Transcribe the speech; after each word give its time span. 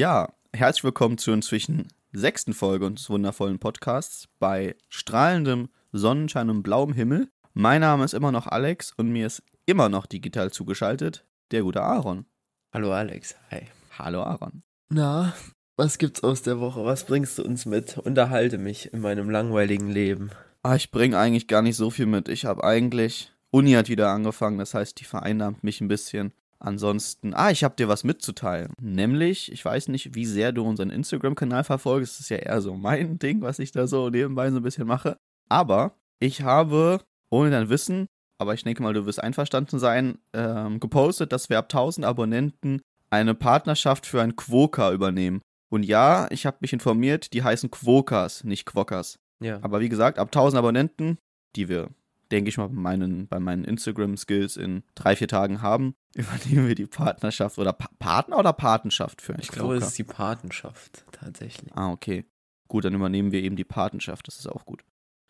Ja, 0.00 0.32
herzlich 0.54 0.82
willkommen 0.82 1.18
zur 1.18 1.34
inzwischen 1.34 1.88
sechsten 2.10 2.54
Folge 2.54 2.86
unseres 2.86 3.10
wundervollen 3.10 3.58
Podcasts 3.58 4.28
bei 4.38 4.74
strahlendem 4.88 5.68
Sonnenschein 5.92 6.48
und 6.48 6.62
blauem 6.62 6.94
Himmel. 6.94 7.28
Mein 7.52 7.82
Name 7.82 8.06
ist 8.06 8.14
immer 8.14 8.32
noch 8.32 8.46
Alex 8.46 8.94
und 8.96 9.10
mir 9.10 9.26
ist 9.26 9.42
immer 9.66 9.90
noch 9.90 10.06
digital 10.06 10.52
zugeschaltet 10.52 11.26
der 11.50 11.64
gute 11.64 11.82
Aaron. 11.82 12.24
Hallo 12.72 12.94
Alex, 12.94 13.34
hi. 13.50 13.66
Hallo 13.98 14.22
Aaron. 14.22 14.62
Na, 14.88 15.34
was 15.76 15.98
gibt's 15.98 16.22
aus 16.22 16.40
der 16.40 16.60
Woche? 16.60 16.82
Was 16.82 17.04
bringst 17.04 17.36
du 17.36 17.44
uns 17.44 17.66
mit? 17.66 17.98
Unterhalte 17.98 18.56
mich 18.56 18.94
in 18.94 19.02
meinem 19.02 19.28
langweiligen 19.28 19.90
Leben. 19.90 20.30
Ah, 20.62 20.76
ich 20.76 20.90
bringe 20.90 21.18
eigentlich 21.18 21.46
gar 21.46 21.60
nicht 21.60 21.76
so 21.76 21.90
viel 21.90 22.06
mit. 22.06 22.30
Ich 22.30 22.46
habe 22.46 22.64
eigentlich 22.64 23.34
Uni 23.50 23.72
hat 23.72 23.90
wieder 23.90 24.08
angefangen, 24.08 24.56
das 24.56 24.72
heißt, 24.72 24.98
die 24.98 25.04
vereinnahmt 25.04 25.62
mich 25.62 25.82
ein 25.82 25.88
bisschen. 25.88 26.32
Ansonsten, 26.62 27.32
ah, 27.34 27.50
ich 27.50 27.64
habe 27.64 27.74
dir 27.76 27.88
was 27.88 28.04
mitzuteilen. 28.04 28.72
Nämlich, 28.80 29.50
ich 29.50 29.64
weiß 29.64 29.88
nicht, 29.88 30.14
wie 30.14 30.26
sehr 30.26 30.52
du 30.52 30.62
unseren 30.64 30.90
Instagram-Kanal 30.90 31.64
verfolgst. 31.64 32.14
Das 32.14 32.20
ist 32.20 32.28
ja 32.28 32.36
eher 32.36 32.60
so 32.60 32.74
mein 32.74 33.18
Ding, 33.18 33.40
was 33.40 33.58
ich 33.58 33.72
da 33.72 33.86
so 33.86 34.10
nebenbei 34.10 34.50
so 34.50 34.58
ein 34.58 34.62
bisschen 34.62 34.86
mache. 34.86 35.16
Aber 35.48 35.96
ich 36.20 36.42
habe, 36.42 37.00
ohne 37.30 37.50
dein 37.50 37.70
Wissen, 37.70 38.06
aber 38.38 38.54
ich 38.54 38.62
denke 38.62 38.82
mal, 38.82 38.92
du 38.92 39.06
wirst 39.06 39.22
einverstanden 39.22 39.78
sein, 39.78 40.18
ähm, 40.34 40.80
gepostet, 40.80 41.32
dass 41.32 41.48
wir 41.48 41.58
ab 41.58 41.66
1000 41.66 42.06
Abonnenten 42.06 42.80
eine 43.10 43.34
Partnerschaft 43.34 44.06
für 44.06 44.22
ein 44.22 44.36
Quoka 44.36 44.92
übernehmen. 44.92 45.40
Und 45.70 45.84
ja, 45.84 46.26
ich 46.30 46.46
habe 46.46 46.58
mich 46.60 46.72
informiert, 46.72 47.32
die 47.32 47.42
heißen 47.42 47.70
Quokas, 47.70 48.44
nicht 48.44 48.66
Quokkas. 48.66 49.18
Ja. 49.42 49.58
Aber 49.62 49.80
wie 49.80 49.88
gesagt, 49.88 50.18
ab 50.18 50.28
1000 50.28 50.58
Abonnenten, 50.58 51.18
die 51.56 51.68
wir, 51.68 51.88
denke 52.30 52.48
ich 52.48 52.58
mal, 52.58 52.68
bei 52.68 52.80
meinen, 52.80 53.26
bei 53.26 53.40
meinen 53.40 53.64
Instagram-Skills 53.64 54.56
in 54.56 54.82
drei, 54.94 55.16
vier 55.16 55.28
Tagen 55.28 55.62
haben, 55.62 55.94
übernehmen 56.14 56.68
wir 56.68 56.74
die 56.74 56.86
Partnerschaft 56.86 57.58
oder 57.58 57.72
pa 57.72 57.88
Partner 57.98 58.38
oder 58.38 58.52
Patenschaft 58.52 59.22
für 59.22 59.34
ein 59.34 59.40
Ich 59.40 59.48
glaube, 59.48 59.76
es 59.76 59.88
ist 59.88 59.98
die 59.98 60.04
Patenschaft, 60.04 61.04
tatsächlich. 61.12 61.72
Ah, 61.74 61.90
okay. 61.90 62.24
Gut, 62.68 62.84
dann 62.84 62.94
übernehmen 62.94 63.32
wir 63.32 63.42
eben 63.42 63.56
die 63.56 63.64
Patenschaft, 63.64 64.28
das 64.28 64.38
ist 64.38 64.46
auch 64.46 64.64
gut. 64.64 64.84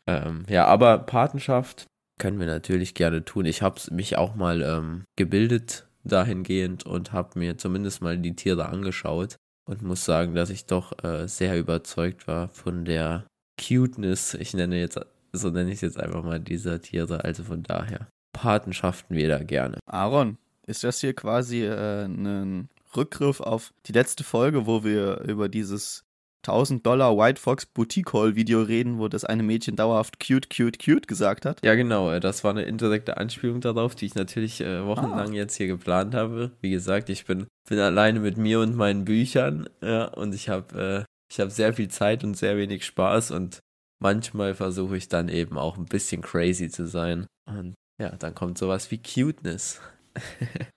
Ähm, 0.06 0.44
ja, 0.48 0.66
aber 0.66 0.98
Patenschaft 0.98 1.86
können 2.18 2.38
wir 2.38 2.46
natürlich 2.46 2.94
gerne 2.94 3.24
tun. 3.24 3.46
Ich 3.46 3.62
habe 3.62 3.80
mich 3.90 4.18
auch 4.18 4.34
mal 4.34 4.62
ähm, 4.62 5.04
gebildet 5.16 5.86
dahingehend 6.04 6.84
und 6.84 7.12
habe 7.12 7.38
mir 7.38 7.58
zumindest 7.58 8.02
mal 8.02 8.18
die 8.18 8.36
Tiere 8.36 8.66
angeschaut 8.66 9.36
und 9.68 9.82
muss 9.82 10.04
sagen, 10.04 10.34
dass 10.34 10.50
ich 10.50 10.66
doch 10.66 11.02
äh, 11.04 11.26
sehr 11.28 11.58
überzeugt 11.58 12.26
war 12.26 12.48
von 12.48 12.84
der 12.84 13.26
Cuteness. 13.58 14.34
Ich 14.34 14.54
nenne 14.54 14.78
jetzt, 14.78 14.98
so 15.32 15.50
nenne 15.50 15.70
ich 15.70 15.76
es 15.76 15.80
jetzt 15.82 16.00
einfach 16.00 16.22
mal 16.22 16.40
dieser 16.40 16.80
Tiere. 16.80 17.24
Also 17.24 17.44
von 17.44 17.62
daher 17.62 18.08
Patenschaften 18.32 19.16
wir 19.16 19.28
da 19.28 19.42
gerne. 19.42 19.78
Aaron, 19.86 20.38
ist 20.66 20.84
das 20.84 21.00
hier 21.00 21.14
quasi 21.14 21.64
äh, 21.64 22.04
ein 22.04 22.68
Rückgriff 22.96 23.40
auf 23.40 23.72
die 23.86 23.92
letzte 23.92 24.24
Folge, 24.24 24.66
wo 24.66 24.84
wir 24.84 25.20
über 25.20 25.48
dieses 25.48 26.04
1000 26.46 26.86
Dollar 26.86 27.16
White 27.18 27.40
Fox 27.40 27.66
Boutique 27.66 28.12
Haul 28.12 28.34
Video 28.34 28.62
reden, 28.62 28.98
wo 28.98 29.08
das 29.08 29.24
eine 29.24 29.42
Mädchen 29.42 29.76
dauerhaft 29.76 30.18
cute, 30.26 30.48
cute, 30.48 30.78
cute 30.82 31.06
gesagt 31.06 31.44
hat. 31.44 31.64
Ja, 31.64 31.74
genau. 31.74 32.10
äh, 32.10 32.20
Das 32.20 32.44
war 32.44 32.52
eine 32.52 32.62
indirekte 32.62 33.18
Anspielung 33.18 33.60
darauf, 33.60 33.94
die 33.94 34.06
ich 34.06 34.14
natürlich 34.14 34.60
äh, 34.60 34.86
wochenlang 34.86 35.32
jetzt 35.32 35.56
hier 35.56 35.66
geplant 35.66 36.14
habe. 36.14 36.52
Wie 36.60 36.70
gesagt, 36.70 37.10
ich 37.10 37.26
bin, 37.26 37.46
bin 37.68 37.78
alleine 37.78 38.20
mit 38.20 38.36
mir 38.38 38.60
und 38.60 38.74
meinen 38.74 39.04
Büchern. 39.04 39.68
Ja, 39.82 40.06
und 40.06 40.34
ich 40.34 40.48
habe 40.48 41.04
äh, 41.06 41.10
ich 41.30 41.38
habe 41.38 41.50
sehr 41.50 41.72
viel 41.72 41.88
Zeit 41.88 42.24
und 42.24 42.36
sehr 42.36 42.56
wenig 42.56 42.84
Spaß 42.84 43.30
und 43.30 43.60
manchmal 44.00 44.54
versuche 44.54 44.96
ich 44.96 45.08
dann 45.08 45.28
eben 45.28 45.58
auch 45.58 45.76
ein 45.78 45.86
bisschen 45.86 46.22
crazy 46.22 46.68
zu 46.70 46.86
sein. 46.86 47.26
Und 47.46 47.74
ja, 48.00 48.10
dann 48.16 48.34
kommt 48.34 48.58
sowas 48.58 48.90
wie 48.90 48.98
Cuteness. 48.98 49.80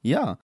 Ja, 0.04 0.38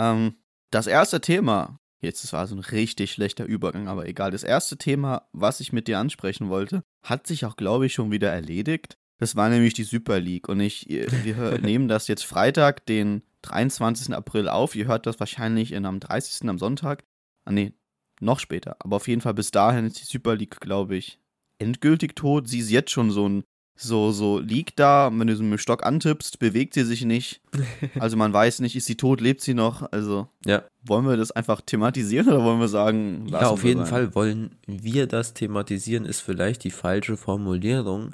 ähm, 0.00 0.36
das 0.70 0.86
erste 0.86 1.20
Thema, 1.20 1.78
jetzt 2.00 2.22
das 2.22 2.32
war 2.32 2.46
so 2.46 2.54
ein 2.54 2.60
richtig 2.60 3.10
schlechter 3.12 3.44
Übergang, 3.44 3.88
aber 3.88 4.06
egal, 4.06 4.30
das 4.30 4.44
erste 4.44 4.76
Thema, 4.76 5.28
was 5.32 5.60
ich 5.60 5.72
mit 5.72 5.88
dir 5.88 5.98
ansprechen 5.98 6.48
wollte, 6.48 6.82
hat 7.04 7.26
sich 7.26 7.44
auch, 7.44 7.56
glaube 7.56 7.86
ich, 7.86 7.94
schon 7.94 8.10
wieder 8.10 8.30
erledigt. 8.30 8.94
Das 9.18 9.34
war 9.34 9.48
nämlich 9.48 9.72
die 9.74 9.84
Super 9.84 10.20
League 10.20 10.48
und 10.48 10.60
ich, 10.60 10.86
wir 10.88 11.36
hör- 11.36 11.58
nehmen 11.58 11.88
das 11.88 12.06
jetzt 12.08 12.24
Freitag, 12.24 12.84
den 12.86 13.22
23. 13.42 14.14
April 14.14 14.48
auf. 14.48 14.74
Ihr 14.76 14.86
hört 14.86 15.06
das 15.06 15.18
wahrscheinlich 15.18 15.72
in, 15.72 15.86
am 15.86 16.00
30. 16.00 16.48
am 16.48 16.58
Sonntag. 16.58 17.02
Ah, 17.46 17.52
nee, 17.52 17.72
noch 18.20 18.38
später. 18.38 18.76
Aber 18.80 18.96
auf 18.96 19.08
jeden 19.08 19.22
Fall 19.22 19.34
bis 19.34 19.50
dahin 19.50 19.86
ist 19.86 20.00
die 20.00 20.04
Super 20.04 20.36
League, 20.36 20.60
glaube 20.60 20.96
ich, 20.96 21.18
endgültig 21.58 22.16
tot. 22.16 22.48
Sie 22.48 22.58
ist 22.60 22.70
jetzt 22.70 22.90
schon 22.90 23.10
so 23.10 23.28
ein, 23.28 23.44
so, 23.78 24.10
so 24.10 24.38
liegt 24.38 24.78
da, 24.78 25.10
wenn 25.12 25.26
du 25.26 25.36
so 25.36 25.42
mit 25.42 25.52
dem 25.52 25.58
Stock 25.58 25.84
antippst, 25.84 26.38
bewegt 26.38 26.74
sie 26.74 26.84
sich 26.84 27.04
nicht. 27.04 27.42
Also 28.00 28.16
man 28.16 28.32
weiß 28.32 28.60
nicht, 28.60 28.74
ist 28.76 28.86
sie 28.86 28.96
tot, 28.96 29.20
lebt 29.20 29.40
sie 29.42 29.54
noch? 29.54 29.90
Also 29.92 30.28
Ja, 30.44 30.64
wollen 30.82 31.06
wir 31.06 31.16
das 31.16 31.30
einfach 31.30 31.60
thematisieren 31.60 32.28
oder 32.28 32.42
wollen 32.44 32.60
wir 32.60 32.68
sagen, 32.68 33.26
ja 33.28 33.48
auf 33.48 33.64
jeden 33.64 33.80
sein? 33.80 33.88
Fall 33.88 34.14
wollen 34.14 34.56
wir 34.66 35.06
das 35.06 35.34
thematisieren, 35.34 36.04
ist 36.04 36.20
vielleicht 36.20 36.64
die 36.64 36.70
falsche 36.70 37.16
Formulierung. 37.16 38.12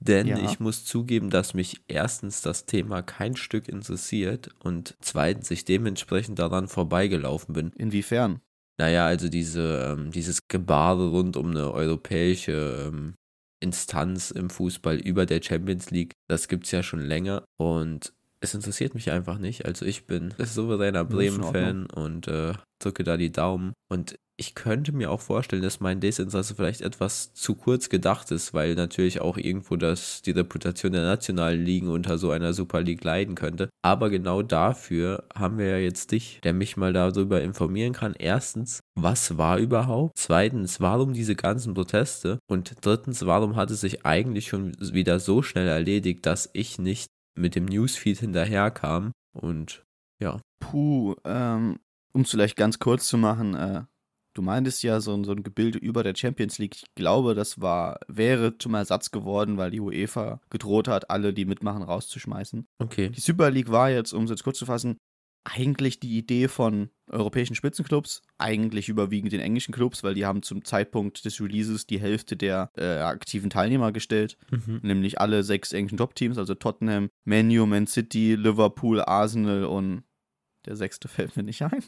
Denn 0.00 0.26
Ja. 0.26 0.38
ich 0.38 0.58
muss 0.60 0.84
zugeben, 0.84 1.30
dass 1.30 1.54
mich 1.54 1.82
erstens 1.88 2.42
das 2.42 2.66
Thema 2.66 3.02
kein 3.02 3.36
Stück 3.36 3.68
interessiert 3.68 4.48
und 4.64 4.96
zweitens 5.00 5.50
ich 5.50 5.64
dementsprechend 5.64 6.38
daran 6.38 6.66
vorbeigelaufen 6.68 7.54
bin. 7.54 7.70
Inwiefern? 7.76 8.40
Naja, 8.78 9.06
also 9.06 9.28
diese, 9.28 9.96
ähm, 9.96 10.10
dieses 10.10 10.48
Gebare 10.48 11.10
rund 11.10 11.36
um 11.36 11.50
eine 11.50 11.72
europäische 11.72 12.88
ähm, 12.88 13.14
Instanz 13.60 14.30
im 14.30 14.50
Fußball 14.50 14.96
über 14.96 15.26
der 15.26 15.42
Champions 15.42 15.90
League, 15.90 16.14
das 16.28 16.48
gibt 16.48 16.64
es 16.66 16.72
ja 16.72 16.82
schon 16.82 17.00
länger 17.00 17.44
und 17.58 18.12
es 18.40 18.54
interessiert 18.54 18.94
mich 18.94 19.10
einfach 19.10 19.38
nicht. 19.38 19.64
Also 19.66 19.86
ich 19.86 20.06
bin 20.06 20.34
souveräner 20.38 21.04
Bremen-Fan 21.04 21.86
und 21.86 22.26
äh, 22.26 22.54
drücke 22.80 23.04
da 23.04 23.16
die 23.16 23.30
Daumen. 23.30 23.72
Und 23.88 24.16
ich 24.42 24.56
könnte 24.56 24.90
mir 24.90 25.12
auch 25.12 25.20
vorstellen, 25.20 25.62
dass 25.62 25.78
mein 25.78 26.00
Desinteresse 26.00 26.56
vielleicht 26.56 26.80
etwas 26.80 27.32
zu 27.32 27.54
kurz 27.54 27.88
gedacht 27.88 28.32
ist, 28.32 28.52
weil 28.52 28.74
natürlich 28.74 29.20
auch 29.20 29.36
irgendwo 29.36 29.76
das, 29.76 30.20
die 30.20 30.32
Reputation 30.32 30.90
der 30.90 31.04
nationalen 31.04 31.64
Ligen 31.64 31.86
unter 31.86 32.18
so 32.18 32.32
einer 32.32 32.52
Super 32.52 32.82
League 32.82 33.04
leiden 33.04 33.36
könnte. 33.36 33.68
Aber 33.82 34.10
genau 34.10 34.42
dafür 34.42 35.28
haben 35.32 35.58
wir 35.58 35.68
ja 35.68 35.76
jetzt 35.76 36.10
dich, 36.10 36.40
der 36.42 36.54
mich 36.54 36.76
mal 36.76 36.92
darüber 36.92 37.40
informieren 37.40 37.92
kann. 37.92 38.14
Erstens, 38.18 38.80
was 38.98 39.38
war 39.38 39.58
überhaupt? 39.58 40.14
Zweitens, 40.16 40.80
warum 40.80 41.12
diese 41.12 41.36
ganzen 41.36 41.74
Proteste? 41.74 42.40
Und 42.50 42.74
drittens, 42.80 43.24
warum 43.24 43.54
hat 43.54 43.70
es 43.70 43.82
sich 43.82 44.04
eigentlich 44.04 44.48
schon 44.48 44.72
wieder 44.80 45.20
so 45.20 45.42
schnell 45.42 45.68
erledigt, 45.68 46.26
dass 46.26 46.50
ich 46.52 46.80
nicht 46.80 47.06
mit 47.38 47.54
dem 47.54 47.66
Newsfeed 47.66 48.18
hinterherkam? 48.18 49.12
Und 49.32 49.84
ja, 50.20 50.40
Puh, 50.58 51.14
ähm, 51.24 51.78
um 52.12 52.22
es 52.22 52.30
vielleicht 52.30 52.56
ganz 52.56 52.80
kurz 52.80 53.06
zu 53.06 53.18
machen, 53.18 53.54
äh, 53.54 53.84
du 54.34 54.42
meintest 54.42 54.82
ja 54.82 55.00
so, 55.00 55.12
ein- 55.14 55.24
so 55.24 55.32
ein 55.32 55.42
Gebilde 55.42 55.78
über 55.78 56.02
der 56.02 56.14
Champions 56.16 56.58
League. 56.58 56.76
Ich 56.76 56.84
glaube, 56.94 57.34
das 57.34 57.60
war, 57.60 58.00
wäre 58.08 58.56
zum 58.58 58.74
Ersatz 58.74 59.10
geworden, 59.10 59.56
weil 59.58 59.70
die 59.70 59.80
UEFA 59.80 60.40
gedroht 60.50 60.88
hat, 60.88 61.10
alle, 61.10 61.32
die 61.32 61.44
mitmachen, 61.44 61.82
rauszuschmeißen. 61.82 62.66
okay. 62.78 63.10
Die 63.10 63.20
Super 63.20 63.50
League 63.50 63.70
war 63.70 63.90
jetzt, 63.90 64.12
um 64.12 64.24
es 64.24 64.30
jetzt 64.30 64.44
kurz 64.44 64.58
zu 64.58 64.66
fassen, 64.66 64.96
eigentlich 65.44 65.98
die 65.98 66.16
Idee 66.16 66.46
von 66.46 66.90
europäischen 67.10 67.56
Spitzenclubs, 67.56 68.22
eigentlich 68.38 68.88
überwiegend 68.88 69.32
den 69.32 69.40
englischen 69.40 69.72
Clubs, 69.74 70.04
weil 70.04 70.14
die 70.14 70.24
haben 70.24 70.42
zum 70.44 70.64
Zeitpunkt 70.64 71.24
des 71.24 71.40
Releases 71.40 71.84
die 71.84 71.98
Hälfte 72.00 72.36
der 72.36 72.70
äh, 72.76 72.98
aktiven 72.98 73.50
Teilnehmer 73.50 73.90
gestellt, 73.90 74.38
Mhm. 74.52 74.78
nämlich 74.84 75.20
alle 75.20 75.42
sechs 75.42 75.72
englischen 75.72 75.98
Top-Teams, 75.98 76.38
also 76.38 76.54
Tottenham, 76.54 77.08
Man 77.24 77.50
U, 77.50 77.66
Man 77.66 77.88
City, 77.88 78.36
Liverpool, 78.36 79.00
Arsenal 79.00 79.64
und 79.64 80.04
der 80.64 80.76
sechste 80.76 81.08
fällt 81.32 81.36
mir 81.36 81.42
nicht 81.42 81.62
ein. 81.62 81.82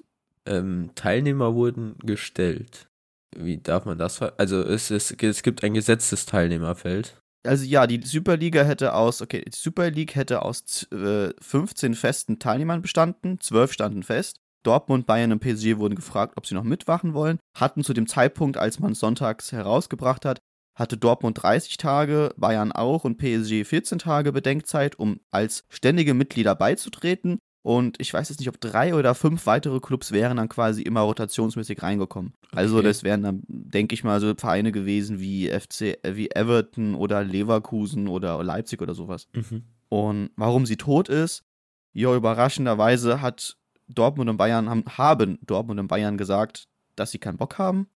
Ähm, 0.46 0.90
Teilnehmer 0.94 1.54
wurden 1.54 1.96
gestellt. 1.98 2.88
Wie 3.36 3.58
darf 3.58 3.84
man 3.84 3.98
das? 3.98 4.22
Also 4.22 4.62
es, 4.62 4.90
ist, 4.90 5.22
es 5.22 5.42
gibt 5.42 5.64
ein 5.64 5.74
gesetztes 5.74 6.26
Teilnehmerfeld. 6.26 7.20
Also 7.46 7.64
ja, 7.64 7.86
die 7.86 8.00
Superliga 8.04 8.62
hätte 8.62 8.94
aus, 8.94 9.20
okay, 9.20 9.44
die 9.46 9.56
Super 9.56 9.90
League 9.90 10.14
hätte 10.14 10.42
aus 10.42 10.86
äh, 10.92 11.30
15 11.40 11.94
festen 11.94 12.38
Teilnehmern 12.38 12.80
bestanden, 12.80 13.38
12 13.40 13.72
standen 13.72 14.02
fest. 14.02 14.40
Dortmund, 14.62 15.06
Bayern 15.06 15.32
und 15.32 15.40
PSG 15.40 15.76
wurden 15.76 15.94
gefragt, 15.94 16.34
ob 16.36 16.46
sie 16.46 16.54
noch 16.54 16.64
mitwachen 16.64 17.12
wollen, 17.12 17.38
hatten 17.54 17.84
zu 17.84 17.92
dem 17.92 18.06
Zeitpunkt, 18.06 18.56
als 18.56 18.80
man 18.80 18.92
es 18.92 19.00
sonntags 19.00 19.52
herausgebracht 19.52 20.24
hat, 20.24 20.40
hatte 20.74 20.96
Dortmund 20.96 21.42
30 21.42 21.76
Tage, 21.76 22.32
Bayern 22.36 22.72
auch 22.72 23.04
und 23.04 23.18
PSG 23.18 23.64
14 23.64 23.98
Tage 23.98 24.32
Bedenkzeit, 24.32 24.98
um 24.98 25.20
als 25.30 25.64
ständige 25.68 26.14
Mitglieder 26.14 26.54
beizutreten. 26.54 27.38
Und 27.64 27.98
ich 27.98 28.12
weiß 28.12 28.28
jetzt 28.28 28.40
nicht, 28.40 28.48
ob 28.50 28.60
drei 28.60 28.94
oder 28.94 29.14
fünf 29.14 29.46
weitere 29.46 29.80
Clubs 29.80 30.12
wären 30.12 30.36
dann 30.36 30.50
quasi 30.50 30.82
immer 30.82 31.00
rotationsmäßig 31.00 31.82
reingekommen. 31.82 32.34
Also 32.52 32.76
Okay. 32.76 32.86
das 32.88 33.02
wären 33.04 33.22
dann, 33.22 33.42
denke 33.48 33.94
ich 33.94 34.04
mal, 34.04 34.20
so 34.20 34.34
Vereine 34.36 34.70
gewesen 34.70 35.18
wie 35.18 35.48
FC, 35.48 35.98
äh, 36.04 36.14
wie 36.14 36.30
Everton 36.30 36.94
oder 36.94 37.24
Leverkusen 37.24 38.06
oder 38.06 38.44
Leipzig 38.44 38.82
oder 38.82 38.92
sowas. 38.94 39.28
Und 39.88 40.30
warum 40.36 40.66
sie 40.66 40.76
tot 40.76 41.08
ist? 41.08 41.42
Ja, 41.94 42.14
überraschenderweise 42.14 43.22
hat 43.22 43.56
Dortmund 43.88 44.28
und 44.28 44.36
Bayern 44.36 44.68
haben, 44.68 44.84
haben 44.98 45.38
Dortmund 45.40 45.80
und 45.80 45.88
Bayern 45.88 46.18
gesagt, 46.18 46.68
dass 46.96 47.12
sie 47.12 47.18
keinen 47.18 47.38
Bock 47.38 47.56
haben. 47.56 47.88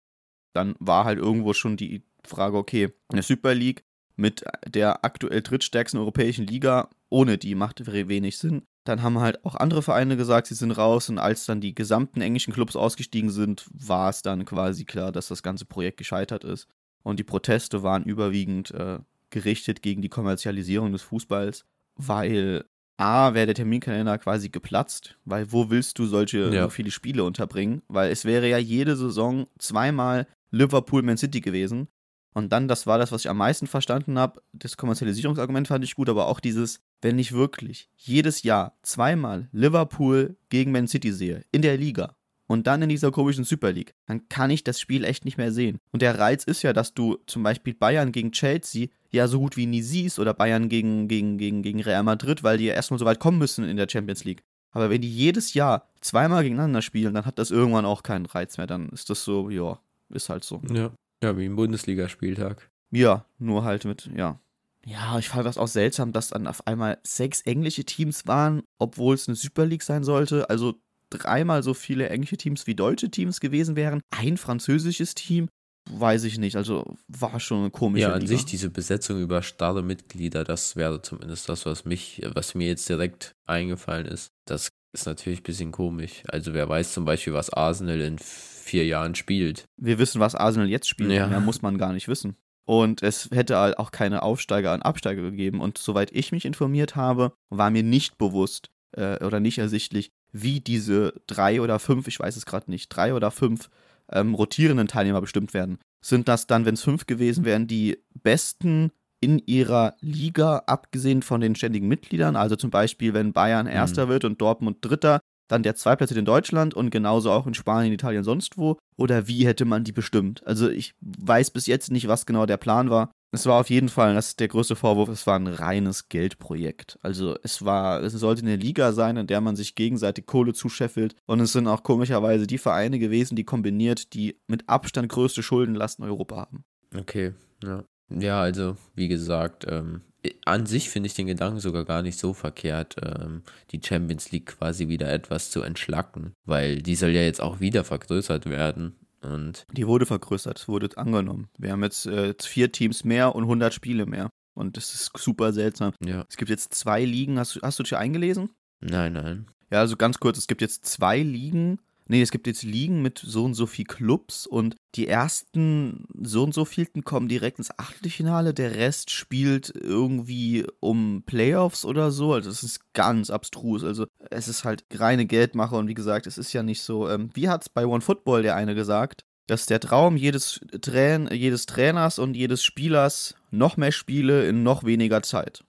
Dann 0.54 0.76
war 0.78 1.04
halt 1.04 1.18
irgendwo 1.18 1.52
schon 1.52 1.76
die 1.76 2.04
Frage, 2.24 2.56
okay, 2.56 2.84
in 3.10 3.16
der 3.16 3.22
Super 3.22 3.54
League 3.54 3.84
mit 4.16 4.44
der 4.66 5.04
aktuell 5.04 5.42
drittstärksten 5.42 6.00
europäischen 6.00 6.46
Liga, 6.46 6.88
ohne 7.10 7.36
die 7.36 7.54
macht 7.54 7.86
wenig 7.86 8.38
Sinn. 8.38 8.62
Dann 8.88 9.02
haben 9.02 9.18
halt 9.18 9.44
auch 9.44 9.54
andere 9.54 9.82
Vereine 9.82 10.16
gesagt, 10.16 10.46
sie 10.46 10.54
sind 10.54 10.70
raus. 10.72 11.08
Und 11.08 11.18
als 11.18 11.44
dann 11.46 11.60
die 11.60 11.74
gesamten 11.74 12.20
englischen 12.20 12.54
Clubs 12.54 12.74
ausgestiegen 12.74 13.30
sind, 13.30 13.66
war 13.72 14.08
es 14.08 14.22
dann 14.22 14.44
quasi 14.44 14.84
klar, 14.84 15.12
dass 15.12 15.28
das 15.28 15.42
ganze 15.42 15.66
Projekt 15.66 15.98
gescheitert 15.98 16.42
ist. 16.44 16.66
Und 17.02 17.18
die 17.18 17.24
Proteste 17.24 17.82
waren 17.82 18.04
überwiegend 18.04 18.70
äh, 18.72 18.98
gerichtet 19.30 19.82
gegen 19.82 20.00
die 20.02 20.08
Kommerzialisierung 20.08 20.92
des 20.92 21.02
Fußballs, 21.02 21.64
weil 21.96 22.64
A, 22.96 23.34
wäre 23.34 23.46
der 23.46 23.54
Terminkalender 23.54 24.18
quasi 24.18 24.48
geplatzt, 24.48 25.16
weil 25.24 25.52
wo 25.52 25.70
willst 25.70 25.98
du 25.98 26.06
solche 26.06 26.52
Ja. 26.52 26.64
so 26.64 26.70
viele 26.70 26.90
Spiele 26.90 27.22
unterbringen? 27.24 27.82
Weil 27.88 28.10
es 28.10 28.24
wäre 28.24 28.48
ja 28.48 28.58
jede 28.58 28.96
Saison 28.96 29.46
zweimal 29.58 30.26
Liverpool 30.50 31.02
Man 31.02 31.16
City 31.18 31.40
gewesen. 31.40 31.88
Und 32.34 32.52
dann, 32.52 32.68
das 32.68 32.86
war 32.86 32.98
das, 32.98 33.12
was 33.12 33.22
ich 33.22 33.30
am 33.30 33.36
meisten 33.36 33.66
verstanden 33.66 34.18
habe. 34.18 34.42
Das 34.52 34.76
Kommerzialisierungsargument 34.76 35.68
fand 35.68 35.84
ich 35.84 35.94
gut, 35.94 36.08
aber 36.08 36.26
auch 36.26 36.40
dieses, 36.40 36.80
wenn 37.02 37.18
ich 37.18 37.32
wirklich 37.32 37.88
jedes 37.96 38.42
Jahr 38.42 38.76
zweimal 38.82 39.48
Liverpool 39.52 40.36
gegen 40.48 40.72
Man 40.72 40.88
City 40.88 41.12
sehe, 41.12 41.44
in 41.52 41.62
der 41.62 41.76
Liga, 41.76 42.14
und 42.48 42.66
dann 42.66 42.82
in 42.82 42.88
dieser 42.88 43.12
komischen 43.12 43.44
Super 43.44 43.72
League, 43.72 43.94
dann 44.06 44.28
kann 44.28 44.50
ich 44.50 44.64
das 44.64 44.80
Spiel 44.80 45.04
echt 45.04 45.24
nicht 45.24 45.36
mehr 45.36 45.52
sehen. 45.52 45.78
Und 45.92 46.00
der 46.02 46.18
Reiz 46.18 46.44
ist 46.44 46.62
ja, 46.62 46.72
dass 46.72 46.94
du 46.94 47.18
zum 47.26 47.42
Beispiel 47.42 47.74
Bayern 47.74 48.10
gegen 48.10 48.32
Chelsea 48.32 48.88
ja 49.10 49.28
so 49.28 49.38
gut 49.38 49.56
wie 49.56 49.66
nie 49.66 49.82
siehst 49.82 50.18
oder 50.18 50.32
Bayern 50.34 50.68
gegen, 50.68 51.08
gegen, 51.08 51.36
gegen, 51.36 51.62
gegen 51.62 51.82
Real 51.82 52.02
Madrid, 52.02 52.42
weil 52.42 52.58
die 52.58 52.64
ja 52.64 52.74
erstmal 52.74 52.98
so 52.98 53.04
weit 53.04 53.20
kommen 53.20 53.38
müssen 53.38 53.68
in 53.68 53.76
der 53.76 53.88
Champions 53.88 54.24
League. 54.24 54.42
Aber 54.70 54.90
wenn 54.90 55.00
die 55.00 55.14
jedes 55.14 55.54
Jahr 55.54 55.88
zweimal 56.00 56.42
gegeneinander 56.42 56.82
spielen, 56.82 57.14
dann 57.14 57.26
hat 57.26 57.38
das 57.38 57.50
irgendwann 57.50 57.84
auch 57.84 58.02
keinen 58.02 58.26
Reiz 58.26 58.56
mehr. 58.56 58.66
Dann 58.66 58.88
ist 58.90 59.10
das 59.10 59.24
so, 59.24 59.50
ja, 59.50 59.78
ist 60.08 60.28
halt 60.28 60.44
so. 60.44 60.62
Ja. 60.72 60.90
Ja, 61.22 61.36
wie 61.36 61.46
ein 61.46 61.56
Bundesligaspieltag. 61.56 62.70
Ja, 62.90 63.24
nur 63.38 63.64
halt 63.64 63.84
mit, 63.84 64.08
ja. 64.16 64.40
Ja, 64.88 65.18
ich 65.18 65.28
fand 65.28 65.44
das 65.46 65.58
auch 65.58 65.68
seltsam, 65.68 66.12
dass 66.12 66.28
dann 66.28 66.46
auf 66.46 66.66
einmal 66.66 66.98
sechs 67.06 67.42
englische 67.42 67.84
Teams 67.84 68.26
waren, 68.26 68.62
obwohl 68.78 69.14
es 69.14 69.28
eine 69.28 69.36
Super 69.36 69.66
League 69.66 69.82
sein 69.82 70.02
sollte. 70.02 70.48
Also 70.48 70.80
dreimal 71.10 71.62
so 71.62 71.74
viele 71.74 72.08
englische 72.08 72.38
Teams 72.38 72.66
wie 72.66 72.74
deutsche 72.74 73.10
Teams 73.10 73.40
gewesen 73.40 73.76
wären. 73.76 74.00
Ein 74.10 74.38
französisches 74.38 75.14
Team, 75.14 75.48
weiß 75.90 76.24
ich 76.24 76.38
nicht. 76.38 76.56
Also 76.56 76.96
war 77.08 77.38
schon 77.38 77.60
eine 77.60 77.70
komische 77.70 78.08
Ja, 78.08 78.14
an 78.14 78.22
Liga. 78.22 78.30
sich 78.32 78.46
diese 78.46 78.70
Besetzung 78.70 79.20
über 79.20 79.42
starre 79.42 79.82
Mitglieder, 79.82 80.44
das 80.44 80.74
wäre 80.74 81.02
zumindest 81.02 81.48
das, 81.48 81.66
was 81.66 81.84
mich, 81.84 82.22
was 82.34 82.54
mir 82.54 82.68
jetzt 82.68 82.88
direkt 82.88 83.32
eingefallen 83.46 84.06
ist. 84.06 84.28
Das 84.46 84.70
ist 84.94 85.06
natürlich 85.06 85.40
ein 85.40 85.44
bisschen 85.44 85.72
komisch. 85.72 86.22
Also 86.28 86.54
wer 86.54 86.66
weiß 86.66 86.94
zum 86.94 87.04
Beispiel, 87.04 87.34
was 87.34 87.50
Arsenal 87.50 88.00
in 88.00 88.18
vier 88.18 88.86
Jahren 88.86 89.14
spielt. 89.14 89.64
Wir 89.76 89.98
wissen, 89.98 90.20
was 90.20 90.34
Arsenal 90.34 90.68
jetzt 90.68 90.88
spielt. 90.88 91.10
Ja. 91.10 91.26
Mehr 91.26 91.40
muss 91.40 91.60
man 91.62 91.76
gar 91.76 91.92
nicht 91.92 92.08
wissen. 92.08 92.36
Und 92.68 93.02
es 93.02 93.30
hätte 93.32 93.56
halt 93.56 93.78
auch 93.78 93.92
keine 93.92 94.22
Aufsteiger 94.22 94.74
und 94.74 94.82
Absteiger 94.82 95.22
gegeben. 95.22 95.62
Und 95.62 95.78
soweit 95.78 96.12
ich 96.12 96.32
mich 96.32 96.44
informiert 96.44 96.96
habe, 96.96 97.32
war 97.48 97.70
mir 97.70 97.82
nicht 97.82 98.18
bewusst 98.18 98.68
äh, 98.92 99.24
oder 99.24 99.40
nicht 99.40 99.56
ersichtlich, 99.56 100.10
wie 100.32 100.60
diese 100.60 101.14
drei 101.26 101.62
oder 101.62 101.78
fünf, 101.78 102.08
ich 102.08 102.20
weiß 102.20 102.36
es 102.36 102.44
gerade 102.44 102.70
nicht, 102.70 102.90
drei 102.90 103.14
oder 103.14 103.30
fünf 103.30 103.70
ähm, 104.12 104.34
rotierenden 104.34 104.86
Teilnehmer 104.86 105.22
bestimmt 105.22 105.54
werden. 105.54 105.78
Sind 106.04 106.28
das 106.28 106.46
dann, 106.46 106.66
wenn 106.66 106.74
es 106.74 106.82
fünf 106.82 107.06
gewesen 107.06 107.46
wären, 107.46 107.68
die 107.68 108.04
besten 108.22 108.92
in 109.18 109.38
ihrer 109.46 109.96
Liga, 110.02 110.64
abgesehen 110.66 111.22
von 111.22 111.40
den 111.40 111.54
ständigen 111.54 111.88
Mitgliedern? 111.88 112.36
Also 112.36 112.54
zum 112.54 112.68
Beispiel, 112.68 113.14
wenn 113.14 113.32
Bayern 113.32 113.66
Erster 113.66 114.10
wird 114.10 114.26
und 114.26 114.42
Dortmund 114.42 114.76
Dritter, 114.82 115.20
dann 115.48 115.62
der 115.62 115.74
Zweitplatzierte 115.74 116.20
in 116.20 116.24
Deutschland 116.24 116.74
und 116.74 116.90
genauso 116.90 117.30
auch 117.30 117.46
in 117.46 117.54
Spanien, 117.54 117.92
Italien, 117.92 118.24
sonst 118.24 118.58
wo? 118.58 118.78
Oder 118.96 119.26
wie 119.26 119.46
hätte 119.46 119.64
man 119.64 119.84
die 119.84 119.92
bestimmt? 119.92 120.46
Also 120.46 120.68
ich 120.68 120.94
weiß 121.00 121.50
bis 121.50 121.66
jetzt 121.66 121.90
nicht, 121.90 122.08
was 122.08 122.26
genau 122.26 122.46
der 122.46 122.56
Plan 122.56 122.90
war. 122.90 123.10
Es 123.30 123.44
war 123.44 123.60
auf 123.60 123.68
jeden 123.68 123.90
Fall, 123.90 124.14
das 124.14 124.28
ist 124.28 124.40
der 124.40 124.48
größte 124.48 124.74
Vorwurf, 124.74 125.10
es 125.10 125.26
war 125.26 125.38
ein 125.38 125.48
reines 125.48 126.08
Geldprojekt. 126.08 126.98
Also 127.02 127.36
es 127.42 127.62
war, 127.64 128.02
es 128.02 128.14
sollte 128.14 128.42
eine 128.42 128.56
Liga 128.56 128.92
sein, 128.92 129.18
in 129.18 129.26
der 129.26 129.42
man 129.42 129.54
sich 129.54 129.74
gegenseitig 129.74 130.24
Kohle 130.24 130.54
zuscheffelt. 130.54 131.14
Und 131.26 131.40
es 131.40 131.52
sind 131.52 131.66
auch 131.66 131.82
komischerweise 131.82 132.46
die 132.46 132.56
Vereine 132.56 132.98
gewesen, 132.98 133.36
die 133.36 133.44
kombiniert 133.44 134.14
die 134.14 134.40
mit 134.46 134.68
Abstand 134.68 135.10
größte 135.10 135.42
Schuldenlast 135.42 135.98
in 135.98 136.06
Europa 136.06 136.36
haben. 136.36 136.64
Okay, 136.96 137.34
ja. 137.62 137.84
Ja, 138.10 138.40
also 138.40 138.76
wie 138.94 139.08
gesagt, 139.08 139.66
ähm, 139.68 140.00
an 140.44 140.66
sich 140.66 140.90
finde 140.90 141.06
ich 141.06 141.14
den 141.14 141.26
Gedanken 141.26 141.60
sogar 141.60 141.84
gar 141.84 142.02
nicht 142.02 142.18
so 142.18 142.32
verkehrt, 142.34 142.96
ähm, 143.02 143.42
die 143.70 143.80
Champions 143.84 144.32
League 144.32 144.56
quasi 144.58 144.88
wieder 144.88 145.12
etwas 145.12 145.50
zu 145.50 145.62
entschlacken, 145.62 146.32
weil 146.44 146.82
die 146.82 146.96
soll 146.96 147.10
ja 147.10 147.22
jetzt 147.22 147.40
auch 147.40 147.60
wieder 147.60 147.84
vergrößert 147.84 148.46
werden. 148.46 148.96
Und 149.20 149.66
Die 149.72 149.86
wurde 149.86 150.06
vergrößert, 150.06 150.68
wurde 150.68 150.96
angenommen. 150.96 151.48
Wir 151.58 151.72
haben 151.72 151.82
jetzt 151.82 152.06
äh, 152.06 152.34
vier 152.40 152.70
Teams 152.72 153.04
mehr 153.04 153.34
und 153.34 153.44
100 153.44 153.74
Spiele 153.74 154.06
mehr. 154.06 154.30
Und 154.54 154.76
das 154.76 154.92
ist 154.94 155.10
super 155.16 155.52
seltsam. 155.52 155.92
ja, 156.04 156.24
Es 156.28 156.36
gibt 156.36 156.50
jetzt 156.50 156.74
zwei 156.74 157.04
Ligen. 157.04 157.38
Hast, 157.38 157.56
du- 157.56 157.60
hast 157.62 157.78
du 157.78 157.82
dich 157.84 157.96
eingelesen? 157.96 158.50
nein, 158.80 159.12
nein. 159.12 159.46
Ja, 159.70 159.80
also 159.80 159.96
ganz 159.96 160.18
kurz, 160.18 160.38
es 160.38 160.46
gibt 160.46 160.62
jetzt 160.62 160.86
zwei 160.86 161.20
Ligen. 161.22 161.78
Nee, 162.10 162.22
es 162.22 162.30
gibt 162.30 162.46
jetzt 162.46 162.62
Ligen 162.62 163.02
mit 163.02 163.18
so 163.18 163.44
und 163.44 163.52
so 163.52 163.66
viel 163.66 163.84
Clubs 163.84 164.46
und 164.46 164.76
die 164.94 165.06
ersten 165.06 166.06
so 166.22 166.42
und 166.42 166.54
so 166.54 166.64
vielten 166.64 167.04
kommen 167.04 167.28
direkt 167.28 167.58
ins 167.58 167.78
Achtelfinale. 167.78 168.54
Der 168.54 168.76
Rest 168.76 169.10
spielt 169.10 169.70
irgendwie 169.74 170.66
um 170.80 171.22
Playoffs 171.26 171.84
oder 171.84 172.10
so. 172.10 172.32
Also 172.32 172.48
es 172.48 172.62
ist 172.62 172.94
ganz 172.94 173.28
abstrus. 173.28 173.84
Also 173.84 174.06
es 174.30 174.48
ist 174.48 174.64
halt 174.64 174.86
reine 174.94 175.26
Geldmache 175.26 175.76
und 175.76 175.86
wie 175.86 175.94
gesagt, 175.94 176.26
es 176.26 176.38
ist 176.38 176.54
ja 176.54 176.62
nicht 176.62 176.80
so. 176.80 177.10
Ähm, 177.10 177.28
wie 177.34 177.50
hat 177.50 177.62
es 177.62 177.68
bei 177.68 177.86
One 177.86 178.00
Football 178.00 178.42
der 178.42 178.56
eine 178.56 178.74
gesagt? 178.74 179.24
Dass 179.46 179.66
der 179.66 179.80
Traum 179.80 180.16
jedes, 180.16 180.60
Train 180.80 181.28
jedes 181.30 181.66
Trainers 181.66 182.18
und 182.18 182.34
jedes 182.34 182.64
Spielers 182.64 183.34
noch 183.50 183.76
mehr 183.76 183.92
Spiele 183.92 184.48
in 184.48 184.62
noch 184.62 184.84
weniger 184.84 185.22
Zeit. 185.22 185.62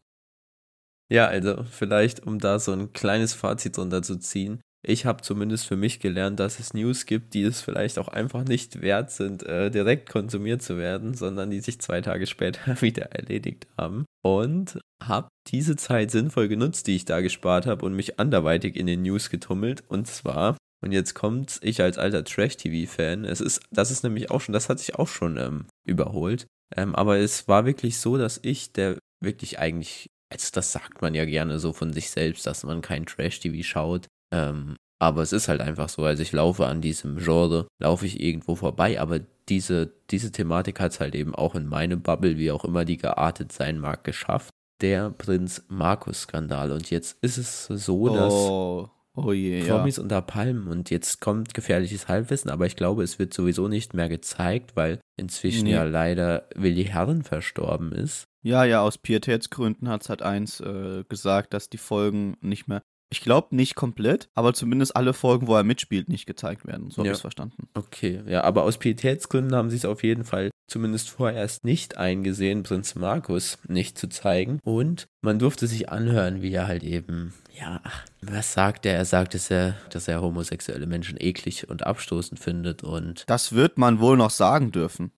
Ja, 1.12 1.28
also 1.28 1.64
vielleicht, 1.64 2.26
um 2.26 2.40
da 2.40 2.60
so 2.60 2.72
ein 2.72 2.94
kleines 2.94 3.34
Fazit 3.34 3.76
drunter 3.76 4.04
zu 4.04 4.18
ziehen. 4.18 4.62
Ich 4.82 5.06
habe 5.06 5.22
zumindest 5.22 5.68
für 5.68 5.76
mich 5.76 6.00
gelernt, 6.00 6.40
dass 6.40 6.60
es 6.60 6.74
News 6.74 7.06
gibt, 7.06 7.34
die 7.34 7.44
es 7.44 7.62
vielleicht 7.62 8.00
auch 8.00 8.08
einfach 8.08 8.46
nicht 8.46 8.82
wert 8.82 9.12
sind, 9.12 9.44
äh, 9.44 9.70
direkt 9.70 10.10
konsumiert 10.10 10.62
zu 10.62 10.78
werden, 10.78 11.14
sondern 11.14 11.52
die 11.52 11.60
sich 11.60 11.82
zwei 11.82 12.00
Tage 12.02 12.28
später 12.28 12.62
wieder 12.82 13.12
erledigt 13.12 13.68
haben. 13.78 14.06
Und 14.24 14.80
habe 15.04 15.30
diese 15.48 15.76
Zeit 15.76 16.12
sinnvoll 16.12 16.48
genutzt, 16.48 16.88
die 16.88 16.96
ich 16.96 17.06
da 17.06 17.20
gespart 17.20 17.66
habe 17.66 17.86
und 17.86 17.94
mich 17.94 18.20
anderweitig 18.20 18.76
in 18.76 18.88
den 18.88 19.02
News 19.02 19.30
getummelt. 19.30 19.84
Und 19.88 20.08
zwar, 20.08 20.58
und 20.82 20.94
jetzt 20.94 21.14
kommt 21.14 21.60
ich 21.62 21.82
als 21.82 21.98
alter 21.98 22.24
Trash-TV-Fan, 22.24 23.26
es 23.26 23.42
ist, 23.42 23.62
das 23.72 23.92
ist 23.92 24.04
nämlich 24.04 24.32
auch 24.32 24.40
schon, 24.42 24.54
das 24.54 24.70
hat 24.70 24.80
sich 24.80 24.96
auch 24.96 25.08
schon 25.08 25.38
ähm, 25.38 25.66
überholt. 25.86 26.48
Ähm, 26.76 26.96
aber 26.96 27.18
es 27.18 27.48
war 27.48 27.66
wirklich 27.66 27.98
so, 27.98 28.18
dass 28.18 28.40
ich, 28.44 28.72
der 28.72 28.98
wirklich 29.22 29.60
eigentlich 29.60 30.08
also 30.32 30.50
das 30.54 30.72
sagt 30.72 31.02
man 31.02 31.16
ja 31.16 31.26
gerne 31.26 31.60
so 31.60 31.74
von 31.74 31.92
sich 31.92 32.12
selbst, 32.12 32.46
dass 32.46 32.64
man 32.64 32.82
kein 32.82 33.06
Trash-TV 33.06 33.64
schaut. 33.64 34.08
Ähm, 34.32 34.76
aber 35.00 35.22
es 35.22 35.32
ist 35.32 35.48
halt 35.48 35.62
einfach 35.62 35.88
so. 35.90 36.04
Also 36.04 36.22
ich 36.22 36.32
laufe 36.34 36.68
an 36.68 36.82
diesem 36.82 37.18
Genre, 37.18 37.68
laufe 37.82 38.06
ich 38.06 38.20
irgendwo 38.22 38.56
vorbei, 38.56 39.00
aber 39.00 39.20
diese, 39.48 39.94
diese 40.12 40.32
Thematik 40.32 40.80
hat 40.80 40.92
es 40.92 41.00
halt 41.00 41.16
eben 41.16 41.34
auch 41.34 41.56
in 41.56 41.66
meine 41.68 41.98
Bubble, 41.98 42.38
wie 42.38 42.52
auch 42.52 42.66
immer 42.66 42.86
die 42.86 42.98
geartet 42.98 43.52
sein 43.52 43.80
mag, 43.80 44.04
geschafft. 44.04 44.50
Der 44.82 45.10
Prinz 45.10 45.64
Markus-Skandal. 45.70 46.72
Und 46.72 46.90
jetzt 46.90 47.18
ist 47.22 47.38
es 47.38 47.66
so, 47.66 48.14
dass 48.14 48.34
Oh, 48.34 48.90
oh 49.16 49.32
ja. 49.32 49.66
Promis 49.66 50.00
unter 50.00 50.22
Palmen 50.22 50.68
und 50.68 50.90
jetzt 50.90 51.20
kommt 51.22 51.54
gefährliches 51.54 52.08
Halbwissen, 52.08 52.50
aber 52.50 52.66
ich 52.66 52.76
glaube, 52.76 53.04
es 53.04 53.20
wird 53.20 53.34
sowieso 53.34 53.68
nicht 53.68 53.94
mehr 53.94 54.08
gezeigt, 54.10 54.76
weil 54.76 55.00
inzwischen 55.18 55.66
Nee. 55.66 55.74
ja 55.74 55.84
leider 55.84 56.48
Willi 56.56 56.86
Herren 56.86 57.24
verstorben 57.24 57.92
ist. 57.92 58.26
Ja, 58.42 58.64
ja, 58.64 58.82
aus 58.82 58.98
Pietätsgründen 58.98 59.90
hat 59.90 60.04
Sat 60.04 60.22
1 60.22 60.62
äh, 60.62 61.04
gesagt, 61.10 61.54
dass 61.54 61.70
die 61.70 61.78
Folgen 61.78 62.38
nicht 62.40 62.70
mehr, 62.70 62.82
ich 63.10 63.22
glaube 63.22 63.56
nicht 63.56 63.76
komplett, 63.76 64.30
aber 64.36 64.54
zumindest 64.54 64.96
alle 64.96 65.14
Folgen, 65.14 65.48
wo 65.48 65.56
er 65.56 65.64
mitspielt, 65.64 66.10
nicht 66.10 66.26
gezeigt 66.26 66.66
werden. 66.68 66.90
So 66.92 66.98
habe 67.00 67.08
Ja. 67.08 67.12
ich 67.14 67.18
es 67.18 67.22
verstanden. 67.22 67.68
Okay, 67.74 68.22
ja, 68.28 68.44
aber 68.44 68.64
aus 68.64 68.78
Pietätsgründen 68.78 69.56
haben 69.56 69.70
sie 69.70 69.78
es 69.78 69.86
auf 69.86 70.04
jeden 70.04 70.24
Fall 70.24 70.50
zumindest 70.68 71.10
vorerst 71.10 71.64
nicht 71.66 71.98
eingesehen, 71.98 72.62
Prinz 72.64 72.94
Markus 72.94 73.58
nicht 73.68 73.98
zu 73.98 74.08
zeigen. 74.08 74.60
Und 74.64 75.08
man 75.22 75.40
durfte 75.40 75.66
sich 75.66 75.90
anhören, 75.90 76.42
wie 76.44 76.52
er 76.54 76.68
halt 76.68 76.84
eben, 76.84 77.34
ja, 77.60 77.82
was 78.22 78.54
sagt 78.54 78.86
er? 78.86 78.94
Er 78.96 79.06
sagt, 79.06 79.34
dass 79.34 79.50
er, 79.50 79.76
dass 79.90 80.08
er 80.08 80.22
homosexuelle 80.22 80.86
Menschen 80.86 81.18
eklig 81.20 81.68
und 81.70 81.86
abstoßend 81.88 82.40
findet 82.40 82.84
und 82.84 83.24
Das 83.28 83.54
wird 83.54 83.78
man 83.80 84.00
wohl 84.00 84.18
noch 84.18 84.30
sagen 84.30 84.72
dürfen. 84.72 85.12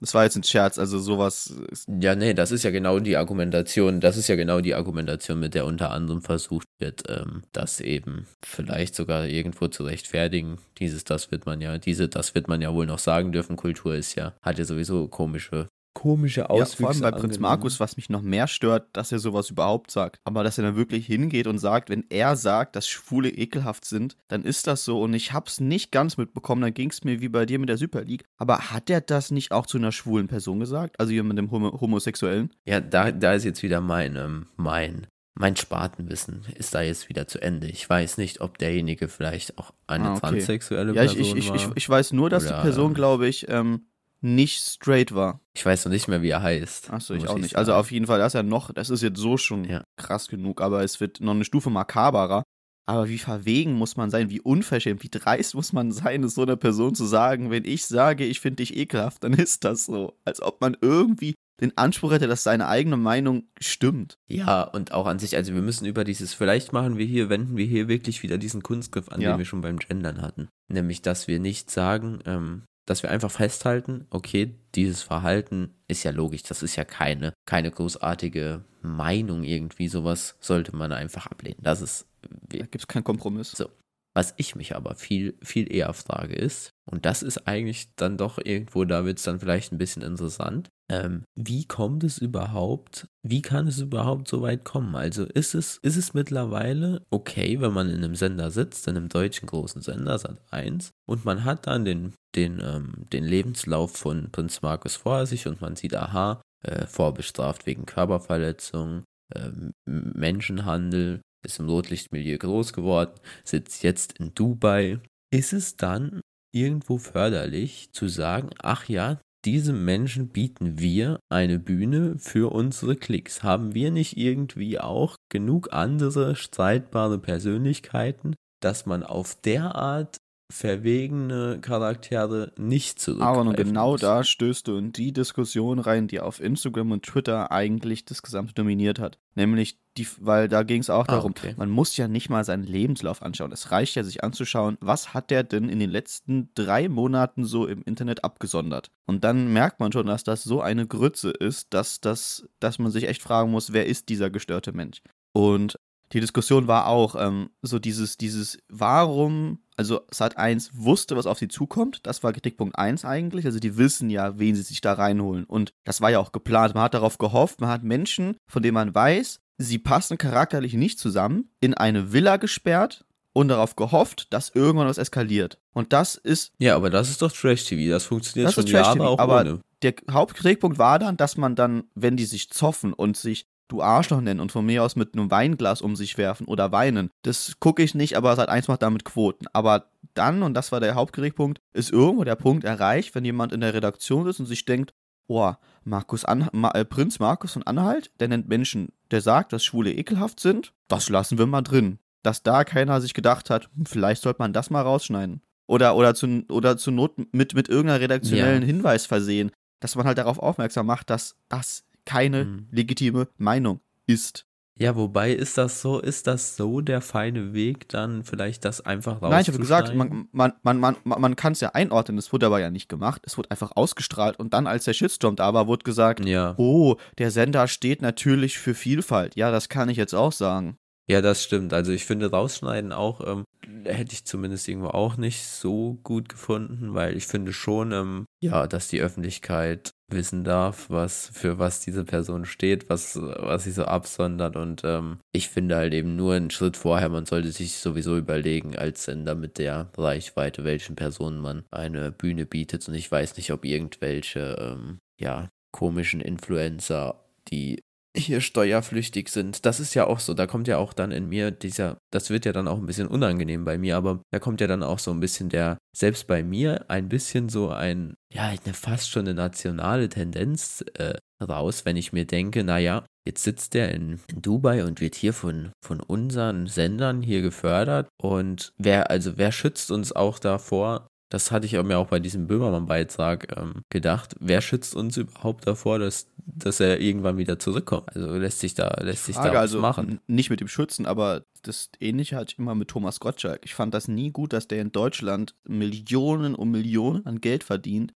Das 0.00 0.14
war 0.14 0.24
jetzt 0.24 0.36
ein 0.36 0.42
Scherz, 0.42 0.78
also 0.78 0.98
sowas 0.98 1.54
Ja, 1.86 2.14
nee, 2.14 2.32
das 2.32 2.52
ist 2.52 2.62
ja 2.62 2.70
genau 2.70 3.00
die 3.00 3.18
Argumentation, 3.18 4.00
das 4.00 4.16
ist 4.16 4.28
ja 4.28 4.36
genau 4.36 4.60
die 4.62 4.74
Argumentation, 4.74 5.38
mit 5.38 5.54
der 5.54 5.66
unter 5.66 5.90
anderem 5.90 6.22
versucht 6.22 6.66
wird, 6.78 7.02
ähm, 7.08 7.42
das 7.52 7.80
eben 7.80 8.26
vielleicht 8.42 8.94
sogar 8.94 9.26
irgendwo 9.26 9.68
zu 9.68 9.84
rechtfertigen. 9.84 10.58
Dieses, 10.78 11.04
das 11.04 11.30
wird 11.30 11.44
man 11.44 11.60
ja, 11.60 11.76
diese, 11.76 12.08
das 12.08 12.34
wird 12.34 12.48
man 12.48 12.62
ja 12.62 12.72
wohl 12.72 12.86
noch 12.86 12.98
sagen 12.98 13.30
dürfen. 13.32 13.56
Kultur 13.56 13.94
ist 13.94 14.14
ja, 14.14 14.32
hat 14.40 14.58
ja 14.58 14.64
sowieso 14.64 15.06
komische, 15.08 15.68
komische 16.00 16.40
ja, 16.40 16.46
Auswüchse. 16.46 16.76
vor 16.78 16.88
allem 16.90 17.00
bei 17.00 17.10
Prinz 17.10 17.24
angenommen. 17.36 17.42
Markus, 17.42 17.78
was 17.78 17.96
mich 17.98 18.08
noch 18.08 18.22
mehr 18.22 18.46
stört, 18.46 18.88
dass 18.94 19.12
er 19.12 19.18
sowas 19.18 19.50
überhaupt 19.50 19.90
sagt. 19.90 20.18
Aber 20.24 20.42
dass 20.42 20.56
er 20.56 20.64
dann 20.64 20.76
wirklich 20.76 21.04
hingeht 21.06 21.46
und 21.46 21.58
sagt, 21.58 21.90
wenn 21.90 22.04
er 22.08 22.36
sagt, 22.36 22.74
dass 22.74 22.88
Schwule 22.88 23.28
ekelhaft 23.28 23.84
sind, 23.84 24.16
dann 24.28 24.42
ist 24.42 24.66
das 24.66 24.84
so. 24.84 25.02
Und 25.02 25.12
ich 25.12 25.32
hab's 25.34 25.60
nicht 25.60 25.92
ganz 25.92 26.16
mitbekommen, 26.16 26.62
dann 26.62 26.72
ging's 26.72 27.04
mir 27.04 27.20
wie 27.20 27.28
bei 27.28 27.44
dir 27.44 27.58
mit 27.58 27.68
der 27.68 27.76
Super 27.76 28.02
League. 28.02 28.24
Aber 28.38 28.70
hat 28.70 28.88
er 28.88 29.02
das 29.02 29.30
nicht 29.30 29.52
auch 29.52 29.66
zu 29.66 29.76
einer 29.76 29.92
schwulen 29.92 30.26
Person 30.26 30.58
gesagt? 30.58 30.98
Also 30.98 31.12
jemandem 31.12 31.50
Homo 31.50 31.78
Homosexuellen? 31.80 32.50
Ja, 32.64 32.80
da, 32.80 33.12
da 33.12 33.34
ist 33.34 33.44
jetzt 33.44 33.62
wieder 33.62 33.82
mein, 33.82 34.16
ähm, 34.16 34.46
mein 34.56 35.06
mein 35.34 35.56
Spatenwissen 35.56 36.42
ist 36.56 36.74
da 36.74 36.82
jetzt 36.82 37.08
wieder 37.08 37.26
zu 37.26 37.40
Ende. 37.40 37.68
Ich 37.68 37.88
weiß 37.88 38.18
nicht, 38.18 38.40
ob 38.40 38.58
derjenige 38.58 39.08
vielleicht 39.08 39.58
auch 39.58 39.72
eine 39.86 40.08
Ah, 40.08 40.12
okay. 40.12 40.20
transsexuelle 40.20 40.92
Ja, 40.92 41.04
ich, 41.04 41.14
Person 41.14 41.38
ich, 41.38 41.44
ich, 41.44 41.48
war. 41.50 41.56
ich, 41.56 41.68
ich 41.76 41.88
weiß 41.88 42.12
nur, 42.12 42.28
dass 42.28 42.46
Oder, 42.46 42.56
die 42.56 42.62
Person, 42.62 42.88
ähm, 42.88 42.94
glaube 42.94 43.28
ich, 43.28 43.48
ähm, 43.48 43.86
nicht 44.20 44.60
straight 44.62 45.14
war. 45.14 45.40
Ich 45.54 45.64
weiß 45.64 45.84
noch 45.84 45.92
nicht 45.92 46.08
mehr, 46.08 46.22
wie 46.22 46.30
er 46.30 46.42
heißt. 46.42 46.90
Achso, 46.90 47.14
ich 47.14 47.28
auch 47.28 47.38
nicht. 47.38 47.56
Also 47.56 47.74
auf 47.74 47.90
jeden 47.90 48.06
Fall, 48.06 48.18
das 48.18 48.28
ist 48.34 48.38
ja 48.38 48.42
noch, 48.42 48.72
das 48.72 48.90
ist 48.90 49.02
jetzt 49.02 49.18
so 49.18 49.36
schon 49.36 49.64
Ja. 49.64 49.84
krass 49.96 50.28
genug, 50.28 50.60
aber 50.60 50.82
es 50.84 51.00
wird 51.00 51.20
noch 51.20 51.32
eine 51.34 51.44
Stufe 51.44 51.70
makaberer. 51.70 52.42
Aber 52.86 53.08
wie 53.08 53.18
verwegen 53.18 53.74
muss 53.74 53.96
man 53.96 54.10
sein, 54.10 54.30
wie 54.30 54.40
unverschämt, 54.40 55.04
wie 55.04 55.10
dreist 55.10 55.54
muss 55.54 55.72
man 55.72 55.92
sein, 55.92 56.24
es 56.24 56.34
so 56.34 56.42
einer 56.42 56.56
Person 56.56 56.94
zu 56.94 57.04
sagen, 57.04 57.50
wenn 57.50 57.64
ich 57.64 57.86
sage, 57.86 58.24
ich 58.24 58.40
finde 58.40 58.56
dich 58.56 58.76
ekelhaft, 58.76 59.22
dann 59.22 59.32
ist 59.34 59.64
das 59.64 59.86
so. 59.86 60.18
Als 60.24 60.42
ob 60.42 60.60
man 60.60 60.76
irgendwie 60.80 61.34
den 61.60 61.76
Anspruch 61.76 62.10
hätte, 62.12 62.26
dass 62.26 62.42
seine 62.42 62.66
eigene 62.68 62.96
Meinung 62.96 63.44
stimmt. 63.60 64.16
Ja, 64.28 64.62
und 64.62 64.92
auch 64.92 65.06
an 65.06 65.18
sich, 65.18 65.36
also 65.36 65.54
wir 65.54 65.60
müssen 65.62 65.84
über 65.84 66.04
dieses, 66.04 66.32
vielleicht 66.34 66.72
machen 66.72 66.96
wir 66.96 67.04
hier, 67.06 67.28
wenden 67.28 67.56
wir 67.56 67.66
hier 67.66 67.86
wirklich 67.86 68.22
wieder 68.22 68.38
diesen 68.38 68.62
Kunstgriff 68.62 69.08
an, 69.10 69.20
Ja. 69.20 69.32
den 69.32 69.38
wir 69.38 69.44
schon 69.44 69.60
beim 69.60 69.76
Gendern 69.78 70.20
hatten. 70.22 70.48
Nämlich, 70.68 71.02
dass 71.02 71.28
wir 71.28 71.38
nicht 71.38 71.70
sagen, 71.70 72.20
ähm, 72.24 72.62
dass 72.86 73.02
wir 73.02 73.10
einfach 73.10 73.30
festhalten, 73.30 74.06
okay, 74.10 74.54
dieses 74.74 75.02
Verhalten 75.02 75.74
ist 75.88 76.02
ja 76.04 76.10
logisch, 76.10 76.42
das 76.42 76.62
ist 76.62 76.76
ja 76.76 76.84
keine, 76.84 77.32
keine 77.46 77.70
großartige 77.70 78.64
Meinung 78.82 79.44
irgendwie, 79.44 79.88
sowas 79.88 80.36
sollte 80.40 80.74
man 80.74 80.92
einfach 80.92 81.26
ablehnen. 81.26 81.58
Das 81.62 81.80
ist, 81.82 82.06
Da 82.22 82.58
gibt 82.58 82.76
es 82.76 82.86
keinen 82.86 83.04
Kompromiss. 83.04 83.52
So. 83.52 83.68
Was 84.14 84.34
ich 84.36 84.56
mich 84.56 84.74
aber 84.74 84.94
viel, 84.94 85.38
viel 85.42 85.72
eher 85.72 85.92
frage 85.92 86.34
ist, 86.34 86.70
und 86.90 87.06
das 87.06 87.22
ist 87.22 87.46
eigentlich 87.46 87.94
dann 87.94 88.16
doch 88.16 88.38
irgendwo, 88.42 88.84
da 88.84 89.04
wird 89.04 89.18
es 89.18 89.24
dann 89.24 89.38
vielleicht 89.38 89.72
ein 89.72 89.78
bisschen 89.78 90.02
interessant, 90.02 90.68
ähm, 90.90 91.22
wie 91.36 91.66
kommt 91.66 92.02
es 92.02 92.18
überhaupt, 92.18 93.06
wie 93.22 93.42
kann 93.42 93.68
es 93.68 93.78
überhaupt 93.78 94.26
so 94.26 94.42
weit 94.42 94.64
kommen? 94.64 94.96
Also 94.96 95.24
ist 95.24 95.54
es, 95.54 95.78
ist 95.82 95.96
es 95.96 96.14
mittlerweile 96.14 97.06
okay, 97.10 97.60
wenn 97.60 97.72
man 97.72 97.88
in 97.88 97.98
einem 97.98 98.16
Sender 98.16 98.50
sitzt, 98.50 98.88
in 98.88 98.96
einem 98.96 99.08
deutschen 99.08 99.46
großen 99.46 99.82
Sender, 99.82 100.18
Sat 100.18 100.40
1, 100.50 100.90
und 101.06 101.24
man 101.24 101.44
hat 101.44 101.68
dann 101.68 101.84
den, 101.84 102.14
den, 102.34 102.60
ähm, 102.60 103.06
den 103.12 103.24
Lebenslauf 103.24 103.92
von 103.92 104.32
Prinz 104.32 104.62
Markus 104.62 104.96
vor 104.96 105.26
sich 105.26 105.46
und 105.46 105.60
man 105.60 105.76
sieht, 105.76 105.94
aha, 105.94 106.42
äh, 106.64 106.86
vorbestraft 106.86 107.66
wegen 107.66 107.86
Körperverletzung, 107.86 109.04
ähm, 109.34 109.70
Menschenhandel, 109.86 111.20
ist 111.44 111.58
im 111.58 111.68
Rotlichtmilieu 111.68 112.38
groß 112.38 112.72
geworden, 112.72 113.18
sitzt 113.44 113.82
jetzt 113.82 114.18
in 114.18 114.34
Dubai. 114.34 115.00
Ist 115.32 115.52
es 115.52 115.76
dann 115.76 116.20
irgendwo 116.52 116.98
förderlich 116.98 117.92
zu 117.92 118.08
sagen, 118.08 118.50
ach 118.58 118.88
ja, 118.88 119.20
diesem 119.44 119.84
Menschen 119.84 120.28
bieten 120.28 120.78
wir 120.78 121.18
eine 121.30 121.58
Bühne 121.58 122.18
für 122.18 122.52
unsere 122.52 122.96
Klicks. 122.96 123.42
Haben 123.42 123.74
wir 123.74 123.90
nicht 123.90 124.16
irgendwie 124.16 124.78
auch 124.78 125.16
genug 125.30 125.72
andere 125.72 126.36
streitbare 126.36 127.18
Persönlichkeiten, 127.18 128.34
dass 128.60 128.84
man 128.84 129.02
auf 129.02 129.40
derart 129.40 130.18
verwegene 130.50 131.58
Charaktere 131.60 132.52
nicht 132.58 132.98
zurückgreifen 133.00 133.38
Aber 133.40 133.48
und 133.50 133.56
genau 133.56 133.92
muss? 133.92 134.00
da 134.00 134.24
stößt 134.24 134.68
du 134.68 134.76
in 134.76 134.92
die 134.92 135.12
Diskussion 135.12 135.78
rein, 135.78 136.08
die 136.08 136.20
auf 136.20 136.40
Instagram 136.40 136.92
und 136.92 137.04
Twitter 137.04 137.50
eigentlich 137.50 138.04
das 138.04 138.22
Gesamte 138.22 138.54
dominiert 138.54 138.98
hat. 138.98 139.18
Nämlich, 139.34 139.78
die, 139.96 140.06
weil 140.20 140.48
da 140.48 140.62
ging 140.62 140.80
es 140.80 140.90
auch 140.90 141.06
Ah, 141.08 141.12
darum, 141.12 141.30
okay. 141.30 141.54
man 141.56 141.70
muss 141.70 141.96
ja 141.96 142.08
nicht 142.08 142.28
mal 142.30 142.44
seinen 142.44 142.64
Lebenslauf 142.64 143.22
anschauen. 143.22 143.52
Es 143.52 143.70
reicht 143.70 143.94
ja, 143.94 144.02
sich 144.02 144.22
anzuschauen, 144.24 144.76
was 144.80 145.14
hat 145.14 145.30
der 145.30 145.44
denn 145.44 145.68
in 145.68 145.78
den 145.78 145.90
letzten 145.90 146.50
drei 146.54 146.88
Monaten 146.88 147.44
so 147.44 147.66
im 147.66 147.82
Internet 147.82 148.24
abgesondert. 148.24 148.90
Und 149.06 149.24
dann 149.24 149.52
merkt 149.52 149.80
man 149.80 149.92
schon, 149.92 150.06
dass 150.06 150.24
das 150.24 150.42
so 150.42 150.60
eine 150.60 150.86
Grütze 150.86 151.30
ist, 151.30 151.72
dass, 151.74 152.00
das, 152.00 152.48
dass 152.58 152.78
man 152.78 152.90
sich 152.90 153.08
echt 153.08 153.22
fragen 153.22 153.50
muss, 153.50 153.72
wer 153.72 153.86
ist 153.86 154.08
dieser 154.08 154.30
gestörte 154.30 154.72
Mensch? 154.72 155.00
Und 155.32 155.78
die 156.12 156.20
Diskussion 156.20 156.66
war 156.66 156.88
auch 156.88 157.14
ähm, 157.16 157.50
so 157.62 157.78
dieses, 157.78 158.16
dieses, 158.16 158.58
warum, 158.68 159.60
also 159.80 160.02
Sat 160.10 160.36
1 160.36 160.72
wusste, 160.74 161.16
was 161.16 161.24
auf 161.24 161.38
sie 161.38 161.48
zukommt, 161.48 162.00
das 162.02 162.22
war 162.22 162.34
Kritikpunkt 162.34 162.78
1 162.78 163.06
eigentlich, 163.06 163.46
also 163.46 163.58
die 163.58 163.78
wissen 163.78 164.10
ja, 164.10 164.38
wen 164.38 164.54
sie 164.54 164.60
sich 164.60 164.82
da 164.82 164.92
reinholen 164.92 165.44
und 165.44 165.72
das 165.84 166.02
war 166.02 166.10
ja 166.10 166.18
auch 166.18 166.32
geplant, 166.32 166.74
man 166.74 166.82
hat 166.82 166.92
darauf 166.92 167.16
gehofft, 167.16 167.62
man 167.62 167.70
hat 167.70 167.82
Menschen, 167.82 168.36
von 168.46 168.62
denen 168.62 168.74
man 168.74 168.94
weiß, 168.94 169.40
sie 169.56 169.78
passen 169.78 170.18
charakterlich 170.18 170.74
nicht 170.74 170.98
zusammen, 170.98 171.48
in 171.60 171.72
eine 171.72 172.12
Villa 172.12 172.36
gesperrt 172.36 173.06
und 173.32 173.48
darauf 173.48 173.74
gehofft, 173.74 174.30
dass 174.34 174.50
irgendwann 174.50 174.86
was 174.86 174.98
eskaliert. 174.98 175.58
Und 175.72 175.94
das 175.94 176.16
ist 176.16 176.52
Ja, 176.58 176.76
aber 176.76 176.90
das 176.90 177.08
ist 177.08 177.22
doch 177.22 177.32
Trash-TV. 177.32 177.90
Das 177.90 178.04
funktioniert 178.04 178.48
Das 178.48 178.54
schon 178.54 178.64
ist 178.64 178.70
Jahre 178.72 179.08
auch 179.08 179.18
aber 179.18 179.40
ohne. 179.40 179.60
der 179.80 179.94
Hauptkritikpunkt 180.10 180.78
war 180.78 180.98
dann, 180.98 181.16
dass 181.16 181.38
man 181.38 181.54
dann, 181.54 181.84
wenn 181.94 182.18
die 182.18 182.26
sich 182.26 182.50
zoffen 182.50 182.92
und 182.92 183.16
sich 183.16 183.46
du 183.72 183.82
Arschloch 183.82 184.20
nennen 184.20 184.40
und 184.40 184.52
von 184.52 184.66
mir 184.66 184.84
aus 184.84 184.96
mit 184.96 185.14
einem 185.14 185.30
Weinglas 185.30 185.82
um 185.82 185.96
sich 185.96 186.18
werfen 186.18 186.46
oder 186.46 186.72
weinen, 186.72 187.10
das 187.22 187.56
gucke 187.60 187.82
ich 187.82 187.94
nicht, 187.94 188.16
aber 188.16 188.34
seit 188.36 188.48
eins 188.48 188.68
macht 188.68 188.82
damit 188.82 189.04
Quoten. 189.04 189.46
Aber 189.52 189.90
dann, 190.14 190.42
und 190.42 190.54
das 190.54 190.72
war 190.72 190.80
der 190.80 190.94
Hauptkritikpunkt, 190.94 191.60
ist 191.72 191.92
irgendwo 191.92 192.24
der 192.24 192.36
Punkt 192.36 192.64
erreicht, 192.64 193.14
wenn 193.14 193.24
jemand 193.24 193.52
in 193.52 193.60
der 193.60 193.74
Redaktion 193.74 194.26
ist 194.26 194.40
und 194.40 194.46
sich 194.46 194.64
denkt, 194.64 194.92
oh, 195.28 195.52
Markus 195.84 196.24
An 196.24 196.48
Ma 196.52 196.70
äh, 196.72 196.84
Prinz 196.84 197.18
Markus 197.18 197.52
von 197.52 197.62
Anhalt, 197.62 198.10
der 198.20 198.28
nennt 198.28 198.48
Menschen, 198.48 198.88
der 199.10 199.20
sagt, 199.20 199.52
dass 199.52 199.64
Schwule 199.64 199.92
ekelhaft 199.92 200.40
sind, 200.40 200.72
das 200.88 201.08
lassen 201.08 201.38
wir 201.38 201.46
mal 201.46 201.62
drin. 201.62 201.98
Dass 202.22 202.42
da 202.42 202.64
keiner 202.64 203.00
sich 203.00 203.14
gedacht 203.14 203.48
hat, 203.48 203.70
hm, 203.76 203.86
vielleicht 203.86 204.22
sollte 204.22 204.42
man 204.42 204.52
das 204.52 204.70
mal 204.70 204.82
rausschneiden. 204.82 205.40
Oder, 205.66 205.94
oder, 205.94 206.14
zu, 206.14 206.44
oder 206.50 206.76
zur 206.76 206.92
Not 206.92 207.32
mit, 207.32 207.54
mit 207.54 207.68
irgendeiner 207.68 208.00
redaktionellen 208.00 208.62
Ja. 208.62 208.66
Hinweis 208.66 209.06
versehen, 209.06 209.52
dass 209.78 209.94
man 209.94 210.04
halt 210.04 210.18
darauf 210.18 210.40
aufmerksam 210.40 210.86
macht, 210.86 211.10
dass 211.10 211.36
das 211.48 211.84
keine 212.04 212.44
Mhm. 212.44 212.66
legitime 212.70 213.28
Meinung 213.38 213.80
ist. 214.06 214.46
Ja, 214.76 214.96
wobei 214.96 215.32
ist 215.32 215.58
das 215.58 215.82
so, 215.82 215.98
ist 216.00 216.26
das 216.26 216.56
so 216.56 216.80
der 216.80 217.02
feine 217.02 217.52
Weg, 217.52 217.86
dann 217.90 218.24
vielleicht 218.24 218.64
das 218.64 218.80
einfach 218.80 219.20
Nein, 219.20 219.42
ich 219.42 219.48
habe 219.48 219.58
gesagt, 219.58 219.94
man, 219.94 220.28
man, 220.32 220.54
man, 220.62 220.80
man, 220.80 220.96
man 221.04 221.36
kann 221.36 221.52
es 221.52 221.60
ja 221.60 221.70
einordnen, 221.74 222.16
es 222.16 222.32
wurde 222.32 222.46
aber 222.46 222.60
ja 222.60 222.70
nicht 222.70 222.88
gemacht. 222.88 223.20
Es 223.26 223.36
wurde 223.36 223.50
einfach 223.50 223.72
ausgestrahlt 223.76 224.38
und 224.38 224.54
dann, 224.54 224.66
als 224.66 224.84
der 224.86 224.94
Shitstorm 224.94 225.36
da 225.36 225.52
war, 225.52 225.66
wurde 225.66 225.84
gesagt, 225.84 226.24
Ja. 226.24 226.54
oh, 226.56 226.96
der 227.18 227.30
Sender 227.30 227.68
steht 227.68 228.00
natürlich 228.00 228.56
für 228.58 228.72
Vielfalt. 228.74 229.36
Ja, 229.36 229.50
das 229.50 229.68
kann 229.68 229.90
ich 229.90 229.98
jetzt 229.98 230.14
auch 230.14 230.32
sagen. 230.32 230.78
Ja, 231.10 231.20
das 231.20 231.42
stimmt. 231.42 231.72
Also 231.72 231.90
ich 231.90 232.04
finde 232.04 232.30
rausschneiden 232.30 232.92
auch, 232.92 233.20
ähm, 233.26 233.44
hätte 233.82 234.12
ich 234.12 234.24
zumindest 234.26 234.68
irgendwo 234.68 234.90
auch 234.90 235.16
nicht 235.16 235.44
so 235.44 235.98
gut 236.04 236.28
gefunden, 236.28 236.94
weil 236.94 237.16
ich 237.16 237.26
finde 237.26 237.52
schon, 237.52 237.90
ähm, 237.90 238.26
ja, 238.40 238.68
dass 238.68 238.86
die 238.86 239.00
Öffentlichkeit 239.00 239.90
wissen 240.08 240.44
darf, 240.44 240.88
was 240.88 241.28
für 241.34 241.58
was 241.58 241.80
diese 241.80 242.04
Person 242.04 242.44
steht, 242.44 242.88
was, 242.88 243.16
was 243.20 243.64
sie 243.64 243.72
so 243.72 243.86
absondert. 243.86 244.54
Und 244.54 244.82
ähm, 244.84 245.18
ich 245.32 245.48
finde 245.48 245.74
halt 245.74 245.94
eben 245.94 246.14
nur 246.14 246.34
einen 246.34 246.52
Schritt 246.52 246.76
vorher, 246.76 247.08
man 247.08 247.26
sollte 247.26 247.50
sich 247.50 247.78
sowieso 247.78 248.16
überlegen 248.16 248.78
als 248.78 249.02
Sender 249.02 249.34
mit 249.34 249.58
der 249.58 249.90
Reichweite, 249.98 250.62
welchen 250.62 250.94
Personen 250.94 251.40
man 251.40 251.64
eine 251.72 252.12
Bühne 252.12 252.46
bietet. 252.46 252.86
Und 252.86 252.94
ich 252.94 253.10
weiß 253.10 253.36
nicht, 253.36 253.52
ob 253.52 253.64
irgendwelche, 253.64 254.56
ähm, 254.60 255.00
ja, 255.18 255.48
komischen 255.72 256.20
Influencer, 256.20 257.24
die 257.48 257.80
hier 258.16 258.40
steuerflüchtig 258.40 259.28
sind. 259.28 259.64
Das 259.64 259.80
ist 259.80 259.94
ja 259.94 260.06
auch 260.06 260.18
so. 260.18 260.34
Da 260.34 260.46
kommt 260.46 260.68
ja 260.68 260.78
auch 260.78 260.92
dann 260.92 261.12
in 261.12 261.28
mir 261.28 261.50
dieser, 261.50 261.98
das 262.12 262.30
wird 262.30 262.44
ja 262.44 262.52
dann 262.52 262.68
auch 262.68 262.78
ein 262.78 262.86
bisschen 262.86 263.06
unangenehm 263.06 263.64
bei 263.64 263.78
mir, 263.78 263.96
aber 263.96 264.22
da 264.32 264.38
kommt 264.38 264.60
ja 264.60 264.66
dann 264.66 264.82
auch 264.82 264.98
so 264.98 265.10
ein 265.10 265.20
bisschen 265.20 265.48
der, 265.48 265.78
selbst 265.96 266.26
bei 266.26 266.42
mir 266.42 266.90
ein 266.90 267.08
bisschen 267.08 267.48
so 267.48 267.70
ein, 267.70 268.14
ja, 268.32 268.44
eine 268.44 268.74
fast 268.74 269.10
schon 269.10 269.26
eine 269.26 269.34
nationale 269.34 270.08
Tendenz 270.08 270.84
äh, 270.94 271.14
raus, 271.42 271.84
wenn 271.84 271.96
ich 271.96 272.12
mir 272.12 272.26
denke, 272.26 272.64
naja, 272.64 273.04
jetzt 273.26 273.44
sitzt 273.44 273.74
der 273.74 273.94
in, 273.94 274.20
in 274.28 274.42
Dubai 274.42 274.84
und 274.84 275.00
wird 275.00 275.14
hier 275.14 275.32
von, 275.32 275.70
von 275.84 276.00
unseren 276.00 276.66
Sendern 276.66 277.22
hier 277.22 277.42
gefördert 277.42 278.08
und 278.20 278.72
wer, 278.76 279.10
also 279.10 279.36
wer 279.36 279.52
schützt 279.52 279.90
uns 279.90 280.12
auch 280.12 280.38
davor, 280.38 281.06
das 281.30 281.52
hatte 281.52 281.66
ich 281.66 281.80
mir 281.80 281.96
auch 281.96 282.08
bei 282.08 282.18
diesem 282.18 282.48
Böhmermann-Beitrag 282.48 283.56
ähm, 283.56 283.82
gedacht. 283.88 284.34
Wer 284.40 284.60
schützt 284.60 284.96
uns 284.96 285.16
überhaupt 285.16 285.66
davor, 285.66 286.00
dass, 286.00 286.26
dass 286.46 286.80
er 286.80 287.00
irgendwann 287.00 287.38
wieder 287.38 287.58
zurückkommt? 287.58 288.14
Also 288.14 288.34
lässt 288.36 288.60
sich 288.60 288.74
da, 288.74 288.88
lässt 289.00 289.26
sich 289.26 289.34
da 289.34 289.42
Frage, 289.42 289.54
was 289.54 289.62
also 289.62 289.80
machen. 289.80 290.20
nicht 290.26 290.50
mit 290.50 290.60
dem 290.60 290.68
Schützen, 290.68 291.06
aber 291.06 291.44
das 291.62 291.90
Ähnliche 292.00 292.36
hatte 292.36 292.52
ich 292.52 292.58
immer 292.58 292.74
mit 292.74 292.88
Thomas 292.88 293.20
Gottschalk. 293.20 293.62
Ich 293.64 293.74
fand 293.74 293.94
das 293.94 294.08
nie 294.08 294.30
gut, 294.30 294.52
dass 294.52 294.68
der 294.68 294.80
in 294.80 294.92
Deutschland 294.92 295.54
Millionen 295.64 296.54
um 296.54 296.70
Millionen 296.70 297.26
an 297.26 297.40
Geld 297.40 297.64
verdient, 297.64 298.12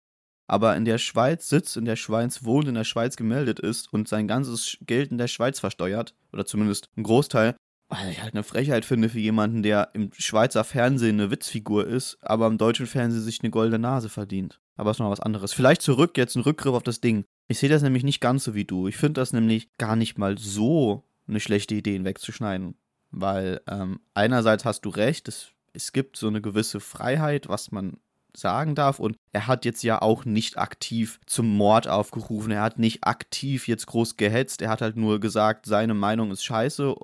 aber 0.46 0.76
in 0.76 0.84
der 0.84 0.98
Schweiz 0.98 1.48
sitzt, 1.48 1.76
in 1.76 1.84
der 1.84 1.96
Schweiz 1.96 2.44
wohnt, 2.44 2.68
in 2.68 2.74
der 2.74 2.84
Schweiz 2.84 3.16
gemeldet 3.16 3.60
ist 3.60 3.92
und 3.92 4.08
sein 4.08 4.28
ganzes 4.28 4.78
Geld 4.80 5.10
in 5.10 5.18
der 5.18 5.28
Schweiz 5.28 5.60
versteuert, 5.60 6.14
oder 6.32 6.46
zumindest 6.46 6.90
ein 6.96 7.02
Großteil, 7.02 7.56
weil 7.90 8.12
ich 8.12 8.22
halt 8.22 8.34
eine 8.34 8.44
Frechheit 8.44 8.84
finde 8.84 9.08
für 9.08 9.18
jemanden, 9.18 9.64
der 9.64 9.90
im 9.94 10.10
Schweizer 10.16 10.62
Fernsehen 10.62 11.20
eine 11.20 11.32
Witzfigur 11.32 11.86
ist, 11.86 12.18
aber 12.22 12.46
im 12.46 12.56
deutschen 12.56 12.86
Fernsehen 12.86 13.22
sich 13.22 13.40
eine 13.42 13.50
goldene 13.50 13.80
Nase 13.80 14.08
verdient. 14.08 14.60
Aber 14.76 14.92
ist 14.92 15.00
noch 15.00 15.10
was 15.10 15.20
anderes. 15.20 15.52
Vielleicht 15.52 15.82
zurück, 15.82 16.16
jetzt 16.16 16.36
ein 16.36 16.42
Rückgriff 16.42 16.72
auf 16.72 16.84
das 16.84 17.00
Ding. 17.00 17.24
Ich 17.50 17.58
sehe 17.58 17.68
das 17.68 17.82
nämlich 17.82 18.04
nicht 18.04 18.20
ganz 18.20 18.44
so 18.44 18.54
wie 18.54 18.64
du. 18.64 18.86
Ich 18.86 18.96
finde 18.96 19.20
das 19.20 19.32
nämlich 19.32 19.76
gar 19.76 19.96
nicht 19.96 20.18
mal 20.18 20.38
so 20.38 21.02
eine 21.26 21.40
schlechte 21.40 21.74
Idee, 21.74 21.96
ihn 21.96 22.04
wegzuschneiden. 22.04 22.76
Weil 23.10 23.60
ähm, 23.66 23.98
einerseits 24.14 24.64
hast 24.64 24.82
du 24.82 24.88
recht, 24.88 25.26
es, 25.26 25.48
es 25.72 25.90
gibt 25.90 26.16
so 26.16 26.28
eine 26.28 26.40
gewisse 26.40 26.78
Freiheit, 26.78 27.48
was 27.48 27.72
man 27.72 27.96
sagen 28.36 28.76
darf. 28.76 29.00
Und 29.00 29.16
er 29.32 29.48
hat 29.48 29.64
jetzt 29.64 29.82
ja 29.82 30.00
auch 30.00 30.24
nicht 30.24 30.58
aktiv 30.58 31.18
zum 31.26 31.48
Mord 31.56 31.88
aufgerufen. 31.88 32.52
Er 32.52 32.62
hat 32.62 32.78
nicht 32.78 33.02
aktiv 33.02 33.66
jetzt 33.66 33.88
groß 33.88 34.16
gehetzt. 34.16 34.62
Er 34.62 34.68
hat 34.68 34.80
halt 34.80 34.96
nur 34.96 35.18
gesagt, 35.18 35.66
seine 35.66 35.94
Meinung 35.94 36.30
ist 36.30 36.44
scheiße. 36.44 36.94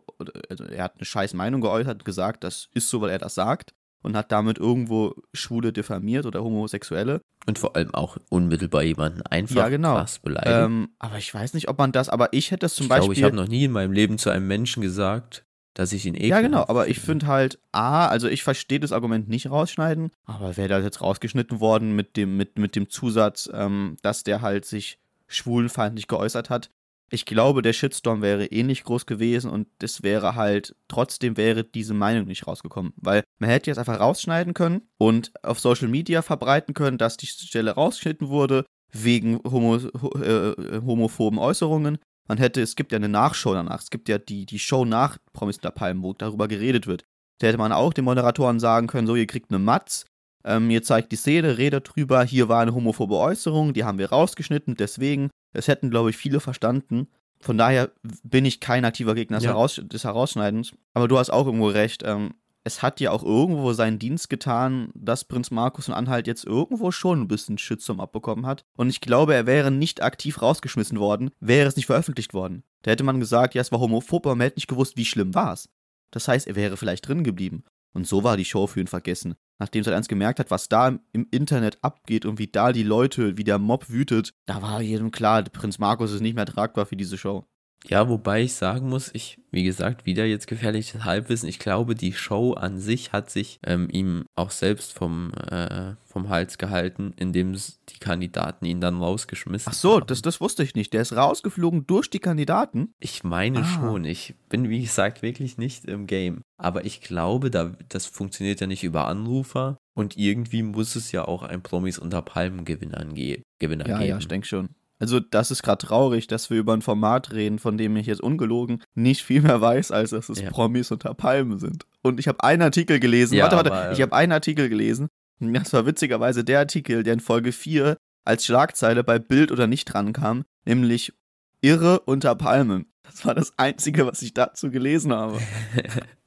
Also 0.48 0.62
er 0.62 0.84
hat 0.84 0.94
eine 0.94 1.06
scheiß 1.06 1.34
Meinung 1.34 1.60
geäußert, 1.60 2.04
gesagt, 2.04 2.44
das 2.44 2.68
ist 2.72 2.88
so, 2.88 3.00
weil 3.00 3.10
er 3.10 3.18
das 3.18 3.34
sagt. 3.34 3.74
Und 4.02 4.16
hat 4.16 4.30
damit 4.30 4.58
irgendwo 4.58 5.14
Schwule 5.32 5.72
diffamiert 5.72 6.26
oder 6.26 6.44
Homosexuelle. 6.44 7.20
Und 7.46 7.58
vor 7.58 7.74
allem 7.74 7.92
auch 7.92 8.16
unmittelbar 8.28 8.82
jemanden 8.84 9.22
einfach 9.22 9.56
Ja, 9.56 9.68
genau. 9.68 9.94
krass 9.94 10.18
beleidigt. 10.20 10.46
Ähm, 10.54 10.90
aber 10.98 11.18
ich 11.18 11.32
weiß 11.34 11.54
nicht, 11.54 11.68
ob 11.68 11.78
man 11.78 11.90
das, 11.92 12.08
aber 12.08 12.32
ich 12.32 12.50
hätte 12.52 12.60
das 12.66 12.74
zum 12.74 12.84
ich 12.84 12.88
Beispiel. 12.90 13.04
glaube, 13.06 13.14
ich 13.14 13.24
habe 13.24 13.36
noch 13.36 13.48
nie 13.48 13.64
in 13.64 13.72
meinem 13.72 13.92
Leben 13.92 14.18
zu 14.18 14.30
einem 14.30 14.46
Menschen 14.46 14.80
gesagt, 14.80 15.44
dass 15.74 15.92
ich 15.92 16.06
ihn 16.06 16.14
ekelhaft 16.14 16.30
Ja, 16.30 16.40
genau, 16.40 16.64
aber 16.68 16.88
ich 16.88 16.98
finde. 17.00 17.24
finde 17.24 17.26
halt, 17.26 17.58
A, 17.72 18.06
also 18.06 18.28
ich 18.28 18.42
verstehe 18.44 18.80
das 18.80 18.92
Argument 18.92 19.28
nicht 19.28 19.50
rausschneiden, 19.50 20.10
aber 20.24 20.56
wäre 20.56 20.68
das 20.68 20.84
jetzt 20.84 21.00
rausgeschnitten 21.02 21.60
worden 21.60 21.94
mit 21.96 22.16
dem, 22.16 22.36
mit, 22.36 22.58
mit 22.58 22.76
dem 22.76 22.88
Zusatz, 22.88 23.50
ähm, 23.52 23.96
dass 24.02 24.22
der 24.22 24.40
halt 24.40 24.64
sich 24.64 24.98
schwulenfeindlich 25.26 26.06
geäußert 26.08 26.48
hat. 26.50 26.70
Ich 27.10 27.24
glaube, 27.24 27.62
der 27.62 27.72
Shitstorm 27.72 28.20
wäre 28.20 28.46
eh 28.46 28.64
nicht 28.64 28.84
groß 28.84 29.06
gewesen 29.06 29.50
und 29.50 29.68
es 29.80 30.02
wäre 30.02 30.34
halt, 30.34 30.74
trotzdem 30.88 31.36
wäre 31.36 31.62
diese 31.62 31.94
Meinung 31.94 32.26
nicht 32.26 32.46
rausgekommen. 32.46 32.92
Weil 32.96 33.22
man 33.38 33.50
hätte 33.50 33.70
jetzt 33.70 33.78
einfach 33.78 34.00
rausschneiden 34.00 34.54
können 34.54 34.82
und 34.98 35.32
auf 35.42 35.60
Social 35.60 35.88
Media 35.88 36.22
verbreiten 36.22 36.74
können, 36.74 36.98
dass 36.98 37.16
die 37.16 37.26
Stelle 37.26 37.72
rausgeschnitten 37.72 38.28
wurde, 38.28 38.64
wegen 38.92 39.40
homo, 39.44 39.78
ho, 40.00 40.10
äh, 40.18 40.80
homophoben 40.84 41.38
Äußerungen. 41.38 41.98
Man 42.28 42.38
hätte, 42.38 42.60
es 42.60 42.74
gibt 42.74 42.92
ja 42.92 42.96
eine 42.96 43.08
Nachshow 43.08 43.54
danach, 43.54 43.80
es 43.80 43.90
gibt 43.90 44.08
ja 44.08 44.18
die, 44.18 44.46
die 44.46 44.58
Show 44.58 44.84
nach 44.84 45.18
Promis 45.32 45.58
der 45.58 45.70
Palmen, 45.70 46.02
wo 46.02 46.12
darüber 46.12 46.48
geredet 46.48 46.86
wird. 46.86 47.04
Da 47.38 47.48
hätte 47.48 47.58
man 47.58 47.72
auch 47.72 47.92
den 47.92 48.04
Moderatoren 48.04 48.58
sagen 48.58 48.86
können, 48.86 49.06
so, 49.06 49.14
ihr 49.14 49.26
kriegt 49.26 49.50
eine 49.50 49.58
Matz, 49.58 50.06
ähm, 50.44 50.70
ihr 50.70 50.82
zeigt 50.82 51.12
die 51.12 51.16
Szene, 51.16 51.58
redet 51.58 51.90
drüber, 51.94 52.24
hier 52.24 52.48
war 52.48 52.62
eine 52.62 52.74
homophobe 52.74 53.16
Äußerung, 53.16 53.74
die 53.74 53.84
haben 53.84 53.98
wir 53.98 54.10
rausgeschnitten, 54.10 54.74
deswegen, 54.74 55.30
das 55.56 55.68
hätten, 55.68 55.90
glaube 55.90 56.10
ich, 56.10 56.18
viele 56.18 56.40
verstanden. 56.40 57.08
Von 57.40 57.56
daher 57.56 57.90
bin 58.22 58.44
ich 58.44 58.60
kein 58.60 58.84
aktiver 58.84 59.14
Gegner 59.14 59.38
des, 59.38 59.44
Ja. 59.44 59.50
Heraus 59.52 59.80
des 59.82 60.04
Herausschneidens. 60.04 60.74
Aber 60.92 61.08
du 61.08 61.18
hast 61.18 61.30
auch 61.30 61.46
irgendwo 61.46 61.68
recht. 61.68 62.02
Ähm, 62.04 62.34
es 62.64 62.82
hat 62.82 63.00
ja 63.00 63.10
auch 63.10 63.22
irgendwo 63.22 63.72
seinen 63.72 63.98
Dienst 63.98 64.28
getan, 64.28 64.90
dass 64.94 65.24
Prinz 65.24 65.50
Markus 65.50 65.86
von 65.86 65.94
Anhalt 65.94 66.26
jetzt 66.26 66.44
irgendwo 66.44 66.90
schon 66.90 67.22
ein 67.22 67.28
bisschen 67.28 67.56
Shitstorm 67.56 68.00
abbekommen 68.00 68.44
hat. 68.44 68.64
Und 68.76 68.90
ich 68.90 69.00
glaube, 69.00 69.34
er 69.34 69.46
wäre 69.46 69.70
nicht 69.70 70.02
aktiv 70.02 70.42
rausgeschmissen 70.42 70.98
worden, 70.98 71.30
wäre 71.40 71.68
es 71.68 71.76
nicht 71.76 71.86
veröffentlicht 71.86 72.34
worden. 72.34 72.62
Da 72.82 72.90
hätte 72.90 73.04
man 73.04 73.18
gesagt, 73.20 73.54
ja, 73.54 73.62
es 73.62 73.72
war 73.72 73.80
homophob, 73.80 74.26
aber 74.26 74.34
man 74.34 74.44
hätte 74.44 74.58
nicht 74.58 74.68
gewusst, 74.68 74.98
wie 74.98 75.04
schlimm 75.06 75.34
war 75.34 75.54
es. 75.54 75.70
Das 76.10 76.28
heißt, 76.28 76.46
er 76.46 76.56
wäre 76.56 76.76
vielleicht 76.76 77.08
drin 77.08 77.24
geblieben. 77.24 77.64
Und 77.96 78.06
so 78.06 78.24
war 78.24 78.36
die 78.36 78.44
Show 78.44 78.66
für 78.66 78.80
ihn 78.80 78.88
vergessen. 78.88 79.36
Nachdem 79.58 79.82
Sat 79.82 79.94
1 79.94 80.06
gemerkt 80.06 80.38
hat, 80.38 80.50
was 80.50 80.68
da 80.68 80.98
im 81.14 81.26
Internet 81.30 81.78
abgeht 81.80 82.26
und 82.26 82.38
wie 82.38 82.46
da 82.46 82.70
die 82.72 82.82
Leute, 82.82 83.38
wie 83.38 83.42
der 83.42 83.58
Mob 83.58 83.88
wütet, 83.88 84.34
da 84.44 84.60
war 84.60 84.82
jedem 84.82 85.10
klar, 85.10 85.42
Prinz 85.44 85.78
Markus 85.78 86.12
ist 86.12 86.20
nicht 86.20 86.34
mehr 86.34 86.44
tragbar 86.44 86.84
für 86.84 86.96
diese 86.96 87.16
Show. 87.16 87.46
Ja, 87.88 88.08
wobei 88.08 88.42
ich 88.42 88.54
sagen 88.54 88.88
muss, 88.88 89.10
ich, 89.14 89.38
wie 89.52 89.62
gesagt, 89.62 90.06
wieder 90.06 90.24
jetzt 90.24 90.46
gefährliches 90.48 91.04
Halbwissen. 91.04 91.48
Ich 91.48 91.58
glaube, 91.60 91.94
die 91.94 92.12
Show 92.12 92.52
an 92.54 92.78
sich 92.80 93.12
hat 93.12 93.30
sich 93.30 93.58
ähm, 93.64 93.88
ihm 93.92 94.24
auch 94.34 94.50
selbst 94.50 94.92
vom, 94.92 95.32
äh, 95.34 95.94
vom 96.04 96.28
Hals 96.28 96.58
gehalten, 96.58 97.14
indem 97.16 97.52
die 97.54 97.98
Kandidaten 98.00 98.64
ihn 98.64 98.80
dann 98.80 98.98
rausgeschmissen 99.00 99.70
Ach 99.70 99.74
so, 99.76 99.96
haben. 99.96 100.06
das, 100.08 100.20
das 100.22 100.40
wusste 100.40 100.62
ich 100.64 100.74
nicht. 100.74 100.92
Der 100.94 101.02
ist 101.02 101.12
rausgeflogen 101.14 101.86
durch 101.86 102.10
die 102.10 102.18
Kandidaten. 102.18 102.92
Ich 102.98 103.22
meine 103.22 103.60
Ah. 103.60 103.64
schon. 103.64 104.04
Ich 104.04 104.34
bin, 104.48 104.68
wie 104.68 104.82
gesagt, 104.82 105.22
wirklich 105.22 105.56
nicht 105.56 105.84
im 105.84 106.06
Game. 106.06 106.42
Aber 106.58 106.84
ich 106.84 107.00
glaube, 107.00 107.50
da, 107.50 107.72
das 107.88 108.06
funktioniert 108.06 108.60
ja 108.60 108.66
nicht 108.66 108.82
über 108.82 109.06
Anrufer. 109.06 109.76
Und 109.94 110.16
irgendwie 110.16 110.62
muss 110.62 110.96
es 110.96 111.12
ja 111.12 111.26
auch 111.26 111.42
ein 111.42 111.62
Promis 111.62 111.98
unter 111.98 112.20
Palmen 112.22 112.64
Gewinner, 112.64 113.04
ge 113.06 113.42
Gewinner 113.60 113.88
Ja, 113.88 113.98
geben. 113.98 114.08
ja, 114.10 114.18
ich 114.18 114.28
denke 114.28 114.46
schon. 114.46 114.70
Also, 114.98 115.20
das 115.20 115.50
ist 115.50 115.62
gerade 115.62 115.86
traurig, 115.86 116.26
dass 116.26 116.48
wir 116.48 116.58
über 116.58 116.72
ein 116.72 116.82
Format 116.82 117.32
reden, 117.32 117.58
von 117.58 117.76
dem 117.76 117.96
ich 117.96 118.06
jetzt 118.06 118.22
ungelogen 118.22 118.82
nicht 118.94 119.22
viel 119.22 119.42
mehr 119.42 119.60
weiß, 119.60 119.90
als 119.90 120.10
dass 120.10 120.28
es 120.28 120.40
Ja. 120.40 120.50
Promis 120.50 120.90
unter 120.90 121.12
Palmen 121.14 121.58
sind. 121.58 121.84
Und 122.02 122.18
ich 122.18 122.28
habe 122.28 122.42
einen 122.42 122.62
Artikel 122.62 122.98
gelesen. 122.98 123.34
Ja, 123.34 123.44
warte, 123.44 123.56
warte, 123.56 123.72
aber, 123.72 123.92
ich 123.92 123.98
äh, 123.98 124.02
habe 124.02 124.14
einen 124.14 124.32
Artikel 124.32 124.68
gelesen. 124.68 125.08
Und 125.40 125.52
Das 125.52 125.72
war 125.72 125.84
witzigerweise 125.84 126.44
der 126.44 126.60
Artikel, 126.60 127.02
der 127.02 127.14
in 127.14 127.20
Folge 127.20 127.52
4 127.52 127.98
als 128.24 128.44
Schlagzeile 128.46 129.04
bei 129.04 129.18
Bild 129.18 129.52
oder 129.52 129.66
nicht 129.66 129.84
drankam, 129.84 130.44
nämlich 130.64 131.12
Irre 131.60 132.00
unter 132.00 132.34
Palmen. 132.34 132.86
Das 133.02 133.24
war 133.24 133.34
das 133.34 133.52
Einzige, 133.58 134.06
was 134.06 134.22
ich 134.22 134.34
dazu 134.34 134.70
gelesen 134.70 135.12
habe. 135.12 135.38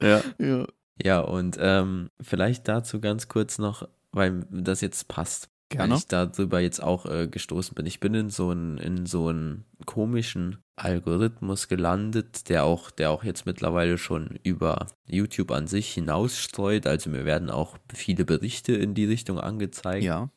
ja. 0.02 0.20
ja. 0.38 0.66
Ja, 1.02 1.20
und 1.20 1.56
ähm, 1.58 2.10
vielleicht 2.20 2.68
dazu 2.68 3.00
ganz 3.00 3.28
kurz 3.28 3.58
noch, 3.58 3.88
weil 4.12 4.44
das 4.50 4.80
jetzt 4.80 5.08
passt. 5.08 5.48
Gerne. 5.70 5.92
Weil 5.92 5.98
ich 5.98 6.06
darüber 6.08 6.60
jetzt 6.60 6.82
auch 6.82 7.06
äh, 7.06 7.28
gestoßen 7.28 7.76
bin. 7.76 7.86
Ich 7.86 8.00
bin 8.00 8.12
in 8.14 8.28
so 8.28 8.50
einen 8.50 8.76
in 8.78 9.06
so 9.06 9.28
einen 9.28 9.64
komischen 9.86 10.58
Algorithmus 10.74 11.68
gelandet, 11.68 12.48
der 12.48 12.64
auch, 12.64 12.90
der 12.90 13.10
auch 13.10 13.22
jetzt 13.22 13.46
mittlerweile 13.46 13.96
schon 13.96 14.40
über 14.42 14.86
YouTube 15.06 15.52
an 15.52 15.68
sich 15.68 15.92
hinausstreut. 15.92 16.88
Also 16.88 17.10
mir 17.10 17.24
werden 17.24 17.50
auch 17.50 17.78
viele 17.94 18.24
Berichte 18.24 18.72
in 18.72 18.94
die 18.94 19.04
Richtung 19.04 19.38
angezeigt. 19.38 20.02
Ja. 20.02 20.30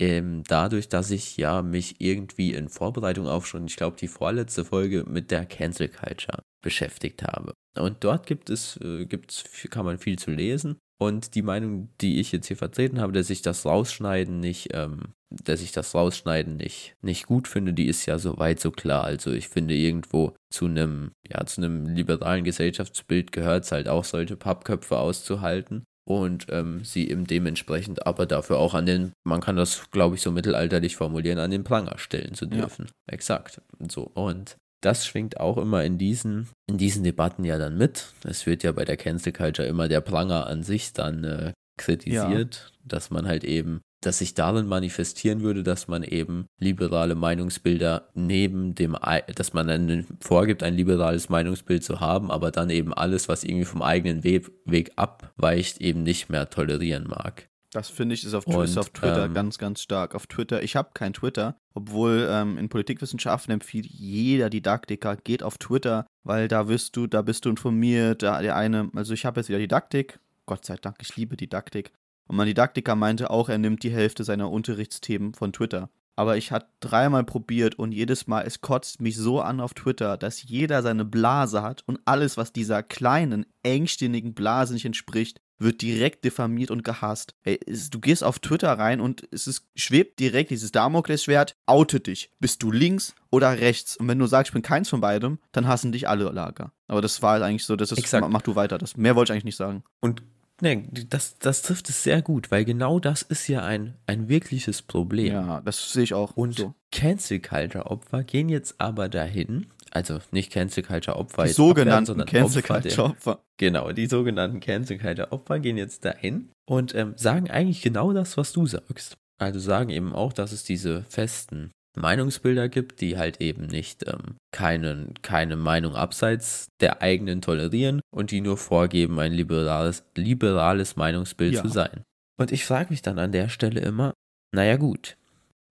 Ähm, 0.00 0.42
dadurch, 0.46 0.88
dass 0.88 1.10
ich 1.10 1.36
ja 1.36 1.60
mich 1.60 2.00
irgendwie 2.00 2.54
in 2.54 2.68
Vorbereitung 2.68 3.26
auf 3.26 3.46
schon, 3.46 3.66
ich 3.66 3.76
glaube, 3.76 3.96
die 3.96 4.08
vorletzte 4.08 4.64
Folge 4.64 5.04
mit 5.06 5.30
der 5.30 5.44
Cancel 5.44 5.88
Culture 5.88 6.42
beschäftigt 6.62 7.24
habe. 7.24 7.52
Und 7.76 8.04
dort 8.04 8.26
gibt 8.26 8.48
es, 8.48 8.78
äh, 8.78 9.04
gibt's, 9.04 9.44
kann 9.70 9.84
man 9.84 9.98
viel 9.98 10.18
zu 10.18 10.30
lesen. 10.30 10.78
Und 11.00 11.34
die 11.36 11.42
Meinung, 11.42 11.90
die 12.00 12.18
ich 12.18 12.32
jetzt 12.32 12.48
hier 12.48 12.56
vertreten 12.56 13.00
habe, 13.00 13.12
dass 13.12 13.30
ich 13.30 13.40
das 13.42 13.64
Rausschneiden 13.64 14.40
nicht, 14.40 14.70
ähm, 14.72 15.14
dass 15.30 15.62
ich 15.62 15.70
das 15.70 15.94
Rausschneiden 15.94 16.56
nicht, 16.56 16.96
nicht 17.02 17.26
gut 17.26 17.46
finde, 17.46 17.72
die 17.72 17.86
ist 17.86 18.04
ja 18.06 18.18
soweit 18.18 18.58
so 18.58 18.72
klar. 18.72 19.04
Also 19.04 19.30
ich 19.30 19.48
finde 19.48 19.74
irgendwo 19.74 20.34
zu 20.50 20.64
einem, 20.66 21.12
ja, 21.28 21.44
zu 21.46 21.60
einem 21.60 21.86
liberalen 21.86 22.42
Gesellschaftsbild 22.44 23.30
gehört 23.30 23.64
es 23.64 23.72
halt 23.72 23.88
auch, 23.88 24.04
solche 24.04 24.36
Pappköpfe 24.36 24.98
auszuhalten 24.98 25.84
und 26.04 26.46
ähm, 26.48 26.82
sie 26.84 27.08
eben 27.10 27.26
dementsprechend 27.26 28.06
aber 28.06 28.26
dafür 28.26 28.58
auch 28.58 28.74
an 28.74 28.86
den, 28.86 29.12
man 29.24 29.40
kann 29.40 29.56
das, 29.56 29.90
glaube 29.92 30.16
ich, 30.16 30.22
so 30.22 30.32
mittelalterlich 30.32 30.96
formulieren, 30.96 31.38
an 31.38 31.50
den 31.52 31.62
Pranger 31.64 31.98
stellen 31.98 32.34
zu 32.34 32.46
Ja. 32.46 32.50
dürfen. 32.62 32.86
Exakt. 33.06 33.60
So. 33.88 34.10
Und 34.14 34.56
das 34.80 35.06
schwingt 35.06 35.40
auch 35.40 35.58
immer 35.58 35.84
in 35.84 35.98
diesen, 35.98 36.48
in 36.68 36.78
diesen 36.78 37.04
Debatten 37.04 37.44
ja 37.44 37.58
dann 37.58 37.76
mit. 37.76 38.12
Es 38.24 38.46
wird 38.46 38.62
ja 38.62 38.72
bei 38.72 38.84
der 38.84 38.96
Cancel 38.96 39.32
Culture 39.32 39.66
immer 39.66 39.88
der 39.88 40.00
Pranger 40.00 40.46
an 40.46 40.62
sich 40.62 40.92
dann 40.92 41.24
äh, 41.24 41.52
kritisiert, 41.76 42.72
dass 42.84 43.10
man 43.10 43.26
halt 43.26 43.44
eben, 43.44 43.80
dass 44.02 44.18
sich 44.18 44.34
darin 44.34 44.66
manifestieren 44.66 45.40
würde, 45.40 45.62
dass 45.62 45.88
man 45.88 46.02
eben 46.02 46.46
liberale 46.60 47.14
Meinungsbilder 47.14 48.10
neben 48.14 48.74
dem, 48.74 48.96
dass 49.34 49.52
man 49.54 49.68
dann 49.68 50.06
vorgibt, 50.20 50.62
ein 50.62 50.74
liberales 50.74 51.28
Meinungsbild 51.28 51.82
zu 51.82 52.00
haben, 52.00 52.30
aber 52.30 52.50
dann 52.50 52.70
eben 52.70 52.92
alles, 52.92 53.28
was 53.28 53.44
irgendwie 53.44 53.64
vom 53.64 53.82
eigenen 53.82 54.22
Weg, 54.24 54.50
Weg 54.64 54.92
abweicht, 54.96 55.80
eben 55.80 56.02
nicht 56.02 56.28
mehr 56.28 56.50
tolerieren 56.50 57.08
mag. 57.08 57.48
Das 57.72 57.90
finde 57.90 58.14
ich 58.14 58.24
ist 58.24 58.34
auf, 58.34 58.46
Und, 58.46 58.64
ist 58.64 58.78
auf 58.78 58.90
Twitter 58.90 59.26
ähm, 59.26 59.34
ganz, 59.34 59.58
ganz 59.58 59.82
stark. 59.82 60.14
Auf 60.14 60.26
Twitter, 60.26 60.62
ich 60.62 60.74
habe 60.74 60.90
kein 60.94 61.12
Twitter, 61.12 61.56
obwohl 61.74 62.26
ähm, 62.30 62.56
in 62.56 62.68
Politikwissenschaften 62.68 63.52
empfiehlt 63.52 63.86
jeder 63.86 64.48
Didaktiker, 64.48 65.16
geht 65.16 65.42
auf 65.42 65.58
Twitter, 65.58 66.06
weil 66.24 66.48
da 66.48 66.68
wirst 66.68 66.96
du, 66.96 67.06
da 67.06 67.20
bist 67.20 67.44
du 67.44 67.50
informiert, 67.50 68.22
da 68.22 68.40
der 68.40 68.56
eine, 68.56 68.90
also 68.94 69.12
ich 69.12 69.26
habe 69.26 69.40
jetzt 69.40 69.48
wieder 69.48 69.58
Didaktik, 69.58 70.18
Gott 70.46 70.64
sei 70.64 70.76
Dank, 70.76 70.96
ich 71.00 71.14
liebe 71.16 71.36
Didaktik. 71.36 71.92
Und 72.26 72.36
mein 72.36 72.46
Didaktiker 72.46 72.94
meinte 72.94 73.30
auch, 73.30 73.48
er 73.48 73.58
nimmt 73.58 73.82
die 73.82 73.90
Hälfte 73.90 74.24
seiner 74.24 74.50
Unterrichtsthemen 74.50 75.34
von 75.34 75.52
Twitter. 75.52 75.90
Aber 76.16 76.36
ich 76.36 76.50
hatte 76.50 76.66
dreimal 76.80 77.22
probiert 77.22 77.76
und 77.78 77.92
jedes 77.92 78.26
Mal, 78.26 78.42
es 78.44 78.60
kotzt 78.60 79.00
mich 79.00 79.16
so 79.16 79.40
an 79.40 79.60
auf 79.60 79.72
Twitter, 79.72 80.16
dass 80.16 80.42
jeder 80.42 80.82
seine 80.82 81.04
Blase 81.04 81.62
hat 81.62 81.84
und 81.86 82.00
alles, 82.06 82.36
was 82.36 82.52
dieser 82.52 82.82
kleinen, 82.82 83.46
engstirnigen 83.62 84.34
Blase 84.34 84.72
nicht 84.72 84.84
entspricht, 84.84 85.40
wird 85.58 85.82
direkt 85.82 86.24
diffamiert 86.24 86.70
und 86.70 86.84
gehasst. 86.84 87.34
Ey, 87.42 87.58
es, 87.66 87.90
du 87.90 88.00
gehst 88.00 88.24
auf 88.24 88.38
Twitter 88.38 88.72
rein 88.72 89.00
und 89.00 89.28
es 89.32 89.46
ist, 89.46 89.66
schwebt 89.74 90.20
direkt 90.20 90.50
dieses 90.50 90.72
Damoklesschwert, 90.72 91.56
oute 91.66 92.00
dich. 92.00 92.30
Bist 92.40 92.62
du 92.62 92.70
links 92.70 93.14
oder 93.30 93.60
rechts? 93.60 93.96
Und 93.96 94.08
wenn 94.08 94.18
du 94.18 94.26
sagst, 94.26 94.50
ich 94.50 94.54
bin 94.54 94.62
keins 94.62 94.88
von 94.88 95.00
beidem, 95.00 95.38
dann 95.52 95.66
hassen 95.66 95.92
dich 95.92 96.08
alle 96.08 96.30
Lager. 96.30 96.72
Aber 96.86 97.00
das 97.00 97.22
war 97.22 97.42
eigentlich 97.42 97.64
so, 97.64 97.76
das 97.76 97.92
ist, 97.92 97.98
Exakt. 97.98 98.28
mach, 98.28 98.42
du 98.42 98.56
weiter. 98.56 98.78
Das, 98.78 98.96
mehr 98.96 99.16
wollte 99.16 99.32
ich 99.32 99.34
eigentlich 99.34 99.44
nicht 99.44 99.56
sagen. 99.56 99.82
Und 100.00 100.22
ne, 100.60 100.88
das, 101.08 101.38
das 101.38 101.62
trifft 101.62 101.88
es 101.88 102.02
sehr 102.02 102.22
gut, 102.22 102.50
weil 102.50 102.64
genau 102.64 103.00
das 103.00 103.22
ist 103.22 103.48
ja 103.48 103.64
ein, 103.64 103.94
ein 104.06 104.28
wirkliches 104.28 104.82
Problem. 104.82 105.32
Ja, 105.32 105.60
das 105.60 105.92
sehe 105.92 106.04
ich 106.04 106.14
auch. 106.14 106.36
Und 106.36 106.56
so. 106.56 106.74
Cancel 106.90 107.40
Culture 107.40 107.86
Opfer 107.86 108.24
gehen 108.24 108.48
jetzt 108.48 108.80
aber 108.80 109.08
dahin, 109.08 109.66
also 109.92 110.18
nicht 110.30 110.52
Cancel 110.52 110.82
Culture 110.82 111.16
Opfer, 111.16 111.44
Die 111.44 111.50
sogenannten 111.52 112.06
sondern 112.06 112.26
Cancel 112.26 112.60
Opfer 112.60 112.80
der- 112.80 112.92
Culture 112.92 113.08
Opfer. 113.10 113.42
Genau, 113.58 113.92
die 113.92 114.06
sogenannten 114.06 114.60
Cancel 114.60 114.98
Culture 114.98 115.32
Opfer 115.32 115.58
gehen 115.60 115.76
jetzt 115.78 116.04
dahin 116.04 116.50
und 116.68 116.94
ähm, 116.94 117.14
sagen 117.16 117.50
eigentlich 117.50 117.82
genau 117.82 118.12
das, 118.12 118.36
was 118.36 118.52
du 118.52 118.66
sagst. 118.66 119.16
Also 119.40 119.60
sagen 119.60 119.90
eben 119.90 120.12
auch, 120.14 120.32
dass 120.32 120.52
es 120.52 120.64
diese 120.64 121.02
festen 121.04 121.70
Meinungsbilder 121.96 122.68
gibt, 122.68 123.00
die 123.00 123.16
halt 123.18 123.40
eben 123.40 123.66
nicht 123.66 124.06
ähm, 124.06 124.36
keinen, 124.52 125.14
keine 125.22 125.56
Meinung 125.56 125.94
abseits 125.96 126.68
der 126.80 127.02
eigenen 127.02 127.40
tolerieren 127.40 128.00
und 128.14 128.30
die 128.30 128.40
nur 128.40 128.56
vorgeben, 128.56 129.18
ein 129.18 129.32
liberales, 129.32 130.04
liberales 130.16 130.96
Meinungsbild 130.96 131.54
Ja. 131.54 131.62
zu 131.62 131.68
sein. 131.68 132.02
Und 132.40 132.52
ich 132.52 132.64
frage 132.64 132.90
mich 132.90 133.02
dann 133.02 133.18
an 133.18 133.32
der 133.32 133.48
Stelle 133.48 133.80
immer, 133.80 134.12
naja 134.54 134.76
gut, 134.76 135.16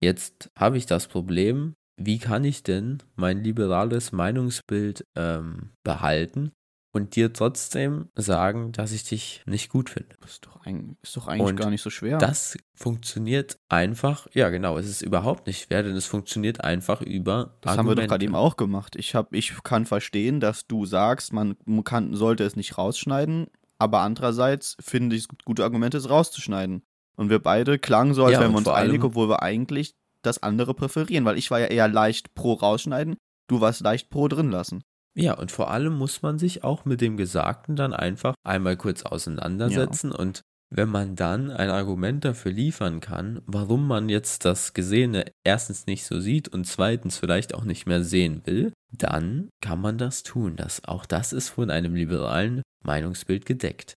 jetzt 0.01 0.49
habe 0.57 0.77
ich 0.77 0.85
das 0.85 1.07
Problem, 1.07 1.73
wie 1.97 2.19
kann 2.19 2.43
ich 2.43 2.63
denn 2.63 2.99
mein 3.15 3.43
liberales 3.43 4.11
Meinungsbild 4.11 5.05
ähm, 5.15 5.71
behalten 5.83 6.51
und 6.93 7.15
dir 7.15 7.33
trotzdem 7.33 8.09
sagen, 8.15 8.71
dass 8.71 8.91
ich 8.91 9.03
dich 9.03 9.41
nicht 9.45 9.69
gut 9.69 9.89
finde? 9.89 10.15
Ist 10.25 10.45
doch, 10.45 10.65
ein, 10.65 10.95
ist 11.01 11.17
doch 11.17 11.27
eigentlich 11.27 11.47
Und 11.47 11.55
gar 11.57 11.69
nicht 11.69 11.81
so 11.81 11.89
schwer. 11.89 12.19
Das 12.19 12.57
funktioniert 12.75 13.57
einfach, 13.67 14.27
ja 14.33 14.49
genau, 14.49 14.77
es 14.77 14.87
ist 14.87 15.01
überhaupt 15.01 15.47
nicht 15.47 15.63
schwer, 15.63 15.83
denn 15.83 15.95
es 15.95 16.05
funktioniert 16.05 16.63
einfach 16.63 17.01
über 17.01 17.57
Das 17.61 17.77
haben 17.77 17.87
wir 17.87 17.95
doch 17.95 18.01
gerade 18.03 18.13
Argumente. 18.13 18.25
eben 18.25 18.35
auch 18.35 18.57
gemacht. 18.57 18.95
Ich, 18.95 19.15
hab, 19.15 19.33
ich 19.33 19.63
kann 19.63 19.85
verstehen, 19.85 20.39
dass 20.39 20.67
du 20.67 20.85
sagst, 20.85 21.33
man 21.33 21.57
kann, 21.83 22.13
sollte 22.15 22.43
es 22.43 22.55
nicht 22.55 22.77
rausschneiden, 22.77 23.47
aber 23.79 24.01
andererseits 24.01 24.77
finde 24.79 25.15
ich 25.15 25.23
es 25.23 25.27
gute 25.45 25.63
Argumente, 25.63 25.97
es 25.97 26.09
rauszuschneiden. 26.09 26.83
Und 27.15 27.31
wir 27.31 27.39
beide 27.39 27.79
klangen 27.79 28.13
so, 28.13 28.25
als 28.25 28.33
Ja, 28.33 28.39
wären 28.41 28.51
wir 28.51 28.59
uns 28.59 28.67
einig, 28.67 29.03
obwohl 29.03 29.27
wir 29.29 29.41
eigentlich 29.41 29.95
das 30.27 30.43
andere 30.43 30.73
präferieren, 30.73 31.25
weil 31.25 31.37
ich 31.37 31.49
war 31.49 31.59
ja 31.59 31.67
eher 31.67 31.87
leicht 31.87 32.35
pro 32.35 32.53
rausschneiden, 32.53 33.15
du 33.47 33.61
warst 33.61 33.81
leicht 33.81 34.09
pro 34.09 34.27
drin 34.27 34.51
lassen. 34.51 34.83
Ja, 35.15 35.33
und 35.33 35.51
vor 35.51 35.71
allem 35.71 35.93
muss 35.97 36.21
man 36.21 36.37
sich 36.37 36.63
auch 36.63 36.85
mit 36.85 37.01
dem 37.01 37.17
Gesagten 37.17 37.75
dann 37.75 37.93
einfach 37.93 38.35
einmal 38.43 38.77
kurz 38.77 39.03
auseinandersetzen 39.03 40.11
und 40.11 40.41
wenn 40.69 40.89
man 40.89 41.15
dann 41.15 41.49
ein 41.49 41.69
Argument 41.69 42.25
dafür 42.25 42.51
liefern 42.51 42.99
kann, 42.99 43.41
warum 43.45 43.87
man 43.87 44.09
jetzt 44.09 44.43
das 44.43 44.73
Gesehene 44.73 45.31
erstens 45.45 45.87
nicht 45.87 46.05
so 46.05 46.19
sieht 46.19 46.49
und 46.49 46.65
zweitens 46.65 47.17
vielleicht 47.17 47.53
auch 47.53 47.63
nicht 47.63 47.85
mehr 47.85 48.03
sehen 48.03 48.41
will, 48.45 48.73
dann 48.91 49.49
kann 49.61 49.79
man 49.79 49.97
das 49.97 50.23
tun. 50.23 50.57
Das, 50.57 50.83
auch 50.83 51.05
das 51.05 51.31
ist 51.31 51.49
von 51.49 51.71
einem 51.71 51.95
liberalen 51.95 52.63
Meinungsbild 52.83 53.45
gedeckt. 53.45 53.95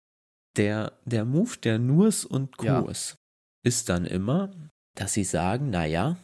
Der, 0.58 0.94
der 1.06 1.26
Move 1.26 1.58
der 1.64 1.80
Nurs 1.80 2.24
und 2.24 2.52
Ja. 2.62 2.82
Kurs 2.82 3.16
ist 3.64 3.90
dann 3.90 4.06
immer, 4.06 4.52
dass 5.00 5.14
sie 5.14 5.24
sagen, 5.24 5.70
naja, 5.70 6.18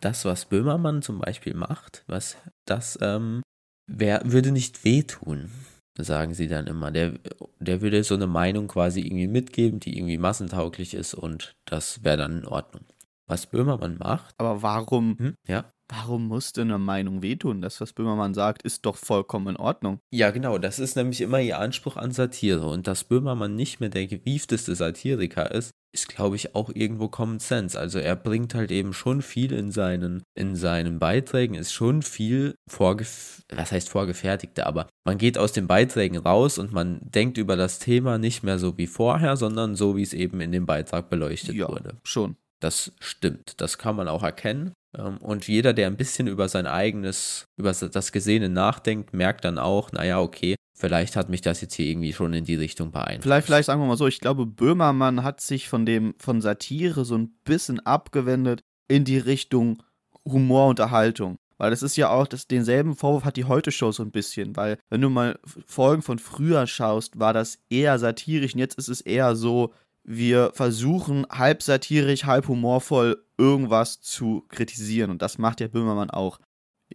das, 0.00 0.24
was 0.24 0.46
Böhmermann 0.46 1.02
zum 1.02 1.18
Beispiel 1.18 1.54
macht, 1.54 2.02
was 2.06 2.36
das 2.64 2.98
ähm, 3.02 3.42
wer 3.86 4.22
würde 4.24 4.52
nicht 4.52 4.84
wehtun, 4.84 5.50
sagen 5.98 6.32
sie 6.32 6.48
dann 6.48 6.66
immer. 6.66 6.90
Der, 6.90 7.12
der 7.60 7.82
würde 7.82 8.02
so 8.04 8.14
eine 8.14 8.26
Meinung 8.26 8.68
quasi 8.68 9.00
irgendwie 9.00 9.28
mitgeben, 9.28 9.80
die 9.80 9.98
irgendwie 9.98 10.16
massentauglich 10.16 10.94
ist 10.94 11.12
und 11.12 11.54
das 11.66 12.04
wäre 12.04 12.16
dann 12.16 12.38
in 12.38 12.46
Ordnung. 12.46 12.84
Was 13.28 13.46
Böhmermann 13.46 13.98
macht, 13.98 14.34
Aber 14.38 14.62
warum, 14.62 15.16
hm, 15.18 15.34
ja. 15.46 15.64
warum 15.88 16.26
muss 16.26 16.52
denn 16.52 16.70
eine 16.70 16.78
Meinung 16.78 17.22
wehtun? 17.22 17.60
Das, 17.60 17.80
was 17.80 17.92
Böhmermann 17.92 18.34
sagt, 18.34 18.62
ist 18.62 18.84
doch 18.84 18.96
vollkommen 18.96 19.48
in 19.48 19.56
Ordnung. 19.56 20.00
Ja, 20.10 20.30
genau, 20.30 20.58
das 20.58 20.78
ist 20.78 20.96
nämlich 20.96 21.20
immer 21.20 21.40
ihr 21.40 21.58
Anspruch 21.58 21.96
an 21.96 22.12
Satire. 22.12 22.66
Und 22.66 22.86
dass 22.86 23.04
Böhmermann 23.04 23.54
nicht 23.54 23.80
mehr 23.80 23.90
der 23.90 24.06
gewiefteste 24.06 24.74
Satiriker 24.74 25.50
ist, 25.50 25.70
ist, 25.94 26.08
glaube 26.08 26.36
ich, 26.36 26.54
auch 26.54 26.70
irgendwo 26.74 27.08
Common 27.08 27.38
Sense. 27.38 27.78
Also 27.78 27.98
er 27.98 28.16
bringt 28.16 28.54
halt 28.54 28.70
eben 28.70 28.92
schon 28.94 29.20
viel 29.22 29.52
in 29.52 29.70
seinen, 29.70 30.22
in 30.34 30.56
seinen 30.56 30.98
Beiträgen, 30.98 31.54
ist 31.54 31.72
schon 31.72 32.02
viel 32.02 32.54
vorgef 32.68 33.42
was 33.54 33.70
heißt 33.72 33.90
vorgefertigte, 33.90 34.66
aber 34.66 34.88
man 35.04 35.18
geht 35.18 35.36
aus 35.36 35.52
den 35.52 35.66
Beiträgen 35.66 36.16
raus 36.16 36.56
und 36.58 36.72
man 36.72 37.00
denkt 37.02 37.36
über 37.36 37.56
das 37.56 37.78
Thema 37.78 38.16
nicht 38.16 38.42
mehr 38.42 38.58
so 38.58 38.78
wie 38.78 38.86
vorher, 38.86 39.36
sondern 39.36 39.74
so, 39.76 39.96
wie 39.96 40.02
es 40.02 40.14
eben 40.14 40.40
in 40.40 40.52
dem 40.52 40.64
Beitrag 40.64 41.10
beleuchtet 41.10 41.54
Ja, 41.54 41.68
wurde. 41.68 41.96
schon. 42.04 42.36
Das 42.60 42.92
stimmt. 43.00 43.60
Das 43.60 43.76
kann 43.76 43.96
man 43.96 44.08
auch 44.08 44.22
erkennen. 44.22 44.72
Ähm, 44.96 45.18
Und 45.18 45.48
jeder, 45.48 45.72
der 45.74 45.88
ein 45.88 45.96
bisschen 45.96 46.28
über 46.28 46.48
sein 46.48 46.66
eigenes, 46.66 47.44
über 47.58 47.72
das 47.72 48.12
Gesehene 48.12 48.48
nachdenkt, 48.48 49.12
merkt 49.12 49.44
dann 49.44 49.58
auch, 49.58 49.90
naja, 49.92 50.20
okay, 50.20 50.54
vielleicht 50.82 51.14
hat 51.14 51.28
mich 51.28 51.42
das 51.42 51.60
jetzt 51.60 51.74
hier 51.74 51.86
irgendwie 51.86 52.12
schon 52.12 52.34
in 52.34 52.44
die 52.44 52.56
Richtung 52.56 52.90
beeinflusst. 52.90 53.22
Vielleicht, 53.22 53.46
vielleicht 53.46 53.66
sagen 53.66 53.80
wir 53.80 53.86
mal 53.86 53.96
so, 53.96 54.08
ich 54.08 54.18
glaube, 54.18 54.46
Böhmermann 54.46 55.22
hat 55.22 55.40
sich 55.40 55.68
von 55.68 55.86
dem, 55.86 56.16
von 56.18 56.40
Satire 56.40 57.04
so 57.04 57.16
ein 57.16 57.28
bisschen 57.44 57.78
abgewendet 57.86 58.64
in 58.88 59.04
die 59.04 59.18
Richtung 59.18 59.80
Humorunterhaltung. 60.24 61.38
Weil 61.56 61.70
das 61.70 61.84
ist 61.84 61.96
ja 61.96 62.10
auch, 62.10 62.26
das, 62.26 62.48
denselben 62.48 62.96
Vorwurf 62.96 63.24
hat 63.24 63.36
die 63.36 63.44
Heute-Show 63.44 63.92
so 63.92 64.02
ein 64.02 64.10
bisschen, 64.10 64.56
weil 64.56 64.76
wenn 64.90 65.00
du 65.00 65.08
mal 65.08 65.38
Folgen 65.66 66.02
von 66.02 66.18
früher 66.18 66.66
schaust, 66.66 67.20
war 67.20 67.32
das 67.32 67.60
eher 67.70 68.00
satirisch 68.00 68.54
und 68.54 68.58
jetzt 68.58 68.76
ist 68.76 68.88
es 68.88 69.00
eher 69.00 69.36
so, 69.36 69.72
wir 70.02 70.50
versuchen 70.52 71.24
halb 71.30 71.62
satirisch, 71.62 72.24
halb 72.24 72.48
humorvoll 72.48 73.24
irgendwas 73.38 74.00
zu 74.00 74.44
kritisieren 74.48 75.12
und 75.12 75.22
das 75.22 75.38
macht 75.38 75.60
ja 75.60 75.68
Böhmermann 75.68 76.10
auch, 76.10 76.40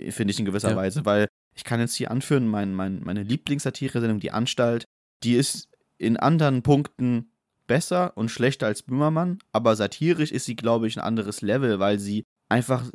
finde 0.10 0.32
ich 0.32 0.40
in 0.40 0.46
gewisser 0.46 0.72
Ja. 0.72 0.76
Weise, 0.76 1.06
weil 1.06 1.30
ich 1.58 1.64
kann 1.64 1.80
jetzt 1.80 1.96
hier 1.96 2.12
anführen, 2.12 2.48
mein, 2.48 2.74
mein, 2.74 3.02
meine 3.04 3.24
Lieblingssatire-Sendung, 3.24 4.20
Die 4.20 4.32
Anstalt, 4.32 4.86
die 5.24 5.34
ist 5.34 5.68
in 5.98 6.16
anderen 6.18 6.62
Punkten 6.62 7.32
besser 7.66 8.16
und 8.16 8.30
schlechter 8.30 8.68
als 8.68 8.84
Böhmermann, 8.84 9.40
aber 9.52 9.76
satirisch 9.76 10.32
ist 10.32 10.46
sie, 10.46 10.56
glaube 10.56 10.88
ich, 10.88 10.96
ein 10.98 11.04
anderes 11.04 11.42
Level, 11.42 11.80
weil 11.80 12.00
sie 12.00 12.24
einfach 12.48 12.88
äh, 12.88 12.92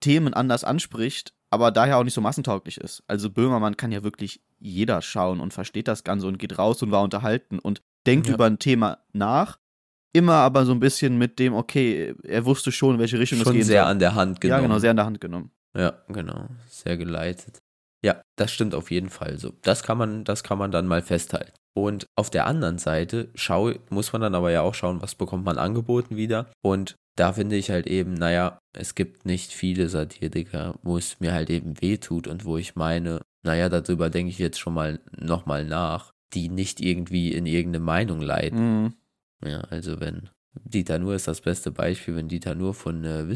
Themen 0.00 0.32
anders 0.32 0.62
anspricht, 0.64 1.32
aber 1.50 1.70
daher 1.72 1.98
auch 1.98 2.04
nicht 2.04 2.14
so 2.14 2.20
massentauglich 2.20 2.78
ist. 2.78 3.02
Also 3.08 3.30
Böhmermann 3.30 3.76
kann 3.76 3.90
ja 3.92 4.02
wirklich 4.04 4.40
jeder 4.60 5.02
schauen 5.02 5.40
und 5.40 5.52
versteht 5.52 5.88
das 5.88 6.04
Ganze 6.04 6.26
und 6.28 6.38
geht 6.38 6.56
raus 6.58 6.82
und 6.82 6.90
war 6.92 7.02
unterhalten 7.02 7.58
und 7.58 7.82
denkt 8.06 8.28
Ja. 8.28 8.34
über 8.34 8.46
ein 8.46 8.58
Thema 8.60 8.98
nach, 9.12 9.58
immer 10.12 10.34
aber 10.34 10.64
so 10.64 10.72
ein 10.72 10.80
bisschen 10.80 11.18
mit 11.18 11.38
dem, 11.38 11.52
okay, 11.54 12.14
er 12.22 12.44
wusste 12.46 12.70
schon, 12.72 12.94
in 12.94 13.00
welche 13.00 13.18
Richtung 13.18 13.38
es 13.38 13.44
schon 13.44 13.54
gehen 13.54 13.64
sehr 13.64 13.82
soll. 13.82 13.90
an 13.90 13.98
der 13.98 14.14
Hand 14.14 14.40
genommen. 14.40 14.62
Ja, 14.62 14.66
genau, 14.66 14.78
sehr 14.78 14.90
an 14.90 14.96
der 14.96 15.06
Hand 15.06 15.20
genommen. 15.20 15.50
Ja, 15.76 15.98
genau. 16.08 16.48
Sehr 16.70 16.96
geleitet. 16.96 17.58
Ja, 18.04 18.22
das 18.36 18.52
stimmt 18.52 18.74
auf 18.74 18.90
jeden 18.90 19.10
Fall 19.10 19.38
so. 19.38 19.52
Das 19.62 19.82
kann 19.82 19.98
man, 19.98 20.24
das 20.24 20.44
kann 20.44 20.58
man 20.58 20.70
dann 20.70 20.86
mal 20.86 21.02
festhalten. 21.02 21.52
Und 21.74 22.06
auf 22.16 22.30
der 22.30 22.46
anderen 22.46 22.78
Seite 22.78 23.30
schau, 23.34 23.72
muss 23.90 24.12
man 24.12 24.22
dann 24.22 24.34
aber 24.34 24.50
ja 24.50 24.62
auch 24.62 24.74
schauen, 24.74 25.02
was 25.02 25.14
bekommt 25.14 25.44
man 25.44 25.58
angeboten 25.58 26.16
wieder. 26.16 26.50
Und 26.62 26.96
da 27.16 27.32
finde 27.32 27.56
ich 27.56 27.70
halt 27.70 27.86
eben, 27.86 28.14
naja, 28.14 28.58
es 28.76 28.94
gibt 28.94 29.26
nicht 29.26 29.52
viele 29.52 29.88
Satiriker, 29.88 30.78
wo 30.82 30.96
es 30.96 31.18
mir 31.20 31.32
halt 31.32 31.50
eben 31.50 31.80
wehtut 31.80 32.28
und 32.28 32.44
wo 32.44 32.56
ich 32.56 32.76
meine, 32.76 33.22
naja, 33.42 33.68
darüber 33.68 34.10
denke 34.10 34.30
ich 34.30 34.38
jetzt 34.38 34.58
schon 34.58 34.74
mal 34.74 35.00
nochmal 35.16 35.64
nach, 35.64 36.12
die 36.34 36.48
nicht 36.48 36.80
irgendwie 36.80 37.32
in 37.32 37.46
irgendeine 37.46 37.84
Meinung 37.84 38.20
leiten. 38.20 38.82
Mhm. 38.82 38.94
Ja, 39.44 39.60
also 39.62 40.00
wenn 40.00 40.30
Dieter 40.64 40.98
Nuhr 40.98 41.14
ist 41.14 41.28
das 41.28 41.40
beste 41.40 41.70
Beispiel, 41.70 42.16
wenn 42.16 42.28
Dieter 42.28 42.54
Nuhr 42.54 42.74
von 42.74 43.04
äh, 43.04 43.28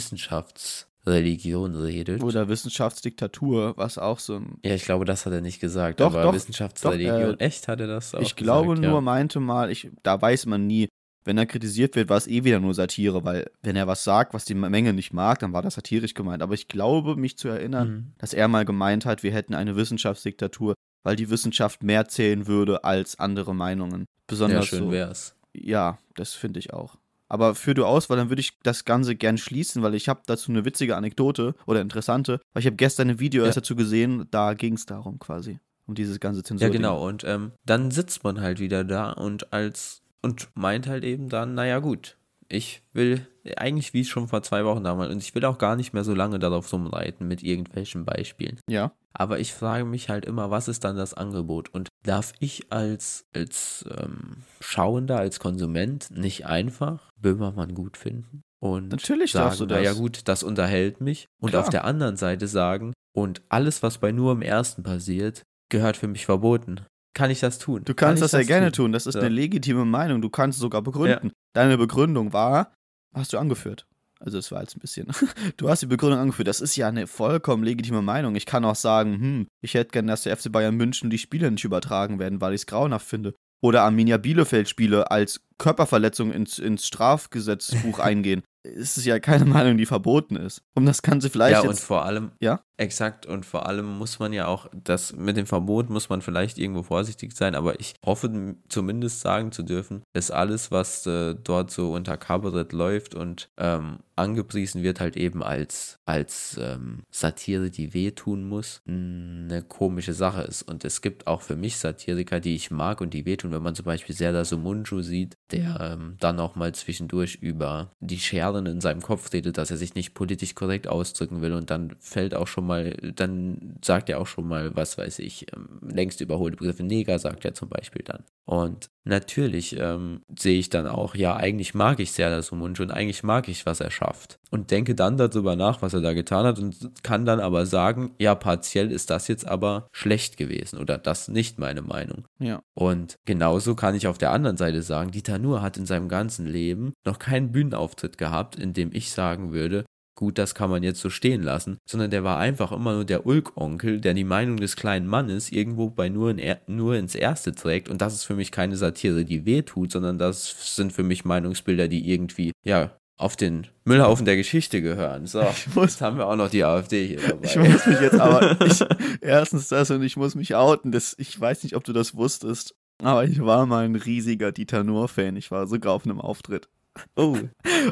Wissenschaftsreligion 1.04 1.74
redet. 1.74 2.22
Oder 2.22 2.48
Wissenschaftsdiktatur, 2.48 3.74
was 3.76 3.98
auch 3.98 4.18
so 4.18 4.36
ein. 4.36 4.58
Ja, 4.64 4.74
ich 4.74 4.84
glaube, 4.84 5.04
das 5.04 5.26
hat 5.26 5.32
er 5.32 5.40
nicht 5.40 5.60
gesagt. 5.60 6.00
Doch, 6.00 6.06
aber 6.06 6.22
doch, 6.22 6.34
Wissenschaftsreligion, 6.34 7.32
doch, 7.32 7.40
äh, 7.40 7.44
echt 7.44 7.68
hat 7.68 7.80
er 7.80 7.86
das 7.86 8.14
auch 8.14 8.20
ich 8.20 8.36
glaube 8.36 8.70
gesagt, 8.74 8.80
nur, 8.82 8.94
ja. 8.94 9.00
meinte 9.00 9.40
mal, 9.40 9.70
ich, 9.70 9.90
da 10.02 10.20
weiß 10.20 10.46
man 10.46 10.66
nie, 10.66 10.88
wenn 11.24 11.38
er 11.38 11.46
kritisiert 11.46 11.94
wird, 11.94 12.08
war 12.08 12.16
es 12.16 12.26
eh 12.26 12.44
wieder 12.44 12.58
nur 12.58 12.74
Satire, 12.74 13.24
weil 13.24 13.48
wenn 13.62 13.76
er 13.76 13.86
was 13.86 14.02
sagt, 14.04 14.34
was 14.34 14.44
die 14.44 14.54
Menge 14.54 14.92
nicht 14.92 15.12
mag, 15.12 15.38
dann 15.38 15.52
war 15.52 15.62
das 15.62 15.74
satirisch 15.74 16.14
gemeint. 16.14 16.42
Aber 16.42 16.54
ich 16.54 16.66
glaube, 16.68 17.16
mich 17.16 17.38
zu 17.38 17.48
erinnern, 17.48 17.88
Mhm. 17.88 18.12
dass 18.18 18.34
er 18.34 18.48
mal 18.48 18.64
gemeint 18.64 19.06
hat, 19.06 19.22
wir 19.22 19.32
hätten 19.32 19.54
eine 19.54 19.76
Wissenschaftsdiktatur, 19.76 20.74
weil 21.04 21.16
die 21.16 21.30
Wissenschaft 21.30 21.82
mehr 21.82 22.08
zählen 22.08 22.46
würde 22.46 22.84
als 22.84 23.18
andere 23.18 23.54
Meinungen. 23.54 24.00
Ja, 24.00 24.06
Besonders 24.26 24.66
schön 24.66 24.78
so. 24.84 24.90
wär's. 24.90 25.36
Ja, 25.54 25.98
das 26.14 26.32
finde 26.34 26.58
ich 26.58 26.72
auch. 26.72 26.96
Aber 27.32 27.54
führ 27.54 27.72
du 27.72 27.86
aus, 27.86 28.10
weil 28.10 28.18
dann 28.18 28.28
würde 28.28 28.40
ich 28.40 28.58
das 28.62 28.84
Ganze 28.84 29.16
gern 29.16 29.38
schließen, 29.38 29.82
weil 29.82 29.94
ich 29.94 30.06
habe 30.10 30.20
dazu 30.26 30.52
eine 30.52 30.66
witzige 30.66 30.96
Anekdote 30.96 31.54
oder 31.64 31.80
interessante, 31.80 32.40
weil 32.52 32.60
ich 32.60 32.66
habe 32.66 32.76
gestern 32.76 33.08
ein 33.08 33.20
Video 33.20 33.42
Ja. 33.42 33.46
erst 33.46 33.56
dazu 33.56 33.74
gesehen, 33.74 34.26
da 34.30 34.52
ging 34.52 34.74
es 34.74 34.84
darum 34.84 35.18
quasi, 35.18 35.58
um 35.86 35.94
dieses 35.94 36.20
ganze 36.20 36.42
Zensur. 36.42 36.66
Ja, 36.66 36.70
genau. 36.70 37.02
Und 37.02 37.24
ähm, 37.24 37.52
dann 37.64 37.90
sitzt 37.90 38.22
man 38.22 38.42
halt 38.42 38.60
wieder 38.60 38.84
da 38.84 39.12
und 39.12 39.50
als 39.50 40.02
und 40.20 40.50
meint 40.54 40.86
halt 40.86 41.04
eben 41.04 41.30
dann, 41.30 41.54
naja 41.54 41.78
gut, 41.78 42.18
ich 42.48 42.82
will 42.92 43.26
eigentlich 43.57 43.92
wie 43.92 44.05
schon 44.05 44.28
vor 44.28 44.42
zwei 44.42 44.64
Wochen 44.64 44.85
damals 44.85 45.11
und 45.12 45.18
ich 45.22 45.35
will 45.35 45.44
auch 45.44 45.59
gar 45.59 45.76
nicht 45.76 45.92
mehr 45.92 46.05
so 46.05 46.14
lange 46.14 46.38
darauf 46.38 46.72
rumreiten 46.72 47.26
mit 47.26 47.42
irgendwelchen 47.42 48.05
Beispielen. 48.05 48.59
Ja. 48.68 48.92
Aber 49.14 49.40
ich 49.40 49.52
frage 49.52 49.85
mich 49.85 50.09
halt 50.09 50.24
immer, 50.24 50.50
was 50.50 50.68
ist 50.68 50.85
dann 50.85 50.96
das 50.96 51.12
Angebot? 51.14 51.68
Und 51.74 51.88
darf 52.05 52.33
ich 52.38 52.72
als, 52.72 53.24
als 53.35 53.85
ähm, 53.98 54.38
Schauender, 54.61 55.18
als 55.18 55.38
Konsument 55.40 56.09
nicht 56.11 56.46
einfach 56.46 57.11
Böhmermann 57.20 57.74
gut 57.74 57.96
finden? 57.96 58.42
Und 58.61 58.88
Natürlich 58.90 59.33
sagen, 59.33 59.46
darfst 59.46 59.61
du 59.61 59.66
das. 59.66 59.78
naja 59.78 59.92
gut, 59.92 60.20
das 60.28 60.42
unterhält 60.42 61.00
mich. 61.00 61.26
Und 61.40 61.50
Klar. 61.50 61.62
auf 61.62 61.68
der 61.68 61.85
anderen 61.85 62.16
Seite 62.16 62.46
sagen, 62.46 62.92
und 63.14 63.42
alles, 63.48 63.83
was 63.83 63.98
bei 63.98 64.12
nur 64.12 64.33
im 64.33 64.40
Ersten 64.42 64.83
passiert, 64.83 65.42
gehört 65.68 65.96
für 65.96 66.09
mich 66.09 66.24
verboten. 66.26 66.81
Kann 67.14 67.31
ich 67.31 67.40
das 67.40 67.59
tun? 67.59 67.83
Du 67.85 67.92
Kann 67.92 68.11
kannst 68.11 68.22
ich 68.22 68.31
das 68.31 68.40
ja 68.40 68.46
gerne 68.46 68.72
tun. 68.72 68.92
Das 68.92 69.07
ist 69.07 69.16
Ja. 69.16 69.20
eine 69.20 69.28
legitime 69.31 69.85
Meinung. 69.85 70.22
Du 70.22 70.31
kannst 70.31 70.57
es 70.57 70.61
sogar 70.62 70.81
begründen. 70.81 71.33
Deine 71.55 71.76
Begründung 71.76 72.33
war, 72.33 72.72
hast 73.14 73.33
du 73.33 73.38
angeführt. 73.38 73.87
Also 74.20 74.38
es 74.38 74.53
war 74.53 74.61
jetzt 74.61 74.77
ein 74.77 74.81
bisschen. 74.81 75.09
Du 75.57 75.68
hast 75.68 75.83
die 75.83 75.87
Begründung 75.87 76.20
angeführt. 76.20 76.46
Das 76.48 76.61
ist 76.61 76.77
ja 76.77 76.88
eine 76.88 77.07
vollkommen 77.09 77.64
legitime 77.64 78.03
Meinung. 78.03 78.37
Ich 78.37 78.46
kann 78.46 78.64
auch 78.64 78.77
sagen, 78.77 79.14
hm, 79.20 79.46
ich 79.61 79.75
hätte 79.75 79.90
gern, 79.90 80.07
dass 80.07 80.22
der 80.22 80.37
FC 80.37 80.51
Bayern 80.53 80.77
München 80.77 81.11
die 81.11 81.18
Spiele 81.18 81.51
nicht 81.51 81.64
übertragen 81.64 82.18
werden, 82.20 82.40
weil 82.40 82.55
ich 82.55 82.61
es 82.62 82.66
grauenhaft 82.66 83.07
finde. 83.07 83.35
Oder 83.61 83.83
Arminia 83.83 84.16
Bielefeld 84.18 84.68
Spiele 84.68 85.11
als 85.11 85.40
Körperverletzung 85.59 86.33
ins, 86.33 86.59
ins 86.59 86.87
Strafgesetzbuch 86.87 87.98
eingehen. 88.01 88.42
Es 88.64 88.96
ist 88.96 89.07
ja 89.07 89.18
keine 89.18 89.44
Meinung, 89.44 89.77
die 89.77 89.87
verboten 89.87 90.37
ist. 90.37 90.62
Um 90.75 90.87
das 90.87 91.03
Ganze 91.03 91.29
vielleicht 91.31 91.55
Ja, 91.55 91.61
und 91.62 91.70
jetzt. 91.70 91.85
vor 91.85 92.05
allem, 92.05 92.31
Ja? 92.40 92.61
Exakt 92.76 93.26
und 93.26 93.44
vor 93.44 93.66
allem 93.66 93.87
muss 93.98 94.18
man 94.18 94.32
ja 94.32 94.46
auch, 94.46 94.66
das 94.72 95.14
mit 95.14 95.37
dem 95.37 95.46
Verbot 95.46 95.90
muss 95.90 96.08
man 96.08 96.22
vielleicht 96.22 96.58
irgendwo 96.58 96.82
vorsichtig 96.82 97.37
sein, 97.37 97.54
aber 97.54 97.78
ich 97.80 97.94
hoffe 98.04 98.56
zumindest 98.68 99.20
sagen 99.20 99.52
zu 99.52 99.62
dürfen, 99.62 100.02
dass 100.14 100.30
alles, 100.30 100.70
was 100.70 101.06
äh, 101.06 101.35
dort 101.35 101.70
so 101.70 101.92
unter 101.92 102.16
Kabarett 102.16 102.72
läuft 102.72 103.14
und 103.14 103.50
ähm, 103.58 103.98
angepriesen 104.16 104.82
wird, 104.82 105.00
halt 105.00 105.16
eben 105.16 105.42
als, 105.42 105.98
als 106.04 106.58
ähm, 106.61 107.02
Satire, 107.11 107.70
die 107.70 107.94
wehtun 107.94 108.48
muss, 108.48 108.82
eine 108.87 109.62
komische 109.62 110.12
Sache 110.12 110.42
ist. 110.42 110.62
Und 110.62 110.85
es 110.85 111.00
gibt 111.00 111.26
auch 111.26 111.42
für 111.42 111.56
mich 111.56 111.76
Satiriker, 111.76 112.40
die 112.40 112.54
ich 112.54 112.70
mag 112.70 113.00
und 113.00 113.14
die 113.14 113.24
wehtun, 113.24 113.52
wenn 113.52 113.62
man 113.62 113.74
zum 113.74 113.85
Beispiel 113.85 114.14
Serdar 114.14 114.44
Sumunju 114.44 115.02
sieht, 115.02 115.37
der 115.50 115.80
ähm, 115.80 116.16
dann 116.20 116.40
auch 116.40 116.56
mal 116.56 116.74
zwischendurch 116.74 117.37
über 117.37 117.92
die 118.00 118.20
Scheren 118.20 118.66
in 118.66 118.80
seinem 118.80 119.02
Kopf 119.02 119.32
redet, 119.32 119.58
dass 119.58 119.70
er 119.70 119.76
sich 119.76 119.94
nicht 119.94 120.14
politisch 120.14 120.54
korrekt 120.54 120.88
ausdrücken 120.88 121.40
will 121.42 121.52
und 121.52 121.70
dann 121.70 121.96
fällt 121.98 122.35
auch 122.35 122.46
schon 122.46 122.62
mal, 122.66 122.96
dann 123.14 123.79
sagt 123.85 124.09
er 124.09 124.20
auch 124.20 124.27
schon 124.27 124.48
mal, 124.48 124.75
was 124.77 124.98
weiß 124.98 125.18
ich, 125.20 125.46
ähm, 125.55 125.81
längst 125.83 126.20
überholte 126.20 126.57
Begriffe 126.57 126.83
Neger, 126.83 127.18
sagt 127.18 127.44
er 127.44 127.55
zum 127.55 127.68
Beispiel 127.68 128.03
dann. 128.05 128.25
Und 128.44 128.90
natürlich 129.05 129.77
ähm, 129.79 130.22
sehe 130.37 130.59
ich 130.59 130.68
dann 130.68 130.87
auch, 130.87 131.14
ja, 131.14 131.37
eigentlich 131.37 131.75
mag 131.75 132.01
ich 132.01 132.12
Serdar 132.12 132.42
Sumunju 132.42 132.83
und 132.83 132.90
eigentlich 132.90 133.22
mag 133.22 133.48
ich, 133.48 133.66
was 133.66 133.81
er 133.81 133.90
schafft. 133.90 134.38
Und 134.51 134.70
denke 134.70 134.94
dann 134.94 135.16
darüber 135.16 135.57
nach, 135.57 135.81
was 135.81 135.94
er 135.94 136.01
da 136.01 136.12
getan 136.12 136.44
hat 136.44 136.59
und 136.59 137.03
kann 137.03 137.25
dann 137.25 137.40
aber 137.40 137.66
sagen, 137.66 138.14
ja, 138.18 138.35
partiell 138.35 138.90
ist 138.90 139.11
das 139.11 139.29
jetzt 139.29 139.46
aber 139.46 139.88
schlecht 139.92 140.37
gewesen 140.37 140.79
oder 140.79 140.98
das 140.98 141.29
nicht 141.29 141.59
meine 141.59 141.83
Meinung. 141.83 142.27
Ja. 142.38 142.61
Und 142.75 143.16
genauso 143.25 143.75
kann 143.75 143.94
ich 143.94 144.07
auf 144.07 144.18
der 144.18 144.33
anderen 144.33 144.57
Seite 144.57 144.83
sagen, 144.83 145.11
Dieter 145.11 145.38
Nuhr 145.38 145.62
hat 145.62 145.77
in 145.77 145.87
seinem 145.87 146.09
ganzen 146.09 146.46
Leben 146.46 146.92
noch 147.05 147.18
keinen 147.18 147.53
Bühnenauftritt 147.53 148.18
gehabt, 148.18 148.57
in 148.57 148.72
dem 148.72 148.90
ich 148.92 149.12
sagen 149.12 149.53
würde, 149.53 149.85
gut, 150.22 150.38
das 150.38 150.54
kann 150.54 150.70
man 150.70 150.85
jetzt 150.85 151.00
so 151.00 151.11
stehen 151.11 151.42
lassen, 151.42 151.78
sondern 151.85 152.12
der 152.12 152.22
war 152.22 152.38
einfach 152.38 152.70
immer 152.70 152.94
nur 152.94 153.04
der 153.04 153.26
Ulk-Onkel, 153.26 154.00
der 154.00 154.14
die 154.14 154.22
Meinung 154.22 154.56
des 154.56 154.76
kleinen 154.76 155.08
Mannes 155.08 155.50
irgendwo 155.50 155.90
bei 155.90 156.08
nur, 156.08 156.30
in 156.30 156.38
er 156.38 156.61
nur 156.68 156.94
ins 156.94 157.16
Erste 157.16 157.52
trägt. 157.52 157.88
Und 157.88 158.00
das 158.00 158.14
ist 158.14 158.22
für 158.22 158.37
mich 158.37 158.52
keine 158.52 158.76
Satire, 158.76 159.24
die 159.24 159.46
wehtut, 159.46 159.90
sondern 159.90 160.18
das 160.18 160.76
sind 160.76 160.92
für 160.92 161.02
mich 161.02 161.24
Meinungsbilder, 161.24 161.88
die 161.88 162.08
irgendwie, 162.08 162.52
ja, 162.62 162.96
auf 163.16 163.35
den 163.35 163.66
Müllhaufen 163.85 164.24
der 164.24 164.37
Geschichte 164.37 164.80
gehören. 164.80 165.26
So, 165.26 165.42
ich 165.42 165.74
muss, 165.74 165.94
jetzt 165.94 166.02
haben 166.02 166.18
wir 166.18 166.28
auch 166.28 166.37
noch 166.37 166.50
die 166.50 166.62
AfD 166.62 167.04
hier 167.04 167.20
dabei. 167.20 167.44
Ich 167.44 167.56
muss 167.56 167.85
mich 167.85 168.00
jetzt 168.00 168.20
aber, 168.20 168.61
ich, 168.64 168.80
erstens 169.20 169.66
das 169.70 169.90
und 169.90 170.04
ich 170.04 170.16
muss 170.16 170.37
mich 170.37 170.54
outen. 170.54 170.92
Das, 170.92 171.16
ich 171.18 171.40
weiß 171.40 171.64
nicht, 171.64 171.74
ob 171.74 171.82
du 171.82 171.92
das 171.92 172.14
wusstest, 172.14 172.76
aber 173.02 173.24
ich 173.24 173.40
war 173.44 173.66
mal 173.66 173.87
ein 173.87 173.96
riesiger 173.96 174.52
Dieter 174.52 174.85
Nuhr-Fan. 174.85 175.35
Ich 175.35 175.50
war 175.50 175.66
sogar 175.66 175.94
auf 175.94 176.04
einem 176.04 176.20
Auftritt. 176.20 176.68
Oh. 177.16 177.37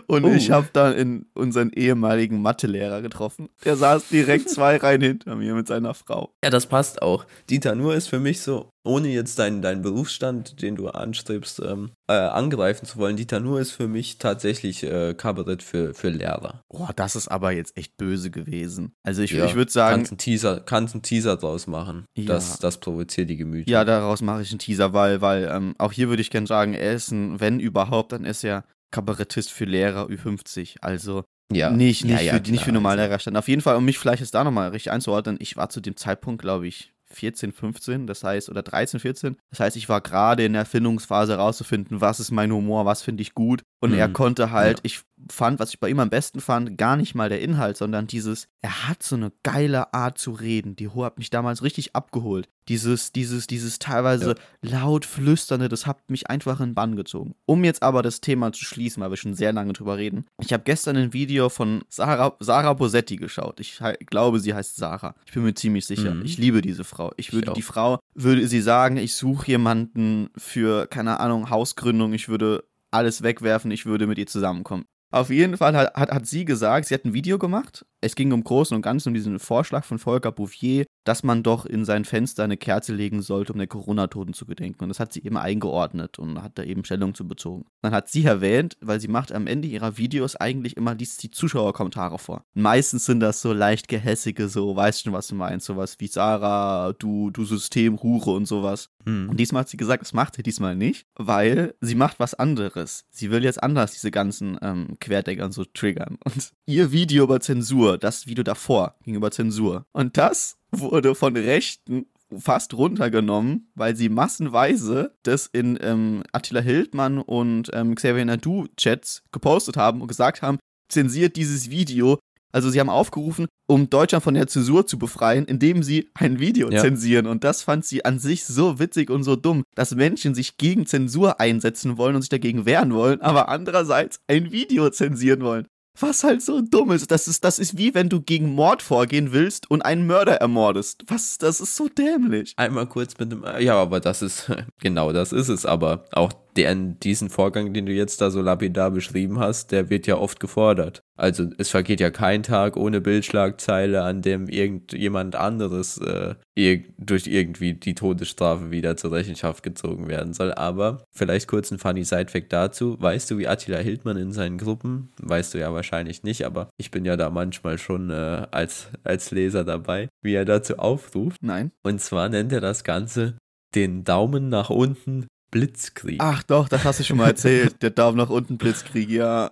Und 0.07 0.25
oh. 0.25 0.33
ich 0.33 0.51
habe 0.51 0.69
dann 0.73 0.95
in 0.95 1.27
unseren 1.35 1.71
ehemaligen 1.71 2.43
Mathelehrer 2.43 3.03
getroffen. 3.03 3.49
Der 3.65 3.77
saß 3.77 4.09
direkt 4.09 4.49
zwei 4.51 4.77
Reihen 4.77 5.01
hinter 5.01 5.37
mir 5.37 5.55
mit 5.55 5.67
seiner 5.67 5.95
Frau. 5.95 6.35
Ja, 6.45 6.51
das 6.51 6.67
passt 6.67 7.03
auch. 7.03 7.25
Dieter 7.49 7.75
Nuhr 7.75 7.95
ist 7.95 8.09
für 8.09 8.21
mich 8.21 8.43
so, 8.43 8.71
ohne 8.85 9.09
jetzt 9.09 9.39
deinen, 9.39 9.63
deinen 9.63 9.83
Berufsstand, 9.83 10.63
den 10.63 10.77
du 10.77 10.89
anstrebst, 10.89 11.61
ähm, 11.65 11.91
äh, 12.09 12.13
angreifen 12.13 12.87
zu 12.87 12.99
wollen. 12.99 13.17
Dieter 13.17 13.41
Nuhr 13.41 13.61
ist 13.61 13.73
für 13.73 13.89
mich 13.89 14.19
tatsächlich 14.19 14.83
äh, 14.83 15.15
Kabarett 15.15 15.63
für, 15.63 15.95
für 15.95 16.09
Lehrer. 16.09 16.63
Boah, 16.69 16.91
das 16.95 17.17
ist 17.17 17.29
aber 17.29 17.53
jetzt 17.53 17.77
echt 17.77 17.97
böse 17.97 18.31
gewesen. 18.31 18.93
Also 19.03 19.23
ich, 19.23 19.33
ja, 19.33 19.45
ich 19.47 19.55
würde 19.55 19.71
sagen. 19.71 19.97
Kannst 19.97 20.13
einen, 20.13 20.19
Teaser, 20.19 20.61
kannst 20.61 20.95
einen 20.95 21.03
Teaser 21.03 21.37
draus 21.37 21.67
machen. 21.67 22.05
Ja. 22.17 22.27
Das, 22.27 22.59
das 22.59 22.79
provoziert 22.79 23.31
die 23.31 23.37
Gemüter. 23.37 23.71
Ja, 23.71 23.85
daraus 23.85 24.23
mache 24.23 24.43
ich 24.43 24.51
einen 24.51 24.59
Teaser, 24.59 24.93
weil, 24.93 25.21
weil 25.21 25.51
ähm, 25.51 25.75
auch 25.79 25.93
hier 25.93 26.09
würde 26.09 26.23
ich 26.23 26.31
gerne 26.31 26.47
sagen, 26.47 26.75
er 26.75 26.95
ist 26.95 27.11
ein, 27.11 27.41
wenn 27.41 27.61
überhaupt, 27.61 28.13
dann 28.13 28.25
ist 28.25 28.45
er 28.45 28.65
Kabarettist 28.91 29.51
für 29.53 29.65
Lehrer 29.65 30.07
Ü50. 30.07 30.77
Also 30.81 31.25
ja. 31.53 31.71
nicht, 31.71 32.05
nicht, 32.05 32.15
ja, 32.15 32.21
ja, 32.21 32.33
für, 32.35 32.41
klar, 32.41 32.53
nicht 32.53 32.65
für 32.65 32.73
Normallehrer 32.73 33.19
stand. 33.19 33.37
Auf 33.37 33.49
jeden 33.49 33.63
Fall, 33.63 33.77
um 33.77 33.85
mich 33.85 33.99
vielleicht 33.99 34.21
jetzt 34.21 34.35
da 34.35 34.45
nochmal 34.45 34.71
richtig 34.71 34.93
einzuordnen, 34.93 35.37
ich 35.41 35.57
war 35.57 35.69
zu 35.69 35.81
dem 35.81 35.97
Zeitpunkt, 35.97 36.43
glaube 36.43 36.67
ich, 36.67 36.93
14, 37.13 37.53
15, 37.53 38.07
das 38.07 38.23
heißt, 38.23 38.49
oder 38.51 38.63
13, 38.63 39.01
14. 39.01 39.37
Das 39.51 39.61
heißt, 39.61 39.77
ich 39.77 39.89
war 39.89 40.01
gerade 40.01 40.45
in 40.45 40.53
der 40.53 40.61
Erfindungsphase 40.61 41.33
herauszufinden, 41.33 42.01
was 42.01 42.21
ist 42.21 42.31
mein 42.31 42.53
Humor, 42.53 42.87
was 42.87 43.03
finde 43.03 43.23
ich 43.23 43.35
gut. 43.35 43.63
Und 43.81 43.93
mhm. 43.93 43.99
er 43.99 44.09
konnte 44.09 44.53
halt, 44.53 44.79
ja. 44.79 44.85
ich 44.85 45.01
fand, 45.31 45.59
was 45.59 45.71
ich 45.71 45.81
bei 45.81 45.89
ihm 45.89 46.01
am 46.01 46.11
besten 46.11 46.41
fand, 46.41 46.79
gar 46.79 46.97
nicht 46.97 47.15
mal 47.15 47.29
der 47.29 47.41
Inhalt, 47.41 47.77
sondern 47.77 48.07
dieses, 48.07 48.49
er 48.63 48.89
hat 48.89 49.03
so 49.03 49.17
eine 49.17 49.33
geile 49.43 49.93
Art 49.95 50.19
zu 50.19 50.33
reden. 50.33 50.77
Die 50.77 50.91
hat 50.91 51.19
mich 51.19 51.31
damals 51.31 51.63
richtig 51.63 51.95
abgeholt. 51.95 52.49
Dieses, 52.69 53.13
dieses, 53.13 53.47
dieses 53.47 53.79
teilweise 53.79 54.37
ja. 54.63 54.81
laut 54.81 55.05
flüsternde, 55.05 55.69
das 55.69 55.87
hat 55.87 56.09
mich 56.09 56.31
einfach 56.31 56.61
in 56.61 56.71
den 56.71 56.75
Bann 56.75 56.95
gezogen. 56.95 57.35
Um 57.47 57.65
jetzt 57.65 57.83
aber 57.83 58.03
das 58.03 58.21
Thema 58.21 58.53
zu 58.53 58.65
schließen, 58.65 59.03
weil 59.03 59.11
wir 59.11 59.17
schon 59.17 59.35
sehr 59.35 59.53
lange 59.53 59.73
drüber 59.73 59.97
reden. 59.97 60.27
Ich 60.41 60.53
habe 60.53 60.63
gestern 60.65 60.97
ein 60.97 61.13
Video 61.13 61.49
von 61.49 61.83
Sarah, 61.89 62.37
Sarah 62.39 62.75
Bosetti 62.75 63.17
geschaut. 63.17 63.59
Ich 63.61 63.81
glaube, 64.07 64.39
sie 64.39 64.55
heißt 64.55 64.77
Sarah. 64.77 65.15
Ich 65.27 65.33
bin 65.33 65.43
mir 65.43 65.55
ziemlich 65.55 65.87
sicher. 65.87 66.15
Mhm. 66.15 66.25
Ich 66.25 66.39
liebe 66.39 66.63
diese 66.63 66.85
Frau. 66.85 67.13
Ich 67.17 67.33
würde 67.33 67.49
ich 67.49 67.55
die 67.55 67.63
Frau, 67.63 67.99
würde 68.15 68.47
sie 68.47 68.61
sagen, 68.61 68.97
ich 68.99 69.15
suche 69.15 69.49
jemanden 69.49 70.31
für, 70.37 70.87
keine 70.87 71.19
Ahnung, 71.19 71.51
Hausgründung. 71.51 72.13
Ich 72.13 72.29
würde 72.29 72.65
alles 72.91 73.23
wegwerfen, 73.23 73.71
ich 73.71 73.87
würde 73.87 74.07
mit 74.07 74.19
ihr 74.19 74.27
zusammenkommen. 74.27 74.85
Auf 75.13 75.31
jeden 75.31 75.57
Fall 75.57 75.77
hat, 75.77 75.95
hat, 75.95 76.11
hat 76.11 76.27
sie 76.27 76.45
gesagt, 76.45 76.87
sie 76.87 76.95
hat 76.95 77.05
ein 77.05 77.15
Video 77.15 77.39
gemacht. 77.39 77.85
Es 78.01 78.15
ging 78.15 78.31
im 78.31 78.45
Großen 78.45 78.77
und 78.77 78.83
Ganzen 78.83 79.09
um 79.09 79.15
diesen 79.15 79.41
Vorschlag 79.41 79.85
von 79.85 79.99
Volker 79.99 80.31
Bouffier, 80.31 80.87
dass 81.05 81.23
man 81.23 81.43
doch 81.43 81.67
in 81.67 81.85
sein 81.85 82.05
Fenster 82.05 82.45
eine 82.45 82.57
Kerze 82.57 82.95
legen 82.95 83.23
sollte, 83.23 83.53
um 83.53 83.59
der 83.59 83.69
Corona-Toten 83.69 84.35
zu 84.35 84.47
gedenken. 84.47 84.83
Und 84.83 84.89
das 84.89 85.01
hat 85.01 85.13
sie 85.13 85.23
eben 85.25 85.37
eingeordnet 85.37 86.19
und 86.19 86.43
hat 86.43 86.59
da 86.59 86.63
eben 86.63 86.85
Stellung 86.85 87.15
zu 87.15 87.27
bezogen. 87.27 87.65
Dann 87.83 87.93
hat 87.93 88.09
sie 88.09 88.25
erwähnt, 88.25 88.77
weil 88.81 89.01
sie 89.01 89.09
macht 89.09 89.33
am 89.33 89.47
Ende 89.47 89.69
ihrer 89.69 89.97
Videos 89.97 90.37
eigentlich 90.37 90.77
immer 90.77 90.95
die, 90.95 91.09
die 91.21 91.31
Zuschauerkommentare 91.31 92.19
vor. 92.19 92.45
Meistens 92.55 93.07
sind 93.07 93.21
das 93.21 93.41
so 93.41 93.53
leicht 93.53 93.89
gehässige, 93.89 94.49
so, 94.49 94.77
weißt 94.77 95.03
schon, 95.03 95.13
was 95.13 95.29
du 95.29 95.35
meinst, 95.35 95.67
sowas 95.67 95.97
wie 95.99 96.07
Sarah, 96.07 96.93
du, 96.99 97.31
du 97.31 97.45
System, 97.45 98.03
Hure 98.03 98.33
und 98.33 98.47
sowas. 98.47 98.91
Mhm. 99.05 99.31
Und 99.31 99.41
diesmal 99.41 99.61
hat 99.61 99.69
sie 99.69 99.77
gesagt, 99.77 100.03
das 100.03 100.13
macht 100.13 100.37
sie 100.37 100.43
diesmal 100.43 100.77
nicht, 100.77 101.07
weil 101.17 101.75
sie 101.81 101.95
macht 101.95 102.21
was 102.21 102.35
anderes. 102.35 103.05
Sie 103.11 103.31
will 103.31 103.45
jetzt 103.45 103.63
anders 103.63 103.93
diese 103.93 104.11
ganzen 104.11 104.59
ähm, 104.63 104.97
Querdeckern 105.01 105.53
so 105.53 105.65
triggern. 105.65 106.19
Und 106.25 106.53
ihr 106.67 106.93
Video 106.93 107.25
über 107.25 107.41
Zensur, 107.41 107.99
das 107.99 108.27
Video 108.27 108.45
davor 108.45 108.97
ging 109.03 109.15
über 109.15 109.31
Zensur. 109.31 109.87
Und 109.93 110.17
das 110.17 110.60
wurde 110.73 111.15
von 111.15 111.37
Rechten 111.37 112.07
fast 112.39 112.75
runtergenommen, 112.75 113.71
weil 113.75 113.97
sie 113.97 114.09
massenweise 114.09 115.15
das 115.23 115.47
in 115.47 115.79
ähm, 115.81 116.23
Attila 116.33 116.61
Hildmann 116.61 117.19
und 117.19 117.71
ähm, 117.73 117.95
Xavier 117.95 118.25
Nadu 118.25 118.67
Chats 118.77 119.23
gepostet 119.33 119.77
haben 119.77 120.01
und 120.01 120.09
gesagt 120.09 120.43
haben, 120.43 120.59
zensiert 120.89 121.37
dieses 121.37 121.71
Video. 121.71 122.19
Also 122.53 122.71
sie 122.71 122.81
haben 122.81 122.91
aufgerufen, 122.91 123.47
um 123.69 123.91
Deutschland 123.91 124.25
von 124.25 124.35
der 124.35 124.49
Zensur 124.49 124.87
zu 124.87 124.99
befreien, 124.99 125.45
indem 125.45 125.85
sie 125.85 126.09
ein 126.15 126.41
Video 126.41 126.69
ja. 126.71 126.81
zensieren. 126.81 127.27
Und 127.27 127.45
das 127.45 127.63
fand 127.63 127.85
sie 127.85 128.05
an 128.05 128.19
sich 128.19 128.45
so 128.45 128.81
witzig 128.81 129.09
und 129.09 129.23
so 129.23 129.37
dumm, 129.37 129.63
dass 129.77 129.95
Menschen 129.95 130.35
sich 130.35 130.57
gegen 130.57 130.87
Zensur 130.87 131.39
einsetzen 131.39 131.97
wollen 131.97 132.17
und 132.17 132.23
sich 132.23 132.29
dagegen 132.29 132.67
wehren 132.67 132.93
wollen, 132.93 133.21
aber 133.21 133.49
andererseits 133.49 134.19
ein 134.27 134.51
Video 134.51 134.91
zensieren 134.91 135.43
wollen. 135.43 135.67
Was 136.01 136.25
halt 136.25 136.43
so 136.43 136.61
dumm 136.61 136.91
ist. 136.93 137.11
Das 137.11 137.29
ist, 137.29 137.45
das 137.45 137.59
ist 137.59 137.77
wie 137.77 137.95
wenn 137.95 138.09
du 138.09 138.21
gegen 138.21 138.55
Mord 138.55 138.83
vorgehen 138.83 139.33
willst 139.33 139.71
und 139.71 139.83
einen 139.83 140.07
Mörder 140.07 140.37
ermordest. 140.37 141.05
Was, 141.09 141.39
das 141.39 141.61
ist 141.61 141.77
so 141.77 141.89
dämlich. 141.89 142.55
Einmal 142.57 142.87
kurz 142.87 143.19
mit 143.19 143.33
dem, 143.33 143.45
ja, 143.59 143.75
aber 143.75 144.01
das 144.01 144.23
ist, 144.23 144.51
genau 144.81 145.13
das 145.13 145.33
ist 145.33 145.49
es. 145.49 145.67
Aber 145.67 146.05
auch 146.13 146.33
der, 146.61 146.75
diesen 146.75 147.31
Vorgang, 147.31 147.73
den 147.73 147.87
du 147.87 147.93
jetzt 147.93 148.21
da 148.21 148.31
so 148.31 148.43
lapidar 148.43 148.91
beschrieben 148.91 149.39
hast, 149.39 149.73
der 149.73 149.89
wird 149.89 150.07
ja 150.07 150.17
oft 150.17 150.41
gefordert. 150.41 151.01
Also 151.17 151.51
es 151.59 151.71
vergeht 151.71 152.01
ja 152.01 152.11
kein 152.11 152.43
Tag 152.43 152.77
ohne 152.77 153.01
Bildschlagzeile, 153.01 154.03
an 154.03 154.23
dem 154.23 154.49
irgendjemand 154.49 155.37
anderes 155.37 155.99
äh, 155.99 156.35
ir 156.55 156.85
durch 156.99 157.27
irgendwie 157.27 157.75
die 157.75 157.95
Todesstrafe 157.95 158.71
wieder 158.71 158.97
zur 158.97 159.13
Rechenschaft 159.13 159.63
gezogen 159.63 160.09
werden 160.09 160.33
soll. 160.33 160.53
Aber 160.53 161.05
vielleicht 161.13 161.49
kurz 161.49 161.71
ein 161.71 161.79
funny 161.79 162.05
Sidefact 162.05 162.53
dazu. 162.53 162.97
Weißt 163.01 163.31
du, 163.31 163.39
wie 163.39 163.49
Attila 163.49 163.79
Hildmann 163.79 164.17
in 164.17 164.33
seinen 164.33 164.59
Gruppen, 164.59 165.13
weißt 165.21 165.55
du 165.55 165.59
ja 165.59 165.73
wahrscheinlich 165.73 166.23
nicht, 166.23 166.45
aber 166.45 166.71
ich 166.79 166.91
bin 166.91 167.05
ja 167.05 167.17
da 167.17 167.31
manchmal 167.31 167.79
schon 167.79 168.11
äh, 168.11 168.47
als, 168.51 168.89
als 169.05 169.31
Leser 169.31 169.65
dabei, 169.65 170.09
wie 170.23 170.35
er 170.35 170.45
dazu 170.45 170.79
aufruft. 170.79 171.43
Nein. 171.43 171.71
Und 171.83 172.01
zwar 172.01 172.29
nennt 172.29 172.53
er 172.53 172.61
das 172.61 172.85
Ganze 172.85 173.37
den 173.75 174.05
Daumen 174.05 174.49
nach 174.49 174.71
unten 174.71 175.27
Blitzkrieg. 175.51 176.19
Ach 176.21 176.43
doch, 176.43 176.69
das 176.69 176.85
hast 176.85 177.01
du 177.01 177.05
schon 177.05 177.17
mal 177.17 177.27
erzählt. 177.29 177.83
Der 177.83 177.91
Daumen 177.91 178.17
nach 178.17 178.31
unten 178.31 178.59
Blitzkrieg, 178.59 179.09
ja. 179.09 179.51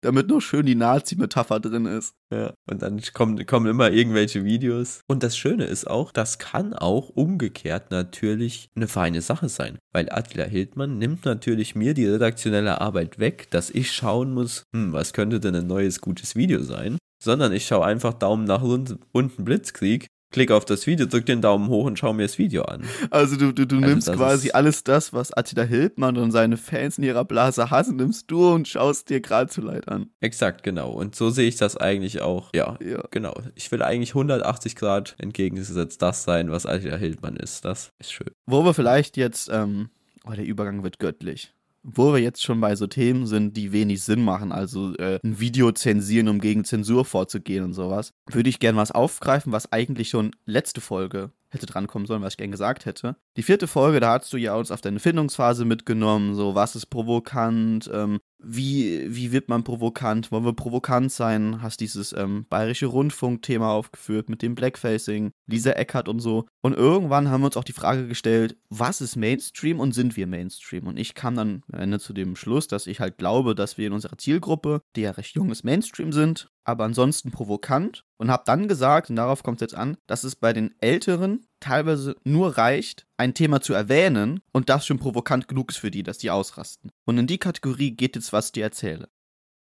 Damit 0.00 0.28
noch 0.28 0.40
schön 0.40 0.66
die 0.66 0.74
Nazi-Metapher 0.74 1.60
drin 1.60 1.86
ist. 1.86 2.14
Ja, 2.32 2.54
und 2.70 2.82
dann 2.82 3.00
kommen, 3.12 3.44
kommen 3.46 3.66
immer 3.66 3.90
irgendwelche 3.90 4.44
Videos. 4.44 5.00
Und 5.08 5.22
das 5.22 5.36
Schöne 5.36 5.64
ist 5.64 5.86
auch, 5.86 6.12
das 6.12 6.38
kann 6.38 6.74
auch 6.74 7.08
umgekehrt 7.10 7.90
natürlich 7.90 8.68
eine 8.76 8.88
feine 8.88 9.22
Sache 9.22 9.48
sein. 9.48 9.78
Weil 9.92 10.10
Attila 10.10 10.44
Hildmann 10.44 10.98
nimmt 10.98 11.24
natürlich 11.24 11.74
mir 11.74 11.94
die 11.94 12.06
redaktionelle 12.06 12.80
Arbeit 12.80 13.18
weg, 13.18 13.50
dass 13.50 13.70
ich 13.70 13.92
schauen 13.92 14.32
muss, 14.32 14.64
hm, 14.74 14.92
was 14.92 15.12
könnte 15.12 15.40
denn 15.40 15.54
ein 15.54 15.66
neues 15.66 16.00
gutes 16.00 16.36
Video 16.36 16.62
sein? 16.62 16.98
Sondern 17.22 17.52
ich 17.52 17.66
schaue 17.66 17.84
einfach 17.84 18.14
Daumen 18.14 18.44
nach 18.44 18.62
unten 18.62 19.44
Blitzkrieg 19.44 20.06
klick 20.30 20.50
auf 20.50 20.64
das 20.64 20.86
Video, 20.86 21.06
drück 21.06 21.26
den 21.26 21.40
Daumen 21.40 21.68
hoch 21.68 21.86
und 21.86 21.98
schau 21.98 22.12
mir 22.12 22.22
das 22.24 22.38
Video 22.38 22.62
an. 22.64 22.84
Also 23.10 23.36
du, 23.36 23.52
du, 23.52 23.66
du 23.66 23.76
Also 23.76 23.86
nimmst 23.88 24.12
quasi 24.12 24.50
alles 24.50 24.84
das, 24.84 25.12
was 25.12 25.32
Attila 25.32 25.62
Hildmann 25.62 26.16
und 26.16 26.30
seine 26.32 26.56
Fans 26.56 26.98
in 26.98 27.04
ihrer 27.04 27.24
Blase 27.24 27.70
hassen, 27.70 27.96
nimmst 27.96 28.30
du 28.30 28.52
und 28.52 28.68
schaust 28.68 29.08
dir 29.10 29.20
gerade 29.20 29.50
zu 29.50 29.60
leid 29.60 29.88
an. 29.88 30.10
Exakt, 30.20 30.62
genau. 30.62 30.90
Und 30.90 31.14
so 31.16 31.30
sehe 31.30 31.48
ich 31.48 31.56
das 31.56 31.76
eigentlich 31.76 32.20
auch. 32.20 32.50
Ja, 32.54 32.76
Ja. 32.80 33.02
genau. 33.10 33.34
Ich 33.54 33.70
will 33.72 33.82
eigentlich 33.82 34.10
180 34.10 34.76
Grad 34.76 35.14
entgegengesetzt 35.18 36.02
das 36.02 36.24
sein, 36.24 36.50
was 36.50 36.66
Attila 36.66 36.96
Hildmann 36.96 37.36
ist. 37.36 37.64
Das 37.64 37.92
ist 37.98 38.12
schön. 38.12 38.30
Wo 38.46 38.64
wir 38.64 38.74
vielleicht 38.74 39.16
jetzt, 39.16 39.48
ähm, 39.52 39.88
oh, 40.26 40.32
der 40.32 40.44
Übergang 40.44 40.82
wird 40.82 40.98
göttlich. 40.98 41.54
Wo 41.82 42.12
wir 42.12 42.20
jetzt 42.20 42.42
schon 42.42 42.60
bei 42.60 42.74
so 42.76 42.86
Themen 42.86 43.26
sind, 43.26 43.56
die 43.56 43.72
wenig 43.72 44.02
Sinn 44.02 44.22
machen, 44.22 44.52
also 44.52 44.94
äh, 44.96 45.20
ein 45.24 45.40
Video 45.40 45.72
zensieren, 45.72 46.28
um 46.28 46.40
gegen 46.40 46.64
Zensur 46.64 47.04
vorzugehen 47.04 47.64
und 47.64 47.72
sowas, 47.72 48.12
würde 48.26 48.48
ich 48.48 48.58
gern 48.58 48.76
was 48.76 48.90
aufgreifen, 48.90 49.52
was 49.52 49.72
eigentlich 49.72 50.10
schon 50.10 50.32
letzte 50.44 50.80
Folge 50.80 51.32
hätte 51.50 51.66
drankommen 51.66 52.06
sollen, 52.06 52.22
was 52.22 52.34
ich 52.34 52.38
gern 52.38 52.50
gesagt 52.50 52.86
hätte. 52.86 53.16
Die 53.36 53.42
vierte 53.42 53.66
Folge, 53.66 54.00
da 54.00 54.18
hast 54.18 54.32
du 54.32 54.36
ja 54.36 54.54
uns 54.54 54.70
auf 54.70 54.80
deine 54.80 55.00
Findungsphase 55.00 55.64
mitgenommen, 55.64 56.34
so 56.34 56.54
was 56.54 56.76
ist 56.76 56.86
provokant, 56.86 57.90
ähm, 57.92 58.18
wie, 58.40 59.04
wie 59.08 59.32
wird 59.32 59.48
man 59.48 59.64
provokant, 59.64 60.30
wollen 60.30 60.44
wir 60.44 60.52
provokant 60.52 61.10
sein, 61.10 61.60
hast 61.60 61.80
dieses 61.80 62.12
ähm, 62.12 62.46
bayerische 62.48 62.86
Rundfunk-Thema 62.86 63.70
aufgeführt 63.70 64.28
mit 64.28 64.42
dem 64.42 64.54
Blackfacing, 64.54 65.32
Lisa 65.46 65.72
Eckert 65.72 66.08
und 66.08 66.20
so. 66.20 66.46
Und 66.62 66.74
irgendwann 66.74 67.30
haben 67.30 67.40
wir 67.40 67.46
uns 67.46 67.56
auch 67.56 67.64
die 67.64 67.72
Frage 67.72 68.06
gestellt, 68.06 68.56
was 68.68 69.00
ist 69.00 69.16
Mainstream 69.16 69.80
und 69.80 69.92
sind 69.92 70.16
wir 70.16 70.26
Mainstream? 70.26 70.86
Und 70.86 70.98
ich 70.98 71.14
kam 71.14 71.34
dann 71.34 71.62
am 71.72 71.80
Ende 71.80 71.98
zu 71.98 72.12
dem 72.12 72.36
Schluss, 72.36 72.68
dass 72.68 72.86
ich 72.86 73.00
halt 73.00 73.18
glaube, 73.18 73.54
dass 73.54 73.76
wir 73.76 73.88
in 73.88 73.92
unserer 73.92 74.18
Zielgruppe, 74.18 74.82
die 74.94 75.02
ja 75.02 75.10
recht 75.12 75.34
junges 75.34 75.64
Mainstream 75.64 76.12
sind, 76.12 76.48
aber 76.68 76.84
ansonsten 76.84 77.30
provokant 77.30 78.04
und 78.18 78.30
habe 78.30 78.42
dann 78.44 78.68
gesagt, 78.68 79.08
und 79.08 79.16
darauf 79.16 79.42
kommt 79.42 79.56
es 79.56 79.62
jetzt 79.62 79.74
an, 79.74 79.96
dass 80.06 80.22
es 80.22 80.36
bei 80.36 80.52
den 80.52 80.74
Älteren 80.82 81.46
teilweise 81.60 82.14
nur 82.24 82.58
reicht, 82.58 83.06
ein 83.16 83.32
Thema 83.32 83.62
zu 83.62 83.72
erwähnen 83.72 84.40
und 84.52 84.68
das 84.68 84.84
schon 84.84 84.98
provokant 84.98 85.48
genug 85.48 85.70
ist 85.70 85.78
für 85.78 85.90
die, 85.90 86.02
dass 86.02 86.18
die 86.18 86.30
ausrasten. 86.30 86.90
Und 87.06 87.16
in 87.16 87.26
die 87.26 87.38
Kategorie 87.38 87.92
geht 87.92 88.16
jetzt, 88.16 88.34
was 88.34 88.46
ich 88.46 88.52
dir 88.52 88.64
erzähle. 88.64 89.08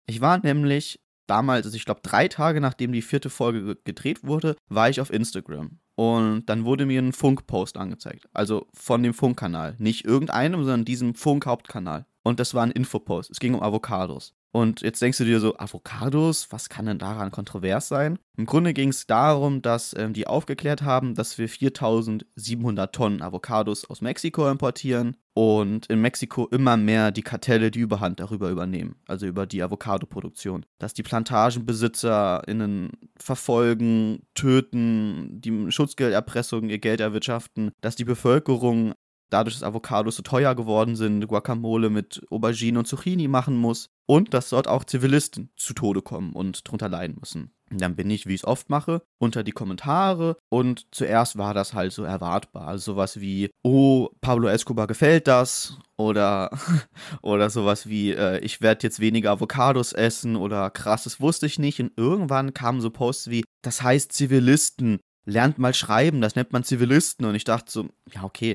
Ich 0.07 0.21
war 0.21 0.39
nämlich 0.39 1.01
damals, 1.29 1.67
also 1.67 1.77
ich 1.77 1.85
glaube 1.85 2.01
drei 2.03 2.27
Tage 2.27 2.61
nachdem 2.61 2.91
die 2.91 3.03
vierte 3.03 3.31
Folge 3.31 3.65
ge- 3.65 3.77
gedreht 3.85 4.25
wurde, 4.25 4.57
war 4.69 4.91
ich 4.91 5.01
auf 5.01 5.13
Instagram. 5.13 5.79
Und 5.95 6.47
dann 6.47 6.65
wurde 6.65 6.87
mir 6.87 7.01
ein 7.01 7.13
Funk-Post 7.13 7.77
angezeigt. 7.77 8.27
Also 8.35 8.67
von 8.75 9.03
dem 9.05 9.15
Funk-Kanal. 9.15 9.77
Nicht 9.79 10.05
irgendeinem, 10.05 10.61
sondern 10.65 10.85
diesem 10.85 11.15
Funk-Hauptkanal. 11.15 12.05
Und 12.25 12.41
das 12.41 12.53
war 12.53 12.65
ein 12.65 12.73
Infopost. 12.73 13.31
Es 13.31 13.39
ging 13.39 13.55
um 13.55 13.63
Avocados. 13.63 14.35
Und 14.53 14.81
jetzt 14.81 15.03
denkst 15.03 15.19
du 15.19 15.25
dir 15.25 15.39
so, 15.39 15.59
Avocados, 15.59 16.49
was 16.51 16.69
kann 16.69 16.87
denn 16.87 16.99
daran 16.99 17.31
kontrovers 17.31 17.89
sein? 17.89 18.19
Im 18.39 18.47
Grunde 18.47 18.73
ging 18.73 18.89
es 18.89 19.07
darum, 19.07 19.61
dass 19.61 19.95
ähm, 19.99 20.13
die 20.13 20.27
aufgeklärt 20.27 20.83
haben, 20.83 21.15
dass 21.15 21.37
wir 21.37 21.49
4700 21.49 22.95
Tonnen 22.95 23.23
Avocados 23.23 23.85
aus 23.85 24.01
Mexiko 24.01 24.51
importieren 24.51 25.17
und 25.35 25.87
in 25.87 26.01
Mexiko 26.01 26.47
immer 26.47 26.79
mehr 26.79 27.11
die 27.11 27.23
Kartelle 27.23 27.71
die 27.71 27.81
Überhand 27.81 28.21
darüber 28.21 28.49
übernehmen, 28.49 28.97
also 29.07 29.27
über 29.27 29.47
die 29.47 29.63
Avocado-Produktion. 29.63 30.65
Dass 30.79 30.95
die 30.95 31.03
PlantagenbesitzerInnen 31.03 32.93
verfolgen, 33.19 34.23
töten, 34.35 35.41
die 35.41 35.71
Schutzgelderpressung 35.71 36.71
ihr 36.71 36.79
Geld 36.79 37.01
erwirtschaften, 37.01 37.73
dass 37.83 37.97
die 37.97 38.05
Bevölkerung 38.05 38.95
dadurch, 39.31 39.57
dass 39.57 39.63
Avocados 39.63 40.17
so 40.17 40.23
teuer 40.23 40.55
geworden 40.55 40.97
sind, 40.97 41.27
Guacamole 41.27 41.91
mit 41.91 42.23
Aubergine 42.31 42.79
und 42.79 42.87
Zucchini 42.87 43.29
machen 43.29 43.57
muss 43.57 43.89
und 44.07 44.35
dass 44.35 44.51
dort 44.51 44.69
auch 44.69 44.85
Zivilisten 44.85 45.51
zu 45.57 45.75
Tode 45.75 46.03
kommen 46.03 46.33
und 46.33 46.69
drunter 46.69 46.89
leiden 46.89 47.17
müssen. 47.19 47.51
Und 47.71 47.81
dann 47.81 47.97
bin 47.97 48.09
ich, 48.11 48.27
wie 48.27 48.35
ich 48.35 48.43
es 48.43 48.47
oft 48.47 48.71
mache, 48.71 49.03
unter 49.19 49.43
die 49.43 49.51
Kommentare 49.51 50.37
und 50.49 50.87
zuerst 50.93 51.37
war 51.37 51.53
das 51.53 51.75
halt 51.75 51.93
so 51.93 52.05
erwartbar. 52.05 52.69
Also 52.69 52.93
sowas 52.93 53.21
wie, 53.21 53.51
oh, 53.65 54.09
Pablo 54.21 54.49
Escobar 54.49 54.87
gefällt 54.87 55.27
das 55.27 55.77
oder, 55.97 56.51
oder 57.23 57.51
sowas 57.51 57.89
wie, 57.89 58.13
äh, 58.13 58.39
ich 58.39 58.61
werde 58.61 58.85
jetzt 58.85 59.01
weniger 59.01 59.33
Avocados 59.33 59.93
essen 59.93 60.37
oder 60.37 60.71
krass, 60.71 61.05
das 61.05 61.21
wusste 61.21 61.47
ich 61.47 61.59
nicht. 61.59 61.81
Und 61.81 61.93
irgendwann 61.97 62.55
kamen 62.55 62.81
so 62.81 62.91
Posts 62.91 63.31
wie, 63.31 63.45
das 63.63 63.83
heißt 63.83 64.13
Zivilisten, 64.13 65.01
lernt 65.25 65.59
mal 65.59 65.75
schreiben, 65.75 66.21
das 66.21 66.37
nennt 66.37 66.53
man 66.53 66.63
Zivilisten. 66.63 67.27
Und 67.27 67.35
ich 67.35 67.45
dachte 67.45 67.73
so, 67.73 67.89
ja, 68.13 68.23
okay, 68.23 68.55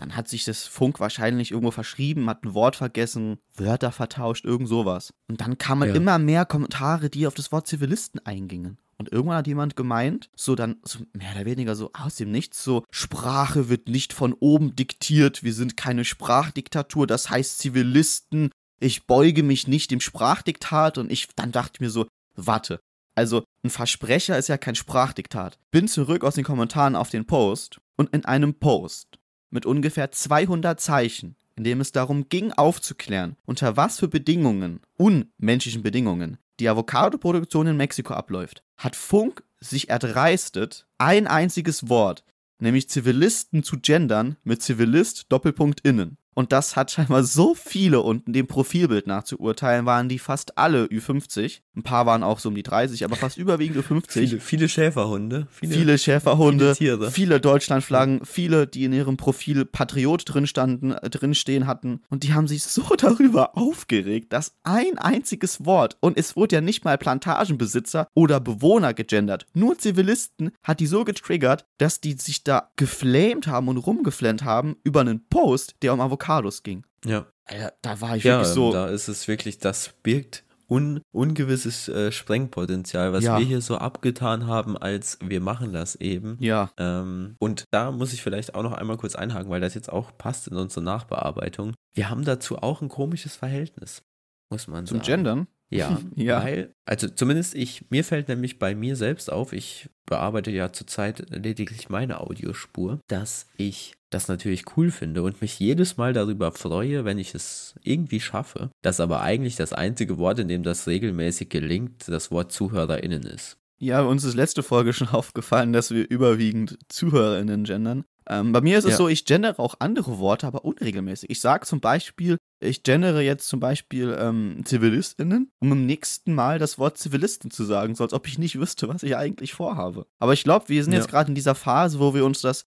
dann 0.00 0.16
hat 0.16 0.28
sich 0.28 0.44
das 0.46 0.66
Funk 0.66 0.98
wahrscheinlich 0.98 1.50
irgendwo 1.50 1.70
verschrieben, 1.70 2.28
hat 2.30 2.42
ein 2.42 2.54
Wort 2.54 2.74
vergessen, 2.74 3.38
Wörter 3.54 3.92
vertauscht, 3.92 4.46
irgend 4.46 4.66
sowas. 4.66 5.12
Und 5.28 5.42
dann 5.42 5.58
kamen 5.58 5.90
Ja. 5.90 5.94
immer 5.94 6.18
mehr 6.18 6.46
Kommentare, 6.46 7.10
die 7.10 7.26
auf 7.26 7.34
das 7.34 7.52
Wort 7.52 7.66
Zivilisten 7.66 8.24
eingingen. 8.24 8.78
Und 8.96 9.12
irgendwann 9.12 9.36
hat 9.38 9.46
jemand 9.46 9.76
gemeint, 9.76 10.30
so 10.34 10.54
dann, 10.54 10.76
so 10.84 11.00
mehr 11.12 11.32
oder 11.34 11.44
weniger 11.44 11.74
so 11.76 11.90
aus 11.92 12.16
dem 12.16 12.30
Nichts, 12.30 12.64
so 12.64 12.84
Sprache 12.90 13.68
wird 13.68 13.88
nicht 13.88 14.12
von 14.14 14.32
oben 14.32 14.74
diktiert, 14.74 15.42
wir 15.42 15.52
sind 15.52 15.76
keine 15.76 16.04
Sprachdiktatur, 16.06 17.06
das 17.06 17.28
heißt 17.28 17.58
Zivilisten, 17.58 18.50
ich 18.78 19.06
beuge 19.06 19.42
mich 19.42 19.68
nicht 19.68 19.90
dem 19.90 20.00
Sprachdiktat 20.00 20.96
und 20.96 21.12
ich, 21.12 21.28
dann 21.36 21.52
dachte 21.52 21.72
ich 21.74 21.80
mir 21.80 21.90
so, 21.90 22.06
warte, 22.36 22.80
also 23.14 23.44
ein 23.62 23.70
Versprecher 23.70 24.38
ist 24.38 24.48
ja 24.48 24.56
kein 24.56 24.74
Sprachdiktat. 24.74 25.58
Bin 25.70 25.88
zurück 25.88 26.24
aus 26.24 26.36
den 26.36 26.44
Kommentaren 26.44 26.96
auf 26.96 27.10
den 27.10 27.26
Post 27.26 27.80
und 27.98 28.14
in 28.14 28.24
einem 28.24 28.54
Post 28.54 29.18
mit 29.50 29.66
ungefähr 29.66 30.10
200 30.10 30.80
Zeichen, 30.80 31.36
in 31.56 31.64
dem 31.64 31.80
es 31.80 31.92
darum 31.92 32.28
ging 32.28 32.52
aufzuklären, 32.52 33.36
unter 33.44 33.76
was 33.76 33.98
für 33.98 34.08
Bedingungen, 34.08 34.80
unmenschlichen 34.96 35.82
Bedingungen, 35.82 36.38
die 36.58 36.68
Avocado-Produktion 36.68 37.66
in 37.68 37.76
Mexiko 37.76 38.14
abläuft, 38.14 38.62
hat 38.76 38.96
Funk 38.96 39.42
sich 39.60 39.90
erdreistet, 39.90 40.86
ein 40.98 41.26
einziges 41.26 41.88
Wort, 41.88 42.24
nämlich 42.58 42.88
Zivilisten 42.88 43.62
zu 43.62 43.78
gendern 43.80 44.36
mit 44.44 44.62
Zivilist 44.62 45.26
Doppelpunkt 45.30 45.80
innen. 45.80 46.16
Und 46.34 46.52
das 46.52 46.76
hat 46.76 46.90
scheinbar 46.90 47.24
so 47.24 47.54
viele 47.54 48.00
und 48.00 48.26
in 48.26 48.32
dem 48.32 48.46
Profilbild 48.46 49.06
nachzuurteilen, 49.06 49.84
waren 49.84 50.08
die 50.08 50.18
fast 50.18 50.56
alle 50.56 50.86
Ü50. 50.86 51.60
Ein 51.76 51.82
paar 51.84 52.04
waren 52.04 52.22
auch 52.24 52.40
so 52.40 52.48
um 52.48 52.54
die 52.56 52.64
30, 52.64 53.04
aber 53.04 53.14
fast 53.14 53.38
überwiegend 53.38 53.78
Ü50. 53.84 54.10
Viele, 54.10 54.40
viele 54.40 54.68
Schäferhunde. 54.68 55.46
Viele, 55.52 55.98
Schäferhunde, 55.98 56.74
viele 56.74 57.10
viele 57.12 57.40
Deutschlandflaggen, 57.40 58.24
viele, 58.24 58.66
die 58.66 58.84
in 58.84 58.92
ihrem 58.92 59.16
Profil 59.16 59.64
Patriot 59.64 60.24
drin 60.26 60.48
standen, 60.48 60.90
äh, 60.92 61.08
drinstehen 61.08 61.68
hatten. 61.68 62.02
Und 62.08 62.24
die 62.24 62.34
haben 62.34 62.48
sich 62.48 62.64
so 62.64 62.82
darüber 62.96 63.56
aufgeregt, 63.56 64.32
dass 64.32 64.56
ein 64.64 64.98
einziges 64.98 65.64
Wort, 65.64 65.96
und 66.00 66.18
es 66.18 66.34
wurde 66.34 66.56
ja 66.56 66.60
nicht 66.60 66.84
mal 66.84 66.98
Plantagenbesitzer 66.98 68.08
oder 68.14 68.40
Bewohner 68.40 68.92
gegendert, 68.94 69.46
nur 69.54 69.78
Zivilisten, 69.78 70.50
hat 70.62 70.80
die 70.80 70.86
so 70.86 71.04
getriggert, 71.04 71.66
dass 71.78 72.00
die 72.00 72.12
sich 72.14 72.42
da 72.44 72.70
geflamed 72.76 73.46
haben 73.46 73.68
und 73.68 73.76
rumgeflennt 73.78 74.44
haben 74.44 74.76
über 74.82 75.00
einen 75.02 75.26
Post, 75.28 75.76
der 75.82 75.94
um 75.94 76.00
Avocados 76.00 76.62
ging. 76.62 76.84
Ja. 77.04 77.26
Alter, 77.44 77.72
da 77.82 78.00
war 78.00 78.16
ich 78.16 78.24
Ja, 78.24 78.38
wirklich 78.38 78.54
so. 78.54 78.72
da 78.72 78.88
ist 78.88 79.08
es 79.08 79.26
wirklich, 79.28 79.58
das 79.58 79.90
birgt 80.02 80.44
un, 80.70 81.00
ungewisses 81.12 81.88
äh, 81.88 82.12
Sprengpotenzial, 82.12 83.12
was 83.12 83.24
Ja. 83.24 83.38
wir 83.38 83.44
hier 83.44 83.60
so 83.60 83.76
abgetan 83.76 84.46
haben, 84.46 84.78
als 84.78 85.18
wir 85.22 85.40
machen 85.40 85.72
das 85.72 85.96
eben. 85.96 86.36
ja, 86.40 86.70
Ähm, 86.78 87.34
und 87.40 87.64
da 87.72 87.90
muss 87.90 88.12
ich 88.12 88.22
vielleicht 88.22 88.54
auch 88.54 88.62
noch 88.62 88.72
einmal 88.72 88.96
kurz 88.96 89.16
einhaken, 89.16 89.50
weil 89.50 89.60
das 89.60 89.74
jetzt 89.74 89.92
auch 89.92 90.16
passt 90.16 90.46
in 90.48 90.56
unsere 90.56 90.82
Nachbearbeitung. 90.84 91.74
Wir 91.94 92.08
haben 92.08 92.24
dazu 92.24 92.58
auch 92.58 92.80
ein 92.82 92.88
komisches 92.88 93.34
Verhältnis, 93.36 94.02
muss 94.50 94.68
man 94.68 94.86
zum 94.86 94.98
sagen. 94.98 95.06
Gendern. 95.06 95.46
Ja, 95.70 96.00
Ja. 96.16 96.42
weil, 96.42 96.74
also 96.84 97.08
zumindest 97.08 97.54
ich, 97.54 97.84
mir 97.90 98.04
fällt 98.04 98.28
nämlich 98.28 98.58
bei 98.58 98.74
mir 98.74 98.96
selbst 98.96 99.32
auf, 99.32 99.52
ich 99.52 99.88
bearbeite 100.06 100.50
ja 100.50 100.72
zurzeit 100.72 101.30
lediglich 101.30 101.88
meine 101.88 102.20
Audiospur, 102.20 103.00
dass 103.08 103.46
ich 103.56 103.94
das 104.10 104.26
natürlich 104.26 104.76
cool 104.76 104.90
finde 104.90 105.22
und 105.22 105.40
mich 105.40 105.60
jedes 105.60 105.96
Mal 105.96 106.12
darüber 106.12 106.50
freue, 106.50 107.04
wenn 107.04 107.18
ich 107.18 107.32
es 107.34 107.76
irgendwie 107.82 108.18
schaffe, 108.20 108.70
dass 108.82 108.98
aber 108.98 109.20
eigentlich 109.20 109.54
das 109.54 109.72
einzige 109.72 110.18
Wort, 110.18 110.40
in 110.40 110.48
dem 110.48 110.64
das 110.64 110.88
regelmäßig 110.88 111.48
gelingt, 111.48 112.08
das 112.08 112.32
Wort 112.32 112.50
ZuhörerInnen 112.50 113.22
ist. 113.22 113.56
Ja, 113.78 114.02
uns 114.02 114.24
ist 114.24 114.34
letzte 114.34 114.62
Folge 114.62 114.92
schon 114.92 115.08
aufgefallen, 115.12 115.72
dass 115.72 115.90
wir 115.92 116.10
überwiegend 116.10 116.76
ZuhörerInnen 116.88 117.64
gendern. 117.64 118.04
Ähm, 118.30 118.52
bei 118.52 118.60
mir 118.60 118.78
ist 118.78 118.84
es 118.84 118.92
Ja. 118.92 118.96
so, 118.96 119.08
ich 119.08 119.24
gendere 119.24 119.58
auch 119.58 119.74
andere 119.80 120.18
Worte, 120.18 120.46
aber 120.46 120.64
unregelmäßig. 120.64 121.30
Ich 121.30 121.40
sage 121.40 121.66
zum 121.66 121.80
Beispiel, 121.80 122.36
ich 122.62 122.84
gendere 122.84 123.22
jetzt 123.22 123.48
zum 123.48 123.58
Beispiel 123.58 124.16
ähm, 124.20 124.60
ZivilistInnen, 124.64 125.50
um 125.58 125.72
im 125.72 125.84
nächsten 125.84 126.32
Mal 126.34 126.60
das 126.60 126.78
Wort 126.78 126.96
Zivilisten 126.96 127.50
zu 127.50 127.64
sagen, 127.64 127.96
so 127.96 128.04
als 128.04 128.12
ob 128.12 128.28
ich 128.28 128.38
nicht 128.38 128.58
wüsste, 128.58 128.86
was 128.88 129.02
ich 129.02 129.16
eigentlich 129.16 129.52
vorhabe. 129.54 130.06
Aber 130.20 130.32
ich 130.32 130.44
glaube, 130.44 130.68
wir 130.68 130.84
sind 130.84 130.92
jetzt 130.92 131.06
Ja. 131.06 131.10
gerade 131.10 131.30
in 131.30 131.34
dieser 131.34 131.56
Phase, 131.56 131.98
wo 131.98 132.14
wir 132.14 132.24
uns 132.24 132.40
das, 132.40 132.62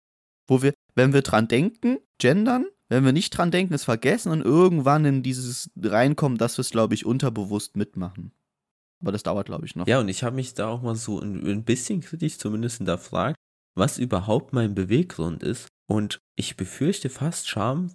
wo 0.47 0.62
wir, 0.62 0.73
wenn 0.95 1.13
wir 1.13 1.21
dran 1.21 1.47
denken, 1.47 1.99
gendern, 2.17 2.65
wenn 2.89 3.06
wir 3.06 3.13
nicht 3.13 3.30
dran 3.30 3.49
denken, 3.49 3.73
es 3.73 3.86
vergessen 3.86 4.34
und 4.34 4.41
irgendwann 4.41 5.06
in 5.06 5.23
dieses 5.23 5.71
reinkommen, 5.82 6.38
dass 6.38 6.58
wir 6.58 6.62
es, 6.62 6.71
glaube 6.71 6.93
ich, 6.93 7.06
unterbewusst 7.06 7.78
mitmachen. 7.78 8.34
Aber 9.01 9.14
das 9.14 9.24
dauert, 9.24 9.45
glaube 9.47 9.66
ich, 9.66 9.76
noch. 9.78 9.88
Ja, 9.88 9.99
und 9.99 10.09
ich 10.09 10.24
habe 10.24 10.36
mich 10.36 10.53
da 10.55 10.68
auch 10.68 10.82
mal 10.82 10.95
so 10.95 11.20
ein, 11.22 11.45
ein 11.47 11.64
bisschen 11.64 12.01
kritisch 12.01 12.38
zumindest 12.38 12.78
hinterfragt, 12.78 13.38
was 13.76 13.97
überhaupt 13.97 14.53
mein 14.53 14.76
Beweggrund 14.76 15.43
ist. 15.43 15.67
Und 15.88 16.19
ich 16.36 16.55
befürchte 16.55 17.09
fast 17.09 17.49
Scham, 17.49 17.91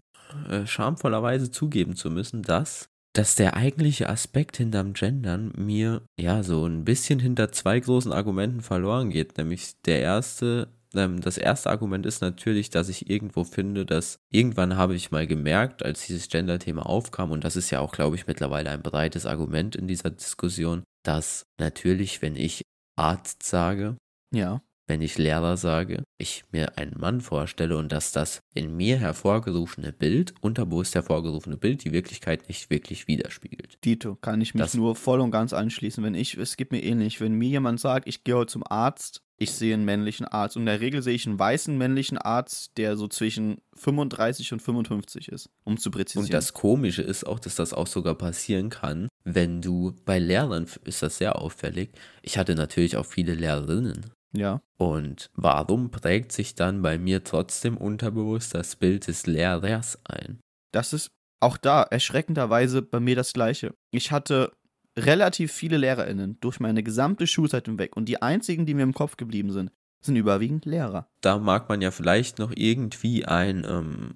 äh, 0.48 0.66
schamvollerweise 0.66 1.50
zugeben 1.50 1.96
zu 1.96 2.10
müssen, 2.10 2.42
dass, 2.42 2.88
dass 3.14 3.34
der 3.34 3.56
eigentliche 3.56 4.08
Aspekt 4.08 4.58
hinterm 4.58 4.92
Gendern 4.92 5.52
mir 5.56 6.02
ja 6.18 6.42
so 6.42 6.66
ein 6.66 6.84
bisschen 6.84 7.18
hinter 7.18 7.50
zwei 7.52 7.80
großen 7.80 8.12
Argumenten 8.12 8.60
verloren 8.60 9.10
geht. 9.10 9.38
Nämlich 9.38 9.80
der 9.82 10.00
erste 10.00 10.68
ähm, 10.94 11.20
das 11.20 11.38
erste 11.38 11.70
Argument 11.70 12.06
ist 12.06 12.20
natürlich, 12.20 12.70
dass 12.70 12.88
ich 12.88 13.10
irgendwo 13.10 13.44
finde, 13.44 13.84
dass 13.84 14.18
irgendwann 14.30 14.76
habe 14.76 14.94
ich 14.94 15.10
mal 15.10 15.26
gemerkt, 15.26 15.82
als 15.84 16.06
dieses 16.06 16.28
Gender-Thema 16.28 16.86
aufkam, 16.86 17.30
und 17.30 17.44
das 17.44 17.56
ist 17.56 17.70
ja 17.70 17.80
auch, 17.80 17.92
glaube 17.92 18.16
ich, 18.16 18.26
mittlerweile 18.26 18.70
ein 18.70 18.82
breites 18.82 19.26
Argument 19.26 19.76
in 19.76 19.86
dieser 19.86 20.10
Diskussion, 20.10 20.84
dass 21.02 21.44
natürlich, 21.58 22.22
wenn 22.22 22.36
ich 22.36 22.62
Arzt 22.96 23.42
sage, 23.42 23.96
Ja. 24.32 24.60
Wenn 24.88 25.02
ich 25.02 25.18
Lehrer 25.18 25.56
sage, 25.56 26.02
ich 26.18 26.44
mir 26.50 26.76
einen 26.78 26.98
Mann 26.98 27.20
vorstelle 27.20 27.76
und 27.76 27.92
dass 27.92 28.10
das 28.10 28.40
in 28.54 28.76
mir 28.76 28.96
hervorgerufene 28.98 29.92
Bild, 29.92 30.34
unterbewusst 30.40 30.94
hervorgerufene 30.94 31.56
Bild, 31.56 31.84
die 31.84 31.92
Wirklichkeit 31.92 32.48
nicht 32.48 32.70
wirklich 32.70 33.06
widerspiegelt. 33.06 33.78
Dito, 33.84 34.16
kann 34.16 34.40
ich 34.40 34.54
mich 34.54 34.62
Das- 34.62 34.74
nur 34.74 34.96
voll 34.96 35.20
und 35.20 35.30
ganz 35.30 35.52
anschließen. 35.52 36.02
Wenn 36.02 36.14
ich, 36.14 36.36
es 36.36 36.56
gibt 36.56 36.72
mir 36.72 36.82
ähnlich, 36.82 37.20
wenn 37.20 37.34
mir 37.34 37.48
jemand 37.50 37.78
sagt, 37.78 38.08
ich 38.08 38.24
gehe 38.24 38.34
heute 38.34 38.50
zum 38.52 38.64
Arzt, 38.66 39.20
ich 39.40 39.52
sehe 39.52 39.74
einen 39.74 39.84
männlichen 39.84 40.26
Arzt. 40.26 40.56
Und 40.56 40.62
in 40.62 40.66
der 40.66 40.80
Regel 40.80 41.00
sehe 41.00 41.14
ich 41.14 41.26
einen 41.26 41.38
weißen 41.38 41.78
männlichen 41.78 42.18
Arzt, 42.18 42.72
der 42.76 42.96
so 42.96 43.06
zwischen 43.06 43.58
35 43.76 44.52
und 44.52 44.60
55 44.60 45.28
ist, 45.28 45.48
um 45.64 45.78
zu 45.78 45.92
präzisieren. 45.92 46.24
Und 46.24 46.32
das 46.32 46.54
Komische 46.54 47.02
ist 47.02 47.24
auch, 47.24 47.38
dass 47.38 47.54
das 47.54 47.72
auch 47.72 47.86
sogar 47.86 48.16
passieren 48.16 48.68
kann, 48.68 49.08
wenn 49.24 49.62
du 49.62 49.94
bei 50.04 50.18
Lehrern 50.18 50.66
ist 50.84 51.02
das 51.02 51.18
sehr 51.18 51.36
auffällig. 51.36 51.90
Ich 52.22 52.36
hatte 52.36 52.56
natürlich 52.56 52.96
auch 52.96 53.06
viele 53.06 53.34
Lehrerinnen. 53.34 54.06
Ja. 54.32 54.60
Und 54.76 55.30
warum 55.34 55.90
prägt 55.90 56.32
sich 56.32 56.54
dann 56.54 56.82
bei 56.82 56.98
mir 56.98 57.24
trotzdem 57.24 57.76
unterbewusst 57.76 58.54
das 58.54 58.76
Bild 58.76 59.06
des 59.08 59.26
Lehrers 59.26 59.98
ein? 60.04 60.38
Das 60.72 60.92
ist 60.92 61.10
auch 61.40 61.56
da 61.56 61.82
erschreckenderweise 61.82 62.82
bei 62.82 63.00
mir 63.00 63.16
das 63.16 63.32
Gleiche. 63.32 63.74
Ich 63.90 64.10
hatte 64.12 64.52
relativ 64.98 65.52
viele 65.52 65.76
LehrerInnen 65.76 66.38
durch 66.40 66.60
meine 66.60 66.82
gesamte 66.82 67.26
Schulzeit 67.26 67.66
hinweg 67.66 67.96
und 67.96 68.06
die 68.08 68.20
einzigen, 68.20 68.66
die 68.66 68.74
mir 68.74 68.82
im 68.82 68.94
Kopf 68.94 69.16
geblieben 69.16 69.52
sind, 69.52 69.70
sind 70.04 70.16
überwiegend 70.16 70.64
Lehrer. 70.64 71.08
Da 71.20 71.38
mag 71.38 71.68
man 71.68 71.80
ja 71.80 71.90
vielleicht 71.90 72.38
noch 72.38 72.52
irgendwie 72.54 73.24
ein, 73.24 73.64
ähm, 73.68 74.14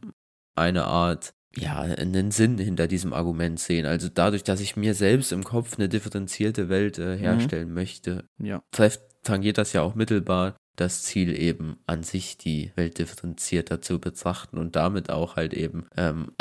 eine 0.57 0.85
Art, 0.85 1.35
ja, 1.57 1.81
einen 1.81 2.31
Sinn 2.31 2.59
hinter 2.59 2.87
diesem 2.89 3.13
Argument 3.13 3.59
sehen. 3.61 3.87
Also 3.87 4.09
dadurch, 4.09 4.43
dass 4.43 4.61
ich 4.61 4.77
mir 4.77 4.95
selbst 4.95 5.33
im 5.33 5.45
Kopf 5.45 5.77
eine 5.79 5.89
differenzierte 5.89 6.69
Welt 6.69 6.99
äh, 6.99 7.17
herstellen 7.17 7.73
möchte, 7.75 8.29
Ja. 8.39 8.63
trifft, 8.71 9.03
tangiert 9.23 9.59
das 9.59 9.73
ja 9.73 9.83
auch 9.83 9.95
mittelbar 9.95 10.55
das 10.77 11.03
Ziel 11.03 11.39
eben 11.39 11.77
an 11.87 12.03
sich 12.03 12.39
die 12.39 12.73
Welt 12.77 12.99
differenzierter 12.99 13.83
zu 13.83 13.99
betrachten 13.99 14.57
und 14.57 14.75
damit 14.75 15.11
auch 15.11 15.37
halt 15.37 15.53
eben 15.53 15.87
ähm, 15.97 16.33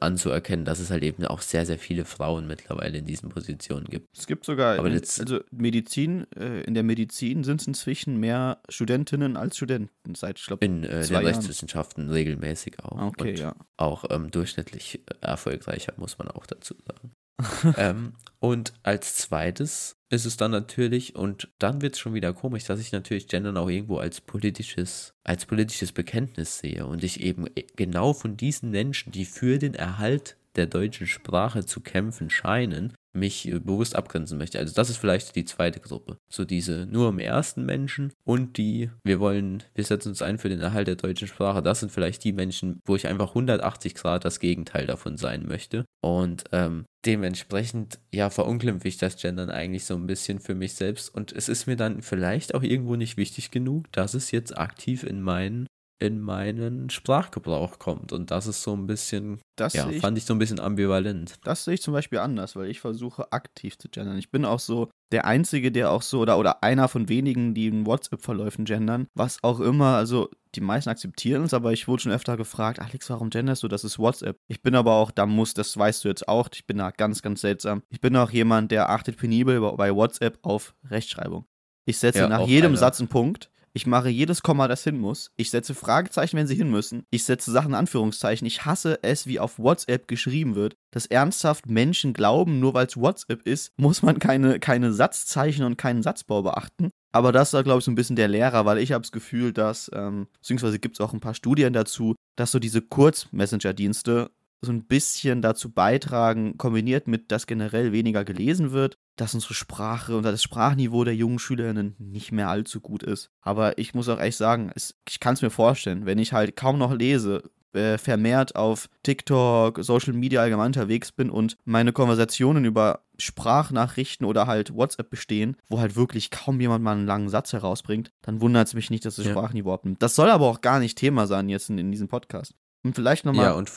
anzuerkennen, 0.00 0.64
dass 0.64 0.78
es 0.78 0.90
halt 0.90 1.02
eben 1.02 1.24
auch 1.26 1.40
sehr, 1.40 1.66
sehr 1.66 1.78
viele 1.78 2.04
Frauen 2.04 2.46
mittlerweile 2.46 2.98
in 2.98 3.04
diesen 3.04 3.30
Positionen 3.30 3.86
gibt. 3.86 4.16
Es 4.16 4.26
gibt 4.26 4.44
sogar, 4.44 4.78
Aber 4.78 4.88
in, 4.88 4.94
jetzt- 4.94 5.20
also 5.20 5.40
Medizin, 5.50 6.26
äh, 6.36 6.60
in 6.62 6.74
der 6.74 6.84
Medizin 6.84 7.42
sind 7.42 7.60
es 7.60 7.66
inzwischen 7.66 8.18
mehr 8.18 8.60
Studentinnen 8.68 9.36
als 9.36 9.56
Studenten 9.56 10.14
seit, 10.14 10.38
ich 10.38 10.46
glaube, 10.46 10.64
In 10.64 10.84
äh, 10.84 11.06
den. 11.06 11.16
Rechtswissenschaften 11.16 12.10
regelmäßig 12.10 12.78
auch. 12.84 13.08
okay, 13.08 13.30
und 13.30 13.38
ja. 13.40 13.56
auch 13.76 14.04
ähm, 14.10 14.30
durchschnittlich 14.30 15.00
erfolgreicher, 15.20 15.94
muss 15.96 16.16
man 16.18 16.28
auch 16.28 16.46
dazu 16.46 16.74
sagen. 16.86 17.12
ähm, 17.76 18.12
und 18.38 18.72
als 18.82 19.16
zweites 19.16 19.96
ist 20.10 20.26
es 20.26 20.36
dann 20.36 20.50
natürlich, 20.50 21.14
und 21.14 21.48
dann 21.58 21.82
wird 21.82 21.94
es 21.94 22.00
schon 22.00 22.14
wieder 22.14 22.32
komisch, 22.32 22.64
dass 22.64 22.80
ich 22.80 22.92
natürlich 22.92 23.28
Gendern 23.28 23.56
auch 23.56 23.70
irgendwo 23.70 23.98
als 23.98 24.20
politisches, 24.20 25.14
als 25.24 25.46
politisches 25.46 25.92
Bekenntnis 25.92 26.58
sehe 26.58 26.84
und 26.86 27.04
ich 27.04 27.20
eben 27.20 27.46
genau 27.76 28.12
von 28.12 28.36
diesen 28.36 28.70
Menschen, 28.70 29.12
die 29.12 29.24
für 29.24 29.58
den 29.58 29.74
Erhalt 29.74 30.36
der 30.56 30.66
deutschen 30.66 31.06
Sprache 31.06 31.64
zu 31.64 31.80
kämpfen 31.80 32.28
scheinen, 32.28 32.92
mich 33.12 33.48
äh, 33.48 33.58
bewusst 33.58 33.96
abgrenzen 33.96 34.38
möchte. 34.38 34.58
Also 34.58 34.74
das 34.74 34.90
ist 34.90 34.98
vielleicht 34.98 35.34
die 35.36 35.44
zweite 35.44 35.80
Gruppe. 35.80 36.18
So 36.28 36.44
diese 36.44 36.86
nur 36.86 37.08
im 37.08 37.18
ersten 37.18 37.64
Menschen 37.64 38.12
und 38.24 38.56
die, 38.56 38.90
wir 39.04 39.20
wollen, 39.20 39.62
wir 39.74 39.84
setzen 39.84 40.10
uns 40.10 40.22
ein 40.22 40.38
für 40.38 40.48
den 40.48 40.60
Erhalt 40.60 40.88
der 40.88 40.96
deutschen 40.96 41.28
Sprache. 41.28 41.62
Das 41.62 41.80
sind 41.80 41.92
vielleicht 41.92 42.24
die 42.24 42.32
Menschen, 42.32 42.80
wo 42.84 42.96
ich 42.96 43.06
einfach 43.06 43.30
180 43.30 43.94
Grad 43.94 44.24
das 44.24 44.40
Gegenteil 44.40 44.86
davon 44.86 45.16
sein 45.16 45.46
möchte. 45.46 45.84
Und 46.00 46.44
ähm, 46.52 46.84
dementsprechend, 47.04 47.98
ja, 48.12 48.30
verunglimpfe 48.30 48.88
ich 48.88 48.98
das 48.98 49.16
Gendern 49.16 49.50
eigentlich 49.50 49.84
so 49.84 49.94
ein 49.94 50.06
bisschen 50.06 50.40
für 50.40 50.54
mich 50.54 50.74
selbst. 50.74 51.14
Und 51.14 51.32
es 51.32 51.48
ist 51.48 51.66
mir 51.66 51.76
dann 51.76 52.02
vielleicht 52.02 52.54
auch 52.54 52.62
irgendwo 52.62 52.96
nicht 52.96 53.16
wichtig 53.16 53.50
genug, 53.50 53.90
dass 53.92 54.14
es 54.14 54.30
jetzt 54.30 54.56
aktiv 54.56 55.02
in 55.02 55.22
meinen 55.22 55.66
in 56.00 56.18
meinen 56.18 56.88
Sprachgebrauch 56.88 57.78
kommt. 57.78 58.12
Und 58.12 58.30
das 58.30 58.46
ist 58.46 58.62
so 58.62 58.72
ein 58.74 58.86
bisschen, 58.86 59.38
Das 59.56 59.74
ja, 59.74 59.88
ich 59.88 60.00
fand 60.00 60.16
ich 60.16 60.24
so 60.24 60.34
ein 60.34 60.38
bisschen 60.38 60.58
ambivalent. 60.58 61.34
Das 61.44 61.64
sehe 61.64 61.74
ich 61.74 61.82
zum 61.82 61.92
Beispiel 61.92 62.18
anders, 62.18 62.56
weil 62.56 62.70
ich 62.70 62.80
versuche 62.80 63.30
aktiv 63.32 63.78
zu 63.78 63.88
gendern. 63.90 64.16
Ich 64.18 64.30
bin 64.30 64.46
auch 64.46 64.60
so 64.60 64.90
der 65.12 65.26
Einzige, 65.26 65.70
der 65.70 65.90
auch 65.90 66.02
so, 66.02 66.20
oder, 66.20 66.38
oder 66.38 66.62
einer 66.62 66.88
von 66.88 67.08
wenigen, 67.08 67.52
die 67.52 67.66
in 67.66 67.84
WhatsApp-Verläufen 67.84 68.64
gendern, 68.64 69.08
was 69.14 69.38
auch 69.42 69.60
immer, 69.60 69.96
also 69.96 70.30
die 70.54 70.60
meisten 70.62 70.88
akzeptieren 70.88 71.44
es, 71.44 71.52
aber 71.52 71.72
ich 71.72 71.86
wurde 71.86 72.02
schon 72.02 72.12
öfter 72.12 72.36
gefragt, 72.36 72.80
Alex, 72.80 73.10
warum 73.10 73.28
genderst 73.28 73.62
du? 73.62 73.68
Das 73.68 73.84
ist 73.84 73.98
WhatsApp. 73.98 74.36
Ich 74.48 74.62
bin 74.62 74.74
aber 74.74 74.94
auch, 74.94 75.10
da 75.10 75.26
muss, 75.26 75.52
das 75.52 75.76
weißt 75.76 76.04
du 76.04 76.08
jetzt 76.08 76.28
auch, 76.28 76.48
ich 76.54 76.66
bin 76.66 76.78
da 76.78 76.90
ganz, 76.90 77.20
ganz 77.22 77.42
seltsam. 77.42 77.82
Ich 77.90 78.00
bin 78.00 78.16
auch 78.16 78.30
jemand, 78.30 78.70
der 78.70 78.88
achtet 78.88 79.18
penibel 79.18 79.60
bei 79.76 79.94
WhatsApp 79.94 80.38
auf 80.42 80.74
Rechtschreibung. 80.88 81.44
Ich 81.84 81.98
setze 81.98 82.20
Ja, 82.20 82.28
nach 82.28 82.46
jedem 82.46 82.70
einer. 82.70 82.78
Satz 82.78 83.00
einen 83.00 83.08
Punkt. 83.08 83.50
Ich 83.72 83.86
mache 83.86 84.08
jedes 84.08 84.42
Komma, 84.42 84.66
das 84.66 84.82
hin 84.82 84.98
muss. 84.98 85.30
Ich 85.36 85.50
setze 85.50 85.74
Fragezeichen, 85.74 86.36
wenn 86.36 86.48
sie 86.48 86.56
hin 86.56 86.70
müssen. 86.70 87.04
Ich 87.10 87.24
setze 87.24 87.52
Sachen 87.52 87.70
in 87.70 87.76
Anführungszeichen. 87.76 88.46
Ich 88.46 88.64
hasse 88.64 88.98
es, 89.02 89.26
wie 89.26 89.38
auf 89.38 89.58
WhatsApp 89.58 90.08
geschrieben 90.08 90.56
wird, 90.56 90.76
dass 90.90 91.06
ernsthaft 91.06 91.68
Menschen 91.68 92.12
glauben, 92.12 92.58
nur 92.58 92.74
weil 92.74 92.86
es 92.86 92.96
WhatsApp 92.96 93.46
ist, 93.46 93.72
muss 93.76 94.02
man 94.02 94.18
keine, 94.18 94.58
keine 94.58 94.92
Satzzeichen 94.92 95.64
und 95.64 95.78
keinen 95.78 96.02
Satzbau 96.02 96.42
beachten. 96.42 96.90
Aber 97.12 97.32
das 97.32 97.52
ist, 97.52 97.64
glaube 97.64 97.78
ich, 97.78 97.84
so 97.84 97.90
ein 97.90 97.96
bisschen 97.96 98.16
der 98.16 98.28
Lehrer, 98.28 98.64
weil 98.66 98.78
ich 98.78 98.92
habe 98.92 99.02
das 99.02 99.12
Gefühl, 99.12 99.52
dass, 99.52 99.90
ähm, 99.94 100.28
beziehungsweise 100.34 100.78
gibt 100.78 100.96
es 100.96 101.00
auch 101.00 101.12
ein 101.12 101.20
paar 101.20 101.34
Studien 101.34 101.72
dazu, 101.72 102.14
dass 102.36 102.52
so 102.52 102.58
diese 102.58 102.82
Kurz-Messenger-Dienste 102.82 104.30
so 104.62 104.72
ein 104.72 104.84
bisschen 104.84 105.42
dazu 105.42 105.70
beitragen, 105.72 106.58
kombiniert 106.58 107.06
mit, 107.08 107.32
dass 107.32 107.46
generell 107.46 107.92
weniger 107.92 108.24
gelesen 108.24 108.72
wird, 108.72 108.98
dass 109.16 109.34
unsere 109.34 109.54
Sprache 109.54 110.16
und 110.16 110.22
das 110.22 110.42
Sprachniveau 110.42 111.04
der 111.04 111.14
jungen 111.14 111.38
Schülerinnen 111.38 111.94
nicht 111.98 112.32
mehr 112.32 112.48
allzu 112.48 112.80
gut 112.80 113.02
ist. 113.02 113.30
Aber 113.40 113.78
ich 113.78 113.94
muss 113.94 114.08
auch 114.08 114.20
echt 114.20 114.36
sagen, 114.36 114.70
es, 114.74 114.94
ich 115.08 115.20
kann 115.20 115.34
es 115.34 115.42
mir 115.42 115.50
vorstellen, 115.50 116.04
wenn 116.06 116.18
ich 116.18 116.32
halt 116.32 116.56
kaum 116.56 116.78
noch 116.78 116.92
lese, 116.92 117.50
äh, 117.72 117.98
vermehrt 117.98 118.56
auf 118.56 118.88
TikTok, 119.02 119.78
Social 119.82 120.12
Media 120.12 120.42
allgemein 120.42 120.66
unterwegs 120.66 121.12
bin 121.12 121.30
und 121.30 121.56
meine 121.64 121.92
Konversationen 121.92 122.64
über 122.64 123.04
Sprachnachrichten 123.18 124.26
oder 124.26 124.46
halt 124.46 124.74
WhatsApp 124.74 125.08
bestehen, 125.10 125.56
wo 125.68 125.80
halt 125.80 125.96
wirklich 125.96 126.30
kaum 126.30 126.60
jemand 126.60 126.84
mal 126.84 126.92
einen 126.92 127.06
langen 127.06 127.28
Satz 127.28 127.52
herausbringt, 127.52 128.10
dann 128.22 128.40
wundert 128.40 128.68
es 128.68 128.74
mich 128.74 128.90
nicht, 128.90 129.04
dass 129.04 129.16
das 129.16 129.26
Ja. 129.26 129.32
Sprachniveau 129.32 129.72
abnimmt. 129.72 130.02
Das 130.02 130.14
soll 130.14 130.30
aber 130.30 130.46
auch 130.46 130.60
gar 130.60 130.80
nicht 130.80 130.98
Thema 130.98 131.26
sein 131.26 131.48
jetzt 131.48 131.70
in, 131.70 131.78
in 131.78 131.90
diesem 131.92 132.08
Podcast. 132.08 132.54
Und 132.82 132.94
vielleicht 132.94 133.24
nochmal. 133.24 133.46
Ja, 133.46 133.52
und 133.52 133.70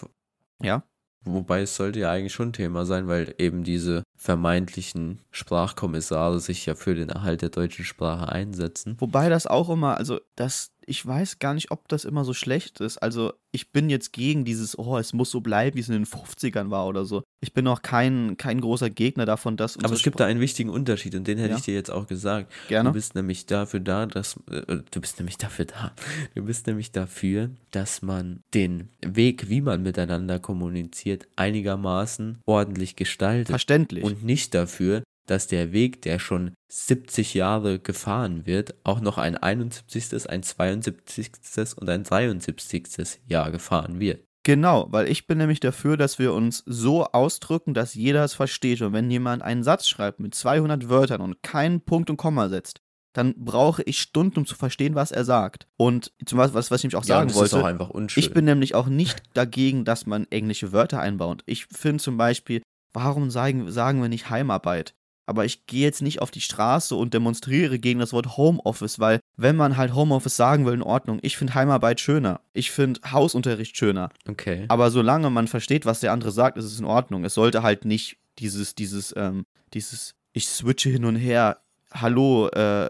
ja. 0.62 0.84
Wobei 1.26 1.62
es 1.62 1.76
sollte 1.76 2.00
ja 2.00 2.12
eigentlich 2.12 2.34
schon 2.34 2.52
Thema 2.52 2.86
sein, 2.86 3.08
weil 3.08 3.34
eben 3.38 3.64
diese 3.64 4.04
vermeintlichen 4.18 5.22
Sprachkommissare 5.32 6.40
sich 6.40 6.66
ja 6.66 6.76
für 6.76 6.96
den 6.96 7.10
Erhalt 7.10 7.42
der 7.42 7.50
deutschen 7.50 7.86
Sprache 7.86 8.30
einsetzen. 8.30 8.98
Wobei 9.00 9.30
das 9.30 9.48
auch 9.48 9.70
immer, 9.70 9.98
also 9.98 10.20
das, 10.36 10.73
ich 10.88 11.06
weiß 11.06 11.40
gar 11.40 11.54
nicht, 11.54 11.72
ob 11.72 11.88
das 11.88 12.06
immer 12.06 12.24
so 12.26 12.34
schlecht 12.34 12.80
ist. 12.80 12.98
Also 12.98 13.34
ich 13.52 13.72
bin 13.72 13.90
jetzt 13.90 14.14
gegen 14.14 14.46
dieses, 14.46 14.78
oh, 14.78 14.98
es 14.98 15.14
muss 15.14 15.30
so 15.32 15.42
bleiben, 15.42 15.76
wie 15.76 15.82
es 15.82 15.88
in 15.90 15.94
den 15.94 16.06
50ern 16.06 16.70
war 16.72 16.88
oder 16.88 17.06
so. 17.06 17.24
Ich 17.42 17.54
bin 17.54 17.68
auch 17.68 17.82
kein, 17.82 18.36
kein 18.38 18.62
großer 18.62 18.90
Gegner 18.90 19.26
davon, 19.26 19.58
dass 19.58 19.78
Aber 19.84 19.94
es 19.94 20.02
gibt 20.04 20.20
da 20.20 20.26
einen 20.26 20.40
wichtigen 20.40 20.70
Unterschied 20.70 21.14
und 21.16 21.28
den 21.28 21.38
hätte 21.38 21.52
Ja. 21.52 21.58
ich 21.58 21.64
dir 21.64 21.74
jetzt 21.74 21.92
auch 21.92 22.08
gesagt. 22.08 22.52
Gerne. 22.68 22.90
Du 22.90 22.94
bist 22.94 23.16
nämlich 23.16 23.46
dafür 23.46 23.80
da, 23.80 24.06
dass 24.06 24.38
äh, 24.50 24.78
du 24.90 25.02
bist 25.02 25.20
nämlich 25.20 25.38
dafür 25.38 25.66
da. 25.66 25.94
Du 26.36 26.44
bist 26.44 26.68
nämlich 26.68 26.92
dafür, 26.92 27.52
dass 27.72 28.02
man 28.02 28.40
den 28.54 28.90
Weg, 29.06 29.50
wie 29.50 29.62
man 29.62 29.84
miteinander 29.84 30.40
kommuniziert, 30.40 31.28
einigermaßen 31.36 32.40
ordentlich 32.46 32.96
gestaltet. 32.96 33.50
verständlich. 33.50 34.04
und 34.04 34.24
nicht 34.24 34.54
dafür, 34.54 35.04
dass 35.26 35.48
der 35.48 35.72
Weg, 35.72 36.02
der 36.02 36.20
schon 36.20 36.54
70 36.70 37.34
Jahre 37.34 37.80
gefahren 37.80 38.46
wird, 38.46 38.76
auch 38.84 39.00
noch 39.00 39.18
ein 39.18 39.38
71., 39.38 40.30
ein 40.30 40.44
72. 40.44 41.78
und 41.78 41.90
ein 41.90 42.04
73. 42.04 43.22
Jahr 43.28 43.52
gefahren 43.52 44.00
wird. 44.00 44.24
Genau, 44.46 44.88
weil 44.92 45.08
ich 45.10 45.26
bin 45.26 45.38
nämlich 45.38 45.62
dafür, 45.62 45.96
dass 45.96 46.20
wir 46.20 46.34
uns 46.34 46.64
so 46.66 47.06
ausdrücken, 47.06 47.74
dass 47.74 47.94
jeder 47.94 48.26
es 48.26 48.34
versteht. 48.34 48.82
Und 48.82 48.92
wenn 48.92 49.10
jemand 49.10 49.42
einen 49.42 49.64
Satz 49.64 49.88
schreibt 49.88 50.20
mit 50.20 50.36
200 50.36 50.90
Wörtern 50.90 51.22
und 51.22 51.42
keinen 51.42 51.80
Punkt 51.80 52.10
und 52.10 52.18
Komma 52.18 52.50
setzt, 52.50 52.82
dann 53.14 53.36
brauche 53.38 53.84
ich 53.84 54.00
Stunden, 54.00 54.40
um 54.40 54.46
zu 54.46 54.56
verstehen, 54.56 54.96
was 54.96 55.12
er 55.12 55.24
sagt. 55.24 55.68
Und 55.78 56.12
zum 56.26 56.40
Beispiel, 56.40 56.56
was, 56.56 56.72
was 56.72 56.80
ich 56.80 56.84
nämlich 56.84 56.98
auch 56.98 57.06
Ja, 57.06 57.20
sagen 57.20 57.34
wollte, 57.36 58.10
ich 58.20 58.34
bin 58.34 58.44
nämlich 58.44 58.76
auch 58.76 58.88
nicht 58.88 59.24
dagegen, 59.34 59.86
dass 59.86 60.06
man 60.06 60.28
englische 60.30 60.74
Wörter 60.74 61.00
einbaut. 61.00 61.44
Ich 61.46 61.68
finde 61.68 62.04
zum 62.04 62.18
Beispiel, 62.18 62.62
warum 62.92 63.30
sagen, 63.30 63.72
sagen 63.72 64.02
wir 64.02 64.10
nicht 64.10 64.30
Heimarbeit? 64.30 64.94
Aber 65.26 65.46
ich 65.46 65.66
gehe 65.66 65.84
jetzt 65.84 66.02
nicht 66.02 66.22
auf 66.22 66.32
die 66.32 66.42
Straße 66.42 66.96
und 66.96 67.14
demonstriere 67.14 67.80
gegen 67.80 68.00
das 68.00 68.12
Wort 68.12 68.36
Homeoffice, 68.38 69.00
weil 69.00 69.20
wenn 69.38 69.56
man 69.56 69.78
halt 69.78 69.94
Homeoffice 69.96 70.36
sagen 70.36 70.66
will, 70.66 70.74
in 70.74 70.82
Ordnung. 70.82 71.20
Ich 71.22 71.38
finde 71.38 71.56
Heimarbeit 71.56 72.02
schöner. 72.02 72.42
Ich 72.54 72.72
finde 72.72 73.00
Hausunterricht 73.12 73.78
schöner. 73.78 74.10
okay. 74.28 74.66
Aber 74.68 74.92
solange 74.92 75.30
man 75.30 75.48
versteht, 75.48 75.86
was 75.86 76.02
der 76.02 76.12
andere 76.12 76.32
sagt, 76.32 76.58
ist 76.58 76.66
es 76.66 76.80
in 76.80 76.86
Ordnung. 76.86 77.24
Es 77.24 77.36
sollte 77.36 77.64
halt 77.64 77.86
nicht 77.86 78.18
dieses, 78.40 78.76
dieses, 78.76 79.14
ähm, 79.16 79.46
dieses, 79.74 80.16
ich 80.34 80.48
switche 80.48 80.90
hin 80.90 81.06
und 81.06 81.16
her. 81.16 81.62
Hallo, 81.94 82.50
äh, 82.50 82.90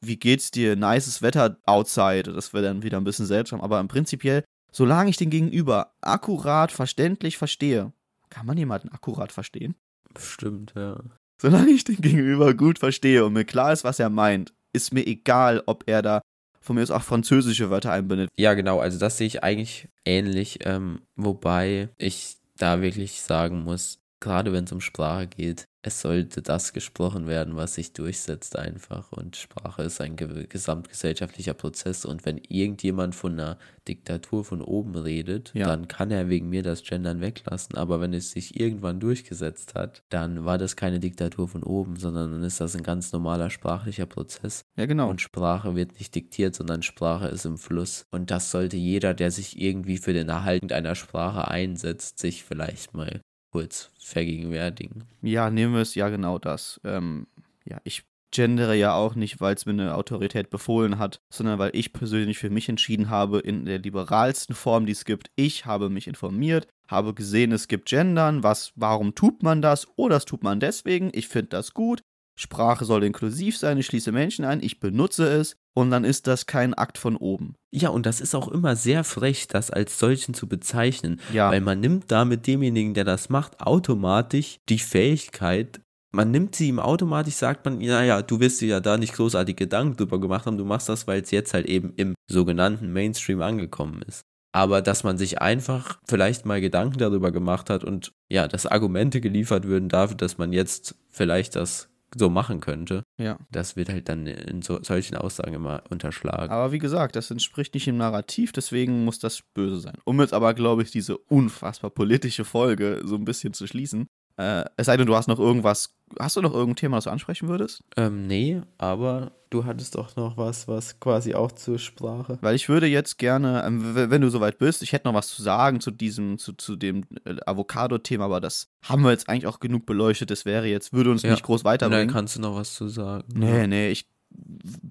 wie 0.00 0.16
geht's 0.16 0.50
dir, 0.50 0.76
nices 0.76 1.22
Wetter 1.22 1.58
outside, 1.66 2.32
das 2.32 2.52
wäre 2.52 2.64
dann 2.64 2.82
wieder 2.82 2.96
ein 2.96 3.04
bisschen 3.04 3.26
seltsam, 3.26 3.60
aber 3.60 3.80
im 3.80 3.88
Prinzipiell, 3.88 4.44
solange 4.72 5.10
ich 5.10 5.16
den 5.16 5.30
Gegenüber 5.30 5.92
akkurat, 6.00 6.72
verständlich 6.72 7.36
verstehe, 7.36 7.92
kann 8.30 8.46
man 8.46 8.56
jemanden 8.56 8.88
akkurat 8.88 9.32
verstehen? 9.32 9.74
Stimmt, 10.18 10.72
ja. 10.74 10.98
Solange 11.40 11.70
ich 11.70 11.84
den 11.84 11.96
Gegenüber 11.96 12.52
gut 12.52 12.78
verstehe 12.78 13.24
und 13.24 13.32
mir 13.32 13.46
klar 13.46 13.72
ist, 13.72 13.82
was 13.82 13.98
er 13.98 14.10
meint, 14.10 14.52
ist 14.74 14.92
mir 14.92 15.06
egal, 15.06 15.62
ob 15.64 15.84
er 15.86 16.02
da 16.02 16.20
von 16.60 16.76
mir 16.76 16.82
aus 16.82 16.90
auch 16.90 17.02
französische 17.02 17.70
Wörter 17.70 17.92
einbindet. 17.92 18.28
Ja, 18.36 18.52
genau, 18.52 18.78
also 18.78 18.98
das 18.98 19.16
sehe 19.16 19.26
ich 19.26 19.42
eigentlich 19.42 19.88
ähnlich, 20.04 20.58
ähm, 20.66 21.00
wobei 21.16 21.88
ich 21.96 22.36
da 22.58 22.82
wirklich 22.82 23.22
sagen 23.22 23.62
muss, 23.62 23.99
gerade 24.20 24.52
wenn 24.52 24.64
es 24.64 24.72
um 24.72 24.80
Sprache 24.80 25.26
geht, 25.26 25.66
es 25.82 26.02
sollte 26.02 26.42
das 26.42 26.74
gesprochen 26.74 27.26
werden, 27.26 27.56
was 27.56 27.74
sich 27.74 27.94
durchsetzt 27.94 28.58
einfach. 28.58 29.12
Und 29.12 29.36
Sprache 29.36 29.82
ist 29.82 30.00
ein 30.02 30.16
ge 30.16 30.46
gesamtgesellschaftlicher 30.46 31.54
Prozess. 31.54 32.04
Und 32.04 32.26
wenn 32.26 32.36
irgendjemand 32.36 33.14
von 33.14 33.32
einer 33.32 33.58
Diktatur 33.88 34.44
von 34.44 34.60
oben 34.60 34.94
redet, 34.94 35.52
ja. 35.54 35.66
dann 35.66 35.88
kann 35.88 36.10
er 36.10 36.28
wegen 36.28 36.50
mir 36.50 36.62
das 36.62 36.82
Gendern 36.84 37.22
weglassen. 37.22 37.76
Aber 37.76 38.00
wenn 38.02 38.12
es 38.12 38.32
sich 38.32 38.60
irgendwann 38.60 39.00
durchgesetzt 39.00 39.74
hat, 39.74 40.02
dann 40.10 40.44
war 40.44 40.58
das 40.58 40.76
keine 40.76 41.00
Diktatur 41.00 41.48
von 41.48 41.62
oben, 41.62 41.96
sondern 41.96 42.30
dann 42.30 42.42
ist 42.42 42.60
das 42.60 42.76
ein 42.76 42.82
ganz 42.82 43.12
normaler 43.12 43.48
sprachlicher 43.48 44.06
Prozess. 44.06 44.66
Ja, 44.76 44.84
genau. 44.84 45.08
Und 45.08 45.22
Sprache 45.22 45.76
wird 45.76 45.98
nicht 45.98 46.14
diktiert, 46.14 46.54
sondern 46.54 46.82
Sprache 46.82 47.28
ist 47.28 47.46
im 47.46 47.56
Fluss. 47.56 48.04
Und 48.10 48.30
das 48.30 48.50
sollte 48.50 48.76
jeder, 48.76 49.14
der 49.14 49.30
sich 49.30 49.58
irgendwie 49.58 49.96
für 49.96 50.12
den 50.12 50.28
Erhalt 50.28 50.70
einer 50.72 50.94
Sprache 50.94 51.48
einsetzt, 51.48 52.18
sich 52.18 52.44
vielleicht 52.44 52.92
mal 52.92 53.22
kurz 53.50 53.90
vergegenwärtigen. 53.98 55.04
Ja, 55.22 55.50
nehmen 55.50 55.74
wir 55.74 55.80
es 55.80 55.94
ja 55.94 56.08
genau 56.08 56.38
das. 56.38 56.80
Ähm, 56.84 57.26
ja, 57.64 57.80
ich 57.84 58.04
gendere 58.30 58.76
ja 58.76 58.94
auch 58.94 59.14
nicht, 59.14 59.40
weil 59.40 59.54
es 59.54 59.66
mir 59.66 59.72
eine 59.72 59.94
Autorität 59.94 60.50
befohlen 60.50 60.98
hat, 60.98 61.20
sondern 61.30 61.58
weil 61.58 61.70
ich 61.74 61.92
persönlich 61.92 62.38
für 62.38 62.50
mich 62.50 62.68
entschieden 62.68 63.10
habe, 63.10 63.40
in 63.40 63.64
der 63.64 63.78
liberalsten 63.78 64.54
Form, 64.54 64.86
die 64.86 64.92
es 64.92 65.04
gibt. 65.04 65.30
Ich 65.34 65.66
habe 65.66 65.90
mich 65.90 66.06
informiert, 66.06 66.68
habe 66.88 67.14
gesehen, 67.14 67.52
es 67.52 67.68
gibt 67.68 67.88
Gendern, 67.88 68.42
was, 68.42 68.72
warum 68.76 69.14
tut 69.14 69.42
man 69.42 69.62
das? 69.62 69.88
Oh, 69.96 70.08
das 70.08 70.24
tut 70.24 70.42
man 70.42 70.60
deswegen, 70.60 71.10
ich 71.12 71.28
finde 71.28 71.50
das 71.50 71.74
gut. 71.74 72.02
Sprache 72.40 72.86
soll 72.86 73.04
inklusiv 73.04 73.58
sein, 73.58 73.76
ich 73.76 73.84
schließe 73.84 74.12
Menschen 74.12 74.46
ein, 74.46 74.62
ich 74.62 74.80
benutze 74.80 75.28
es 75.28 75.56
und 75.74 75.90
dann 75.90 76.04
ist 76.04 76.26
das 76.26 76.46
kein 76.46 76.72
Akt 76.72 76.96
von 76.96 77.16
oben. 77.16 77.54
Ja, 77.70 77.90
und 77.90 78.06
das 78.06 78.22
ist 78.22 78.34
auch 78.34 78.48
immer 78.48 78.76
sehr 78.76 79.04
frech, 79.04 79.46
das 79.46 79.70
als 79.70 79.98
solchen 79.98 80.32
zu 80.32 80.48
bezeichnen, 80.48 81.20
ja. 81.34 81.50
weil 81.50 81.60
man 81.60 81.80
nimmt 81.80 82.10
damit 82.10 82.46
demjenigen, 82.46 82.94
der 82.94 83.04
das 83.04 83.28
macht, 83.28 83.60
automatisch 83.60 84.56
die 84.70 84.78
Fähigkeit, 84.78 85.82
man 86.12 86.30
nimmt 86.30 86.56
sie 86.56 86.68
ihm 86.68 86.80
automatisch, 86.80 87.34
sagt 87.34 87.66
man, 87.66 87.78
naja, 87.78 88.22
du 88.22 88.40
wirst 88.40 88.62
dir 88.62 88.68
ja 88.68 88.80
da 88.80 88.96
nicht 88.96 89.12
großartig 89.12 89.56
Gedanken 89.56 89.98
drüber 89.98 90.18
gemacht 90.18 90.46
haben, 90.46 90.56
du 90.56 90.64
machst 90.64 90.88
das, 90.88 91.06
weil 91.06 91.20
es 91.20 91.30
jetzt 91.30 91.52
halt 91.52 91.66
eben 91.66 91.92
im 91.96 92.14
sogenannten 92.26 92.90
Mainstream 92.90 93.42
angekommen 93.42 94.00
ist. 94.08 94.22
Aber 94.52 94.80
dass 94.80 95.04
man 95.04 95.18
sich 95.18 95.42
einfach 95.42 96.00
vielleicht 96.08 96.46
mal 96.46 96.62
Gedanken 96.62 96.98
darüber 96.98 97.30
gemacht 97.32 97.68
hat 97.68 97.84
und 97.84 98.12
ja, 98.30 98.48
dass 98.48 98.64
Argumente 98.64 99.20
geliefert 99.20 99.66
würden 99.66 99.90
dafür, 99.90 100.16
dass 100.16 100.38
man 100.38 100.54
jetzt 100.54 100.96
vielleicht 101.10 101.54
das 101.54 101.89
so 102.16 102.28
machen 102.30 102.60
könnte. 102.60 103.04
Ja. 103.18 103.38
Das 103.50 103.76
wird 103.76 103.88
halt 103.88 104.08
dann 104.08 104.26
in 104.26 104.62
so, 104.62 104.82
solchen 104.82 105.16
Aussagen 105.16 105.54
immer 105.54 105.82
unterschlagen. 105.90 106.52
Aber 106.52 106.72
wie 106.72 106.78
gesagt, 106.78 107.16
das 107.16 107.30
entspricht 107.30 107.74
nicht 107.74 107.86
dem 107.86 107.96
Narrativ, 107.96 108.52
deswegen 108.52 109.04
muss 109.04 109.18
das 109.18 109.42
böse 109.54 109.78
sein. 109.78 109.98
Um 110.04 110.20
jetzt 110.20 110.32
aber, 110.32 110.54
glaube 110.54 110.82
ich, 110.82 110.90
diese 110.90 111.16
unfassbar 111.16 111.90
politische 111.90 112.44
Folge 112.44 113.02
so 113.04 113.14
ein 113.16 113.24
bisschen 113.24 113.52
zu 113.52 113.66
schließen, 113.66 114.08
äh, 114.40 114.64
es 114.76 114.86
sei 114.86 114.96
denn, 114.96 115.06
du 115.06 115.14
hast 115.14 115.28
noch 115.28 115.38
irgendwas. 115.38 115.94
Hast 116.18 116.36
du 116.36 116.40
noch 116.40 116.54
irgendein 116.54 116.76
Thema, 116.76 116.96
das 116.96 117.04
du 117.04 117.10
ansprechen 117.10 117.48
würdest? 117.48 117.84
Ähm, 117.96 118.26
nee, 118.26 118.62
aber 118.78 119.32
du 119.50 119.64
hattest 119.64 119.94
doch 119.96 120.16
noch 120.16 120.36
was, 120.38 120.66
was 120.66 120.98
quasi 120.98 121.34
auch 121.34 121.52
zur 121.52 121.78
Sprache. 121.78 122.38
Weil 122.40 122.54
ich 122.54 122.68
würde 122.68 122.86
jetzt 122.86 123.18
gerne, 123.18 123.62
ähm, 123.66 123.94
wenn 123.94 124.20
du 124.20 124.30
soweit 124.30 124.58
bist, 124.58 124.82
ich 124.82 124.92
hätte 124.92 125.06
noch 125.08 125.14
was 125.14 125.28
zu 125.28 125.42
sagen 125.42 125.80
zu 125.80 125.90
diesem, 125.90 126.38
zu, 126.38 126.54
zu 126.54 126.76
dem 126.76 127.04
äh, 127.24 127.36
Avocado-Thema, 127.44 128.24
aber 128.24 128.40
das 128.40 128.68
haben 128.82 129.02
wir 129.02 129.10
jetzt 129.10 129.28
eigentlich 129.28 129.46
auch 129.46 129.60
genug 129.60 129.84
beleuchtet. 129.84 130.30
Das 130.30 130.44
wäre 130.46 130.66
jetzt, 130.66 130.92
würde 130.92 131.10
uns 131.10 131.22
ja. 131.22 131.32
nicht 131.32 131.42
groß 131.42 131.64
weiterbringen. 131.64 132.08
Dann 132.08 132.14
kannst 132.14 132.36
du 132.36 132.40
noch 132.40 132.56
was 132.56 132.74
zu 132.74 132.88
sagen. 132.88 133.28
Nee, 133.34 133.66
nee, 133.66 133.90
ich 133.90 134.08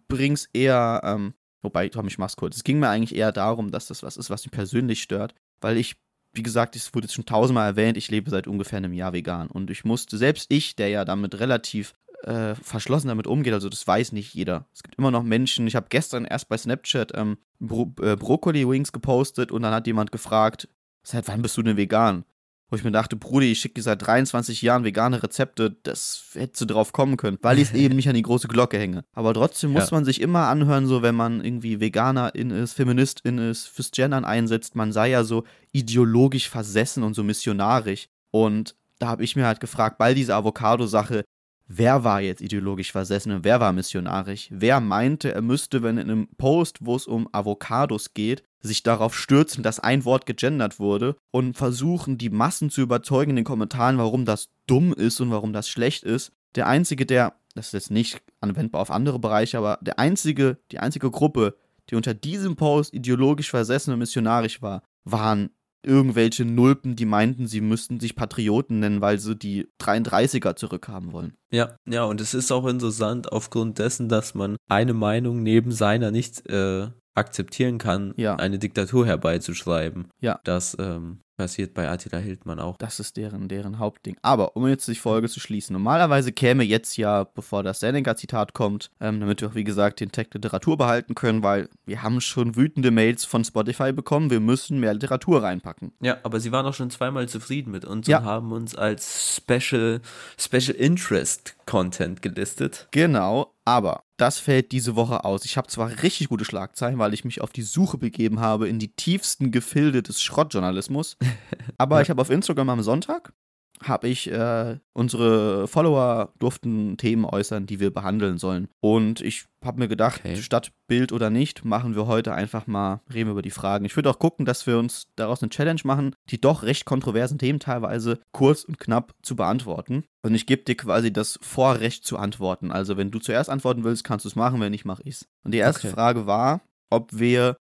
bring's 0.07 0.47
eher, 0.53 1.01
ähm, 1.03 1.33
wobei, 1.63 1.89
Tom, 1.89 2.07
ich 2.07 2.17
mach's 2.17 2.35
kurz. 2.35 2.57
Es 2.57 2.63
ging 2.63 2.79
mir 2.79 2.89
eigentlich 2.89 3.17
eher 3.17 3.31
darum, 3.31 3.71
dass 3.71 3.87
das 3.87 4.03
was 4.03 4.15
ist, 4.15 4.29
was 4.29 4.45
mich 4.45 4.51
persönlich 4.51 5.01
stört, 5.01 5.33
weil 5.59 5.77
ich 5.77 5.97
wie 6.33 6.43
gesagt, 6.43 6.75
es 6.75 6.93
wurde 6.93 7.05
jetzt 7.05 7.13
schon 7.15 7.25
tausendmal 7.25 7.67
erwähnt, 7.67 7.97
ich 7.97 8.11
lebe 8.11 8.29
seit 8.29 8.47
ungefähr 8.47 8.77
einem 8.77 8.93
Jahr 8.93 9.13
vegan. 9.13 9.47
Und 9.47 9.69
ich 9.69 9.83
musste, 9.83 10.17
selbst 10.17 10.51
ich, 10.51 10.75
der 10.75 10.89
ja 10.89 11.05
damit 11.05 11.39
relativ 11.39 11.93
äh, 12.23 12.55
verschlossen 12.55 13.07
damit 13.07 13.27
umgeht, 13.27 13.53
also 13.53 13.69
das 13.69 13.85
weiß 13.87 14.11
nicht 14.11 14.33
jeder. 14.33 14.67
Es 14.73 14.83
gibt 14.83 14.97
immer 14.97 15.11
noch 15.11 15.23
Menschen, 15.23 15.67
ich 15.67 15.75
habe 15.75 15.87
gestern 15.89 16.25
erst 16.25 16.49
bei 16.49 16.57
Snapchat 16.57 17.11
ähm, 17.15 17.37
Bro 17.59 17.93
äh, 18.01 18.15
Brokkoli-Wings 18.15 18.91
gepostet 18.91 19.51
und 19.51 19.61
dann 19.61 19.73
hat 19.73 19.87
jemand 19.87 20.11
gefragt, 20.11 20.67
seit 21.03 21.27
wann 21.27 21.41
bist 21.41 21.57
du 21.57 21.63
denn 21.63 21.77
vegan? 21.77 22.25
Wo 22.69 22.75
ich 22.75 22.83
mir 22.83 22.91
dachte, 22.91 23.15
Brudi, 23.15 23.51
ich 23.51 23.59
schicke 23.59 23.75
dir 23.75 23.81
seit 23.81 24.05
23 24.05 24.61
Jahren 24.61 24.83
vegane 24.83 25.23
Rezepte, 25.23 25.75
das 25.83 26.23
hättest 26.33 26.61
du 26.61 26.65
drauf 26.65 26.93
kommen 26.93 27.17
können, 27.17 27.39
weil 27.41 27.57
ich 27.57 27.69
es 27.69 27.73
eben 27.73 27.95
nicht 27.95 28.07
an 28.07 28.15
die 28.15 28.21
große 28.21 28.47
Glocke 28.47 28.77
hänge. 28.77 29.03
Aber 29.13 29.33
trotzdem 29.33 29.71
muss 29.71 29.89
ja. 29.89 29.97
man 29.97 30.05
sich 30.05 30.21
immer 30.21 30.47
anhören, 30.47 30.85
so 30.85 31.01
wenn 31.01 31.15
man 31.15 31.43
irgendwie 31.43 31.79
Veganerin 31.79 32.51
ist, 32.51 32.73
Feministin 32.73 33.37
ist, 33.39 33.67
fürs 33.67 33.91
Gendern 33.91 34.25
einsetzt, 34.25 34.75
man 34.75 34.91
sei 34.91 35.09
ja 35.09 35.23
so 35.23 35.43
ideologisch 35.71 36.49
versessen 36.49 37.03
und 37.03 37.15
so 37.15 37.23
missionarisch. 37.23 38.07
Und 38.31 38.75
da 38.99 39.07
habe 39.07 39.23
ich 39.23 39.35
mir 39.35 39.47
halt 39.47 39.59
gefragt, 39.59 39.97
bei 39.97 40.13
dieser 40.13 40.35
Avocado-Sache, 40.35 41.23
wer 41.69 42.03
war 42.03 42.19
jetzt 42.19 42.41
ideologisch 42.41 42.91
versessen 42.91 43.31
und 43.31 43.43
wer 43.45 43.61
war 43.61 43.71
missionarisch? 43.71 44.47
Wer 44.51 44.81
meinte, 44.81 45.33
er 45.33 45.41
müsste, 45.41 45.83
wenn 45.83 45.97
in 45.97 46.09
einem 46.09 46.27
Post, 46.37 46.79
wo 46.81 46.95
es 46.95 47.07
um 47.07 47.29
Avocados 47.31 48.13
geht, 48.13 48.43
sich 48.59 48.83
darauf 48.83 49.17
stürzen, 49.17 49.63
dass 49.63 49.79
ein 49.79 50.03
Wort 50.03 50.25
gegendert 50.25 50.79
wurde 50.79 51.15
und 51.31 51.55
versuchen, 51.55 52.17
die 52.17 52.29
Massen 52.29 52.69
zu 52.69 52.81
überzeugen 52.81 53.31
in 53.31 53.35
den 53.37 53.45
Kommentaren, 53.45 53.97
warum 53.97 54.25
das 54.25 54.49
dumm 54.67 54.91
ist 54.91 55.21
und 55.21 55.31
warum 55.31 55.53
das 55.53 55.69
schlecht 55.69 56.03
ist. 56.03 56.33
Der 56.55 56.67
einzige, 56.67 57.05
der, 57.05 57.35
das 57.55 57.67
ist 57.67 57.73
jetzt 57.73 57.91
nicht 57.91 58.21
anwendbar 58.41 58.81
auf 58.81 58.91
andere 58.91 59.19
Bereiche, 59.19 59.59
aber 59.59 59.77
der 59.81 59.99
einzige, 59.99 60.57
die 60.71 60.79
einzige 60.79 61.11
Gruppe, 61.11 61.55
die 61.89 61.95
unter 61.95 62.13
diesem 62.13 62.55
Post 62.55 62.93
ideologisch 62.93 63.49
versessen 63.49 63.93
und 63.93 63.99
missionarisch 63.99 64.61
war, 64.61 64.83
waren 65.05 65.51
irgendwelche 65.83 66.45
Nulpen, 66.45 66.95
die 66.95 67.05
meinten, 67.05 67.47
sie 67.47 67.61
müssten 67.61 67.99
sich 67.99 68.15
Patrioten 68.15 68.79
nennen, 68.79 69.01
weil 69.01 69.19
sie 69.19 69.35
die 69.35 69.67
33er 69.79 70.55
zurückhaben 70.55 71.13
wollen. 71.13 71.33
Ja, 71.51 71.77
ja, 71.87 72.03
und 72.03 72.21
es 72.21 72.33
ist 72.33 72.51
auch 72.51 72.67
interessant 72.67 73.31
aufgrund 73.31 73.79
dessen, 73.79 74.09
dass 74.09 74.35
man 74.35 74.57
eine 74.67 74.93
Meinung 74.93 75.41
neben 75.41 75.71
seiner 75.71 76.11
nicht 76.11 76.47
äh, 76.49 76.89
akzeptieren 77.19 77.77
kann, 77.77 78.13
ja. 78.17 78.35
eine 78.35 78.57
Diktatur 78.57 79.05
herbeizuschreiben. 79.05 80.07
Ja. 80.19 80.39
Das 80.43 80.75
ähm, 80.79 81.19
passiert 81.39 81.73
bei 81.73 81.89
Attila 81.89 82.17
Hildmann 82.17 82.59
auch. 82.59 82.77
Das 82.77 82.99
ist 82.99 83.15
deren, 83.15 83.47
deren 83.47 83.79
Hauptding. 83.79 84.17
Aber 84.21 84.57
um 84.57 84.67
jetzt 84.67 84.87
die 84.89 84.95
Folge 84.95 85.29
zu 85.29 85.39
schließen, 85.39 85.73
normalerweise 85.73 86.33
käme 86.33 86.63
jetzt 86.63 86.97
ja, 86.97 87.23
bevor 87.23 87.63
das 87.63 87.79
Seneca-Zitat 87.79 88.53
kommt, 88.53 88.91
ähm, 88.99 89.21
damit 89.21 89.39
wir 89.39 89.47
auch, 89.47 89.55
wie 89.55 89.63
gesagt, 89.63 90.01
den 90.01 90.11
Tag 90.11 90.33
Literatur 90.33 90.75
behalten 90.75 91.15
können, 91.15 91.41
weil 91.41 91.69
wir 91.85 92.03
haben 92.03 92.19
schon 92.19 92.57
wütende 92.57 92.91
Mails 92.91 93.23
von 93.23 93.45
Spotify 93.45 93.93
bekommen, 93.93 94.29
wir 94.29 94.41
müssen 94.41 94.81
mehr 94.81 94.93
Literatur 94.93 95.41
reinpacken. 95.41 95.93
Ja, 96.01 96.17
aber 96.23 96.41
sie 96.41 96.51
waren 96.51 96.65
auch 96.65 96.73
schon 96.73 96.89
zweimal 96.89 97.29
zufrieden 97.29 97.71
mit 97.71 97.85
uns 97.85 98.07
ja. 98.07 98.19
und 98.19 98.25
haben 98.25 98.51
uns 98.51 98.75
als 98.75 99.37
Special, 99.37 100.01
Special 100.37 100.75
Interest 100.75 101.55
Content 101.65 102.21
gelistet. 102.21 102.89
Genau, 102.91 103.53
aber 103.63 104.03
das 104.19 104.39
fällt 104.39 104.71
diese 104.71 104.95
Woche 104.95 105.23
aus. 105.25 105.45
Ich 105.45 105.57
habe 105.57 105.67
zwar 105.67 105.89
richtig 106.03 106.29
gute 106.29 106.45
Schlagzeilen, 106.45 106.99
weil 106.99 107.13
ich 107.13 107.25
mich 107.25 107.41
auf 107.41 107.51
die 107.51 107.61
Suche 107.61 107.97
begeben 107.97 108.39
habe 108.39 108.67
in 108.67 108.79
die 108.79 108.93
tiefsten 108.93 109.51
Gefilde 109.51 110.03
des 110.03 110.21
Schrottjournalismus. 110.21 111.17
Aber 111.77 111.97
ja. 111.97 112.01
ich 112.01 112.09
habe 112.09 112.21
auf 112.21 112.29
Instagram 112.29 112.69
am 112.69 112.83
Sonntag 112.83 113.33
habe 113.81 114.07
ich, 114.07 114.31
äh, 114.31 114.77
unsere 114.93 115.67
Follower 115.67 116.33
durften 116.39 116.97
Themen 116.97 117.25
äußern, 117.25 117.65
die 117.65 117.79
wir 117.79 117.93
behandeln 117.93 118.37
sollen. 118.37 118.67
Und 118.81 119.21
ich 119.21 119.45
habe 119.63 119.79
mir 119.79 119.87
gedacht, 119.87 120.21
okay. 120.23 120.37
statt 120.37 120.71
Bild 120.87 121.11
oder 121.11 121.29
nicht, 121.29 121.65
machen 121.65 121.95
wir 121.95 122.07
heute 122.07 122.33
einfach 122.33 122.67
mal, 122.67 123.01
reden 123.13 123.27
wir 123.27 123.33
über 123.33 123.41
die 123.41 123.51
Fragen. 123.51 123.85
Ich 123.85 123.95
würde 123.95 124.09
auch 124.09 124.19
gucken, 124.19 124.45
dass 124.45 124.67
wir 124.67 124.77
uns 124.77 125.07
daraus 125.15 125.41
eine 125.41 125.49
Challenge 125.49 125.81
machen, 125.83 126.15
die 126.29 126.39
doch 126.39 126.63
recht 126.63 126.85
kontroversen 126.85 127.37
Themen 127.37 127.59
teilweise 127.59 128.19
kurz 128.31 128.63
und 128.63 128.79
knapp 128.79 129.13
zu 129.21 129.35
beantworten. 129.35 130.03
Und 130.21 130.35
ich 130.35 130.45
gebe 130.45 130.63
dir 130.63 130.75
quasi 130.75 131.11
das 131.13 131.39
Vorrecht 131.41 132.05
zu 132.05 132.17
antworten. 132.17 132.71
Also 132.71 132.97
wenn 132.97 133.11
du 133.11 133.19
zuerst 133.19 133.49
antworten 133.49 133.83
willst, 133.83 134.03
kannst 134.03 134.25
du 134.25 134.29
es 134.29 134.35
machen, 134.35 134.59
wenn 134.59 134.71
nicht, 134.71 134.85
mache 134.85 135.03
ich 135.05 135.15
es. 135.15 135.27
Und 135.43 135.53
die 135.53 135.59
erste 135.59 135.87
okay. 135.87 135.95
Frage 135.95 136.25
war, 136.25 136.61
ob 136.89 137.17
wir 137.17 137.57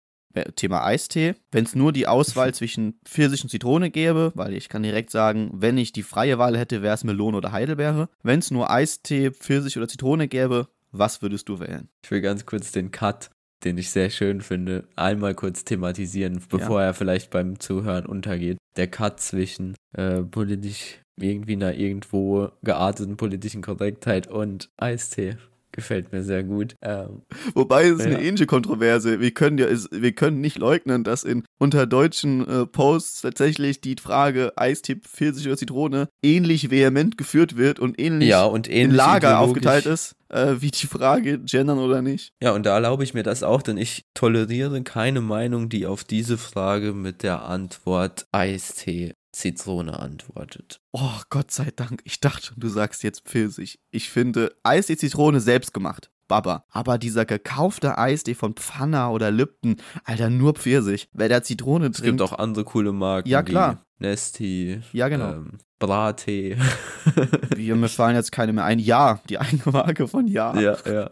Thema 0.56 0.84
Eistee. 0.84 1.36
Wenn 1.52 1.66
es 1.66 1.76
nur 1.76 1.92
die 1.92 2.08
Auswahl 2.08 2.54
zwischen 2.54 3.00
Pfirsich 3.06 3.44
und 3.44 3.50
Zitrone 3.50 3.90
gäbe, 3.90 4.32
weil 4.36 4.54
ich 4.54 4.70
kann 4.70 4.84
direkt 4.84 5.10
sagen, 5.10 5.50
wenn 5.54 5.78
ich 5.78 5.92
die 5.92 6.04
freie 6.04 6.38
Wahl 6.38 6.58
hätte, 6.58 6.82
wäre 6.82 6.96
es 6.96 7.04
Melone 7.04 7.38
oder 7.38 7.52
Heidelbeere. 7.52 8.10
Wenn 8.24 8.40
es 8.40 8.52
nur 8.52 8.70
Eistee, 8.70 9.32
Pfirsich 9.32 9.78
oder 9.78 9.88
Zitrone 9.88 10.28
gäbe, 10.28 10.68
was 10.92 11.22
würdest 11.22 11.50
du 11.50 11.60
wählen? 11.60 11.90
Ich 12.04 12.12
will 12.12 12.22
ganz 12.22 12.46
kurz 12.46 12.72
den 12.72 12.92
Cut, 12.92 13.30
den 13.64 13.78
ich 13.78 13.90
sehr 13.90 14.10
schön 14.10 14.42
finde, 14.42 14.88
einmal 14.96 15.36
kurz 15.36 15.66
thematisieren, 15.66 16.42
bevor 16.50 16.82
ja. 16.82 16.88
er 16.88 16.94
vielleicht 16.94 17.32
beim 17.32 17.60
Zuhören 17.60 18.06
untergeht. 18.06 18.58
Der 18.76 18.88
Cut 18.88 19.20
zwischen 19.20 19.76
äh, 19.94 20.22
politisch 20.22 21.00
irgendwie 21.20 21.54
einer 21.54 21.74
irgendwo 21.74 22.50
gearteten 22.62 23.18
politischen 23.18 23.64
Korrektheit 23.64 24.28
und 24.28 24.70
Eistee 24.78 25.38
Gefällt 25.78 26.12
mir 26.12 26.24
sehr 26.24 26.44
gut. 26.44 26.76
Ähm, 26.82 27.22
Wobei 27.54 27.86
es 27.88 28.00
Ja. 28.00 28.08
eine 28.08 28.20
ähnliche 28.22 28.48
Kontroverse. 28.48 29.20
Wir 29.20 29.30
können 29.32 29.60
ja, 29.60 29.68
wir 29.92 30.12
können 30.12 30.42
nicht 30.42 30.58
leugnen, 30.58 31.04
dass 31.04 31.24
in 31.24 31.44
unter 31.60 31.86
deutschen 31.86 32.48
äh, 32.48 32.66
Posts 32.66 33.22
tatsächlich 33.22 33.80
die 33.80 33.96
Frage 34.02 34.54
Eistee, 34.58 34.96
Pfirsich 34.96 35.46
oder 35.46 35.56
Zitrone 35.56 36.10
ähnlich 36.24 36.72
vehement 36.72 37.16
geführt 37.18 37.58
wird 37.58 37.80
und 37.80 38.00
ähnlich 38.02 38.30
ja, 38.30 38.44
und 38.44 38.68
in 38.68 38.74
ähnlich 38.76 38.98
Lager 38.98 39.30
ideologisch. 39.30 39.68
aufgeteilt 39.68 39.86
ist, 39.86 40.16
äh, 40.30 40.56
wie 40.60 40.72
die 40.72 40.88
Frage 40.88 41.38
gendern 41.40 41.78
oder 41.78 42.02
nicht. 42.02 42.32
Ja, 42.42 42.54
und 42.54 42.66
da 42.66 42.74
erlaube 42.74 43.04
ich 43.04 43.14
mir 43.14 43.22
das 43.24 43.44
auch, 43.44 43.62
denn 43.62 43.78
ich 43.78 44.04
toleriere 44.16 44.82
keine 44.82 45.22
Meinung, 45.22 45.70
die 45.70 45.86
auf 45.86 46.04
diese 46.04 46.40
Frage 46.40 46.94
mit 46.94 47.22
der 47.22 47.44
Antwort 47.44 48.26
Eistee 48.32 49.14
Zitrone 49.38 50.00
antwortet. 50.00 50.82
Oh, 50.92 51.22
Gott 51.30 51.52
sei 51.52 51.70
Dank. 51.76 52.02
Ich 52.06 52.20
dachte 52.20 52.48
schon, 52.48 52.60
du 52.60 52.68
sagst 52.70 53.04
jetzt 53.04 53.22
Pfirsich. 53.28 53.80
Ich 53.92 54.10
finde 54.10 54.56
Eistee 54.64 54.98
Zitrone 54.98 55.40
selbst 55.40 55.74
gemacht. 55.74 56.10
Baba. 56.28 56.66
Aber 56.70 56.98
dieser 56.98 57.24
gekaufte 57.26 57.98
Eistee 57.98 58.34
von 58.34 58.56
Pfanner 58.56 59.12
oder 59.12 59.32
Lipton, 59.32 59.78
Alter, 60.04 60.30
nur 60.30 60.54
Pfirsich. 60.56 61.08
Wer 61.14 61.30
da 61.30 61.42
Zitrone 61.42 61.86
Es 61.86 61.92
gibt 62.02 62.18
trinkt, 62.18 62.22
auch 62.22 62.38
andere 62.38 62.66
coole 62.66 62.92
Marken. 62.92 63.30
Ja, 63.30 63.44
klar. 63.44 63.86
Nesti, 64.00 64.82
Ja, 64.92 65.08
genau. 65.08 65.32
ähm, 65.34 65.58
Brattee. 65.80 66.58
wir, 67.56 67.76
mir 67.76 67.88
fallen 67.90 68.16
jetzt 68.16 68.32
keine 68.32 68.54
mehr 68.54 68.66
ein. 68.66 68.80
Ja, 68.80 69.22
die 69.30 69.40
eigene 69.40 69.64
Marke 69.72 70.08
von 70.08 70.28
Ja. 70.28 70.60
ja, 70.60 70.78
ja. 70.86 71.12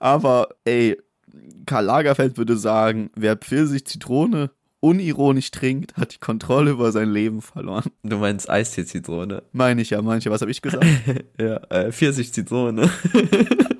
Aber, 0.00 0.48
ey, 0.64 0.96
Karl 1.66 1.84
Lagerfeld 1.84 2.36
würde 2.38 2.56
sagen, 2.56 3.10
wer 3.14 3.36
Pfirsich 3.36 3.86
Zitrone 3.86 4.50
unironisch 4.80 5.50
trinkt, 5.50 5.96
hat 5.96 6.14
die 6.14 6.18
Kontrolle 6.18 6.72
über 6.72 6.92
sein 6.92 7.10
Leben 7.10 7.42
verloren. 7.42 7.90
Du 8.02 8.18
meinst 8.18 8.48
Eistee-Zitrone. 8.48 9.42
Meine 9.52 9.82
ich 9.82 9.90
ja, 9.90 10.02
manche. 10.02 10.30
Was 10.30 10.40
habe 10.40 10.50
ich 10.50 10.62
gesagt? 10.62 10.84
ja, 11.40 11.56
äh, 11.70 11.92
Pfirsich-Zitrone. 11.92 12.90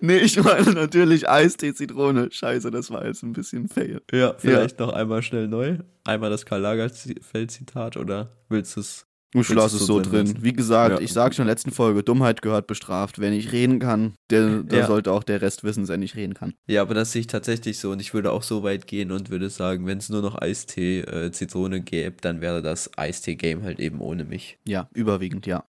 nee, 0.00 0.18
ich 0.18 0.42
meine 0.42 0.72
natürlich 0.72 1.28
Eistee 1.28 1.74
Zitrone. 1.74 2.28
Scheiße, 2.30 2.70
das 2.70 2.90
war 2.90 3.04
jetzt 3.04 3.22
ein 3.22 3.32
bisschen 3.32 3.68
fail. 3.68 4.00
ja, 4.12 4.34
vielleicht 4.38 4.78
noch 4.78 4.92
einmal 4.92 5.22
schnell 5.22 5.48
neu. 5.48 5.78
Einmal 6.04 6.30
das 6.30 6.46
Karl 6.46 6.60
Lagerfeld-Zitat 6.60 7.96
oder 7.96 8.36
willst 8.48 8.76
du 8.76 8.80
es? 8.80 9.07
Ich 9.34 9.48
lasse 9.50 9.76
es 9.76 9.84
so 9.86 10.00
drin 10.00 10.24
drin. 10.26 10.38
Wie 10.40 10.54
gesagt, 10.54 10.94
Ja. 10.96 11.00
ich 11.00 11.12
sage 11.12 11.34
schon 11.34 11.42
in 11.42 11.46
der 11.48 11.54
letzten 11.54 11.70
Folge, 11.70 12.02
Dummheit 12.02 12.40
gehört 12.40 12.66
bestraft. 12.66 13.18
Wenn 13.18 13.34
ich 13.34 13.52
reden 13.52 13.78
kann, 13.78 14.14
der, 14.30 14.62
der 14.62 14.78
Ja. 14.80 14.86
sollte 14.86 15.12
auch 15.12 15.22
der 15.22 15.42
Rest 15.42 15.64
wissen, 15.64 15.86
der 15.86 15.98
nicht 15.98 16.16
reden 16.16 16.32
kann. 16.34 16.54
Ja, 16.66 16.80
aber 16.80 16.94
das 16.94 17.12
sehe 17.12 17.20
ich 17.20 17.26
tatsächlich 17.26 17.78
so 17.78 17.90
und 17.90 18.00
ich 18.00 18.14
würde 18.14 18.32
auch 18.32 18.42
so 18.42 18.62
weit 18.62 18.86
gehen 18.86 19.12
und 19.12 19.28
würde 19.28 19.50
sagen, 19.50 19.86
wenn 19.86 19.98
es 19.98 20.08
nur 20.08 20.22
noch 20.22 20.40
Eistee, 20.40 21.00
äh, 21.00 21.30
Zitrone 21.30 21.82
gäbe, 21.82 22.16
dann 22.22 22.40
wäre 22.40 22.62
das 22.62 22.90
Eistee-Game 22.96 23.62
halt 23.64 23.80
eben 23.80 24.00
ohne 24.00 24.24
mich. 24.24 24.58
Ja, 24.66 24.88
überwiegend, 24.94 25.46
ja. 25.46 25.64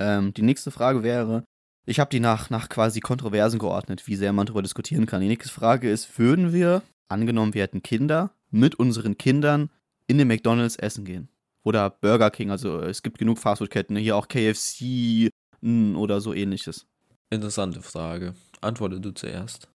Ähm, 0.00 0.32
die 0.32 0.42
nächste 0.42 0.70
Frage 0.70 1.02
wäre, 1.02 1.44
ich 1.86 2.00
habe 2.00 2.08
die 2.10 2.20
nach, 2.20 2.48
nach 2.48 2.70
quasi 2.70 3.00
Kontroversen 3.00 3.58
geordnet, 3.58 4.06
wie 4.06 4.16
sehr 4.16 4.32
man 4.32 4.46
darüber 4.46 4.62
diskutieren 4.62 5.04
kann. 5.04 5.20
Die 5.20 5.28
nächste 5.28 5.52
Frage 5.52 5.90
ist, 5.90 6.18
würden 6.18 6.54
wir, 6.54 6.82
angenommen 7.08 7.52
wir 7.52 7.62
hätten 7.62 7.82
Kinder, 7.82 8.30
mit 8.50 8.76
unseren 8.76 9.18
Kindern 9.18 9.68
in 10.06 10.16
den 10.16 10.28
McDonalds 10.28 10.76
essen 10.76 11.04
gehen? 11.04 11.28
Oder 11.64 11.90
Burger 11.90 12.30
King, 12.30 12.50
also 12.50 12.80
es 12.80 13.02
gibt 13.02 13.18
genug 13.18 13.38
Fastfood-Ketten, 13.38 13.96
hier 13.96 14.16
auch 14.16 14.28
KFC 14.28 15.30
oder 15.62 16.20
so 16.20 16.34
ähnliches. 16.34 16.86
Interessante 17.30 17.80
Frage. 17.80 18.34
Antworte 18.60 19.00
du 19.00 19.12
zuerst. 19.12 19.68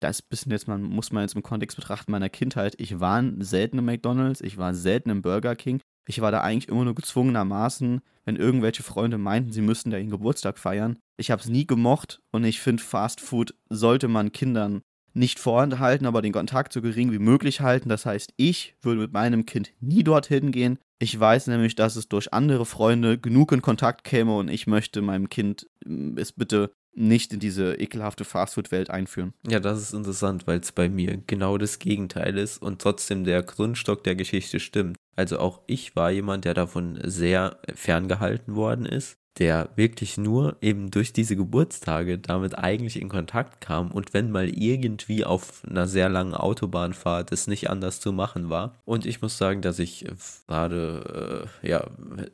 Da 0.00 0.08
ist 0.10 0.22
ein 0.22 0.28
bisschen 0.28 0.52
jetzt, 0.52 0.68
man 0.68 0.82
muss 0.82 1.12
man 1.12 1.22
jetzt 1.22 1.34
im 1.34 1.42
Kontext 1.42 1.76
betrachten 1.76 2.12
meiner 2.12 2.28
Kindheit. 2.28 2.74
Ich 2.78 3.00
war 3.00 3.24
selten 3.38 3.78
im 3.78 3.86
McDonalds, 3.86 4.42
ich 4.42 4.58
war 4.58 4.74
selten 4.74 5.08
im 5.08 5.22
Burger 5.22 5.56
King. 5.56 5.80
Ich 6.06 6.20
war 6.20 6.30
da 6.30 6.42
eigentlich 6.42 6.68
immer 6.68 6.84
nur 6.84 6.94
gezwungenermaßen, 6.94 8.02
wenn 8.26 8.36
irgendwelche 8.36 8.82
Freunde 8.82 9.16
meinten, 9.16 9.52
sie 9.52 9.62
müssten 9.62 9.90
da 9.90 9.96
ihren 9.96 10.10
Geburtstag 10.10 10.58
feiern. 10.58 10.98
Ich 11.16 11.30
habe 11.30 11.40
es 11.40 11.48
nie 11.48 11.66
gemocht 11.66 12.20
und 12.32 12.44
ich 12.44 12.60
finde, 12.60 12.82
Fast 12.82 13.22
Food 13.22 13.54
sollte 13.70 14.08
man 14.08 14.32
Kindern 14.32 14.82
nicht 15.14 15.38
vorenthalten, 15.38 16.06
aber 16.06 16.20
den 16.20 16.32
Kontakt 16.32 16.72
so 16.72 16.82
gering 16.82 17.12
wie 17.12 17.18
möglich 17.18 17.60
halten. 17.60 17.88
Das 17.88 18.04
heißt, 18.04 18.34
ich 18.36 18.74
würde 18.82 19.00
mit 19.00 19.12
meinem 19.12 19.46
Kind 19.46 19.72
nie 19.80 20.04
dorthin 20.04 20.52
gehen. 20.52 20.78
Ich 20.98 21.18
weiß 21.18 21.48
nämlich, 21.48 21.74
dass 21.74 21.96
es 21.96 22.08
durch 22.08 22.32
andere 22.32 22.64
Freunde 22.66 23.18
genug 23.18 23.52
in 23.52 23.62
Kontakt 23.62 24.04
käme 24.04 24.36
und 24.36 24.48
ich 24.48 24.66
möchte 24.66 25.02
meinem 25.02 25.28
Kind 25.28 25.68
mm, 25.84 26.16
es 26.18 26.32
bitte 26.32 26.72
nicht 26.94 27.32
in 27.32 27.40
diese 27.40 27.74
ekelhafte 27.74 28.24
Fastfood-Welt 28.24 28.90
einführen. 28.90 29.32
Ja, 29.48 29.60
das 29.60 29.80
ist 29.80 29.94
interessant, 29.94 30.46
weil 30.46 30.60
es 30.60 30.72
bei 30.72 30.88
mir 30.88 31.20
genau 31.26 31.58
das 31.58 31.78
Gegenteil 31.78 32.38
ist 32.38 32.62
und 32.62 32.80
trotzdem 32.80 33.24
der 33.24 33.42
Grundstock 33.42 34.04
der 34.04 34.14
Geschichte 34.14 34.60
stimmt. 34.60 34.96
Also 35.16 35.38
auch 35.38 35.60
ich 35.66 35.94
war 35.96 36.10
jemand, 36.10 36.44
der 36.44 36.54
davon 36.54 36.98
sehr 37.04 37.58
ferngehalten 37.74 38.56
worden 38.56 38.86
ist, 38.86 39.16
der 39.38 39.70
wirklich 39.74 40.16
nur 40.16 40.56
eben 40.60 40.90
durch 40.90 41.12
diese 41.12 41.36
Geburtstage 41.36 42.18
damit 42.18 42.56
eigentlich 42.56 43.00
in 43.00 43.08
Kontakt 43.08 43.60
kam 43.60 43.90
und 43.90 44.14
wenn 44.14 44.30
mal 44.30 44.48
irgendwie 44.48 45.24
auf 45.24 45.62
einer 45.68 45.88
sehr 45.88 46.08
langen 46.08 46.34
Autobahnfahrt 46.34 47.32
es 47.32 47.46
nicht 47.46 47.68
anders 47.68 48.00
zu 48.00 48.12
machen 48.12 48.48
war. 48.48 48.76
Und 48.84 49.06
ich 49.06 49.22
muss 49.22 49.36
sagen, 49.38 49.60
dass 49.60 49.78
ich 49.78 50.06
gerade, 50.46 51.48
äh, 51.62 51.68
ja, 51.68 51.86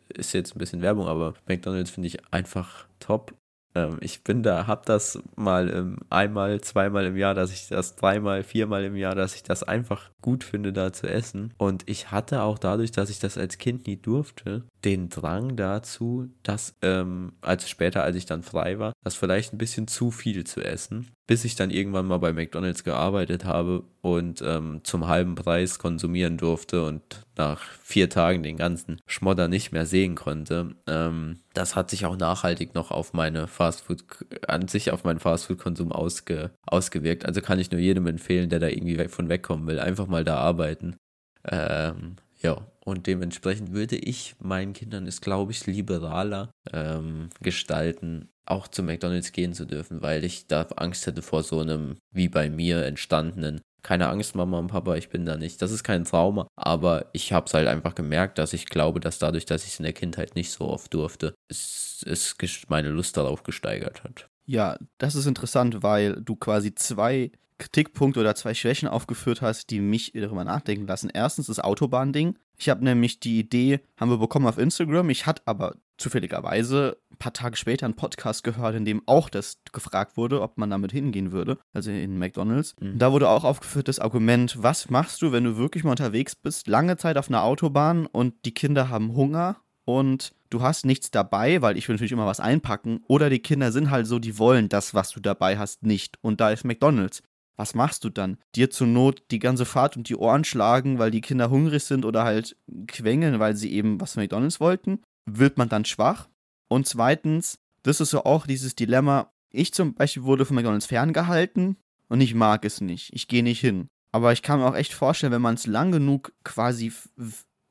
ist 0.09 0.35
jetzt 0.35 0.55
ein 0.55 0.59
bisschen 0.59 0.83
Werbung, 0.83 1.07
aber 1.07 1.35
McDonald's 1.49 1.91
finde 1.91 2.09
ich 2.09 2.19
einfach 2.33 2.87
top. 2.99 3.35
Ähm, 3.75 3.99
ich 4.01 4.23
bin 4.23 4.43
da, 4.43 4.66
hab 4.66 4.87
das 4.87 5.23
mal 5.37 5.71
ähm, 5.71 5.99
einmal, 6.11 6.61
zweimal 6.61 7.07
im 7.07 7.16
Jahr, 7.16 7.35
dass 7.35 7.53
ich 7.53 7.68
das 7.68 7.97
dreimal, 7.97 8.43
viermal 8.43 8.85
im 8.85 8.97
Jahr, 8.97 9.14
dass 9.14 9.35
ich 9.35 9.43
das 9.43 9.62
einfach 9.62 10.11
gut 10.21 10.45
finde, 10.45 10.73
da 10.73 10.93
zu 10.93 11.09
essen. 11.09 11.55
Und 11.59 11.89
ich 11.89 12.11
hatte 12.11 12.43
auch 12.43 12.59
dadurch, 12.59 12.93
dass 12.93 13.11
ich 13.11 13.21
das 13.21 13.39
als 13.39 13.59
Kind 13.59 13.87
nie 13.87 13.97
durfte, 13.97 14.64
den 14.85 15.09
Drang 15.09 15.57
dazu, 15.57 16.28
das, 16.43 16.74
ähm, 16.83 17.33
als 17.41 17.68
später, 17.68 18.03
als 18.03 18.16
ich 18.16 18.26
dann 18.26 18.43
frei 18.43 18.78
war, 18.78 18.93
das 19.05 19.14
vielleicht 19.14 19.53
ein 19.53 19.59
bisschen 19.59 19.87
zu 19.89 20.11
viel 20.11 20.45
zu 20.45 20.62
essen, 20.62 21.09
bis 21.26 21.45
ich 21.45 21.55
dann 21.55 21.70
irgendwann 21.70 22.07
mal 22.07 22.18
bei 22.18 22.33
McDonald's 22.33 22.85
gearbeitet 22.85 23.45
habe 23.45 23.85
und 24.01 24.43
ähm, 24.43 24.81
zum 24.83 25.07
halben 25.07 25.35
Preis 25.35 25.78
konsumieren 25.78 26.39
durfte 26.39 26.85
und 26.85 27.03
nach 27.37 27.61
vier 27.83 28.09
Tagen 28.09 28.43
den 28.43 28.57
ganzen 28.57 29.01
Schmodder 29.07 29.49
nicht 29.49 29.72
mehr 29.72 29.87
sehen 29.87 30.14
konnte. 30.14 30.74
Ähm, 30.87 31.41
das 31.55 31.76
hat 31.76 31.91
sich 31.91 32.07
auch 32.07 32.16
nachhaltig 32.16 32.74
noch 32.74 32.91
auf 32.91 33.12
meine 33.12 33.47
Fastfood, 33.47 34.05
an 34.47 34.68
sich 34.68 34.91
auf 34.91 35.05
meinen 35.05 35.20
Fastfood-Konsum 35.20 35.93
ausge, 35.93 36.51
ausgewirkt. 36.66 37.26
Also 37.26 37.41
kann 37.41 37.59
ich 37.59 37.70
nur 37.70 37.81
jedem 37.81 38.07
empfehlen, 38.07 38.49
der 38.49 38.61
da 38.61 38.68
irgendwie 38.68 39.09
von 39.09 39.28
wegkommen 39.28 39.66
will, 39.66 39.78
einfach 39.78 40.07
mal 40.07 40.24
da 40.24 40.37
arbeiten. 40.37 40.97
Ähm, 41.45 42.16
ja, 42.43 42.66
und 42.91 43.07
dementsprechend 43.07 43.72
würde 43.72 43.97
ich 43.97 44.34
meinen 44.41 44.72
Kindern 44.72 45.07
es, 45.07 45.20
glaube 45.20 45.53
ich, 45.53 45.66
liberaler 45.66 46.51
ähm, 46.72 47.30
gestalten, 47.41 48.28
auch 48.47 48.68
zu 48.68 48.82
McDonalds 48.82 49.32
gehen 49.32 49.55
zu 49.55 49.64
dürfen, 49.64 50.03
weil 50.03 50.24
ich 50.24 50.47
da 50.47 50.62
Angst 50.76 51.07
hätte 51.07 51.22
vor 51.22 51.43
so 51.43 51.61
einem, 51.61 51.97
wie 52.12 52.28
bei 52.28 52.51
mir, 52.51 52.84
entstandenen. 52.84 53.61
Keine 53.82 54.09
Angst, 54.09 54.34
Mama 54.34 54.59
und 54.59 54.66
Papa, 54.66 54.97
ich 54.97 55.09
bin 55.09 55.24
da 55.24 55.36
nicht. 55.36 55.62
Das 55.62 55.70
ist 55.70 55.84
kein 55.84 56.05
Trauma, 56.05 56.47
aber 56.57 57.07
ich 57.12 57.32
habe 57.32 57.47
es 57.47 57.55
halt 57.55 57.66
einfach 57.66 57.95
gemerkt, 57.95 58.38
dass 58.38 58.53
ich 58.53 58.66
glaube, 58.66 59.01
dass 59.01 59.18
dadurch, 59.18 59.47
dass 59.47 59.64
ich 59.64 59.70
es 59.70 59.78
in 59.78 59.84
der 59.84 59.95
Kindheit 59.95 60.34
nicht 60.34 60.51
so 60.51 60.68
oft 60.68 60.93
durfte, 60.93 61.34
es, 61.49 62.05
es 62.07 62.36
meine 62.68 62.91
Lust 62.91 63.16
darauf 63.16 63.43
gesteigert 63.43 64.05
hat. 64.05 64.28
Ja, 64.45 64.76
das 64.99 65.14
ist 65.14 65.26
interessant, 65.26 65.82
weil 65.82 66.20
du 66.20 66.36
quasi 66.36 66.74
zwei 66.74 67.30
Kritikpunkte 67.61 68.18
oder 68.18 68.34
zwei 68.34 68.55
Schwächen 68.55 68.88
aufgeführt 68.88 69.43
hast, 69.43 69.70
die 69.70 69.80
mich 69.80 70.12
darüber 70.14 70.45
nachdenken 70.45 70.86
lassen. 70.86 71.11
Erstens 71.12 71.47
das 71.47 71.61
Autobahnding. 71.61 72.36
Ich 72.61 72.69
habe 72.69 72.85
nämlich 72.85 73.21
die 73.21 73.39
Idee, 73.39 73.81
haben 73.97 74.11
wir 74.11 74.19
bekommen 74.19 74.47
auf 74.47 74.59
Instagram. 74.59 75.09
Ich 75.09 75.25
hatte 75.25 75.41
aber 75.47 75.77
zufälligerweise 75.97 76.99
ein 77.11 77.17
paar 77.17 77.33
Tage 77.33 77.57
später 77.57 77.87
einen 77.87 77.97
Podcast 77.97 78.45
gehört, 78.45 78.75
in 78.75 78.85
dem 78.85 79.03
auch 79.07 79.31
das 79.31 79.63
gefragt 79.73 80.19
wurde, 80.19 80.43
ob 80.43 80.59
man 80.59 80.69
damit 80.69 80.93
hingehen 80.93 81.33
würde, 81.33 81.57
also 81.73 81.91
in 81.91 82.19
McDonalds. 82.19 82.77
Mhm. 82.79 82.99
Da 82.99 83.13
wurde 83.13 83.31
auch 83.31 83.45
aufgeführt 83.45 83.89
das 83.89 83.99
Argument, 83.99 84.63
was 84.63 84.91
machst 84.91 85.23
du, 85.23 85.33
wenn 85.33 85.45
du 85.45 85.57
wirklich 85.57 85.85
mal 85.85 85.93
unterwegs 85.93 86.35
bist, 86.35 86.69
lange 86.69 86.99
Zeit 86.99 87.17
auf 87.17 87.29
einer 87.29 87.45
Autobahn 87.45 88.05
und 88.05 88.35
die 88.45 88.53
Kinder 88.53 88.91
haben 88.91 89.15
Hunger 89.15 89.57
und 89.87 90.35
du 90.51 90.61
hast 90.61 90.85
nichts 90.85 91.11
dabei, 91.11 91.63
weil 91.63 91.79
ich 91.79 91.89
will 91.89 91.95
natürlich 91.95 92.13
immer 92.13 92.27
was 92.27 92.41
einpacken, 92.41 93.01
oder 93.09 93.31
die 93.31 93.39
Kinder 93.39 93.73
sind 93.73 93.91
halt 93.91 94.07
so, 94.07 94.19
die 94.19 94.39
wollen 94.39 94.69
das, 94.69 94.93
was 94.93 95.11
du 95.11 95.21
dabei 95.21 95.59
hast, 95.59 95.83
nicht. 95.83 96.19
Und 96.21 96.41
da 96.41 96.51
ist 96.51 96.65
McDonalds. 96.65 97.23
Was 97.61 97.75
machst 97.75 98.05
du 98.05 98.09
dann? 98.09 98.39
Dir 98.55 98.71
zur 98.71 98.87
Not 98.87 99.23
die 99.31 99.39
ganze 99.39 99.67
Fahrt 99.67 99.95
um 99.95 100.03
die 100.03 100.17
Ohren 100.17 100.45
schlagen, 100.45 100.99
weil 100.99 101.11
die 101.11 101.21
Kinder 101.21 101.51
hungrig 101.51 101.85
sind 101.85 102.07
oder 102.07 102.25
halt 102.25 102.57
quengeln, 102.87 103.39
weil 103.39 103.55
sie 103.55 103.71
eben 103.75 104.01
was 104.01 104.15
von 104.15 104.23
McDonalds 104.23 104.61
wollten? 104.61 105.03
Wird 105.27 105.59
man 105.59 105.69
dann 105.69 105.85
schwach? 105.85 106.31
Und 106.69 106.87
zweitens, 106.87 107.59
das 107.83 108.01
ist 108.01 108.11
so 108.11 108.25
auch 108.25 108.47
dieses 108.47 108.77
Dilemma. 108.77 109.31
Ich 109.51 109.75
zum 109.75 109.93
Beispiel 109.93 110.23
wurde 110.23 110.47
von 110.47 110.57
McDonalds 110.57 110.87
ferngehalten 110.87 111.77
und 112.09 112.23
ich 112.23 112.35
mag 112.35 112.65
es 112.65 112.81
nicht. 112.81 113.11
Ich 113.13 113.29
gehe 113.29 113.43
nicht 113.43 113.61
hin. 113.61 113.89
Aber 114.11 114.33
ich 114.33 114.41
kann 114.41 114.61
mir 114.61 114.67
auch 114.67 114.75
echt 114.75 114.95
vorstellen, 114.95 115.35
wenn 115.35 115.43
man 115.43 115.57
es 115.57 115.67
lang 115.67 115.93
genug 115.93 116.33
quasi 116.45 116.95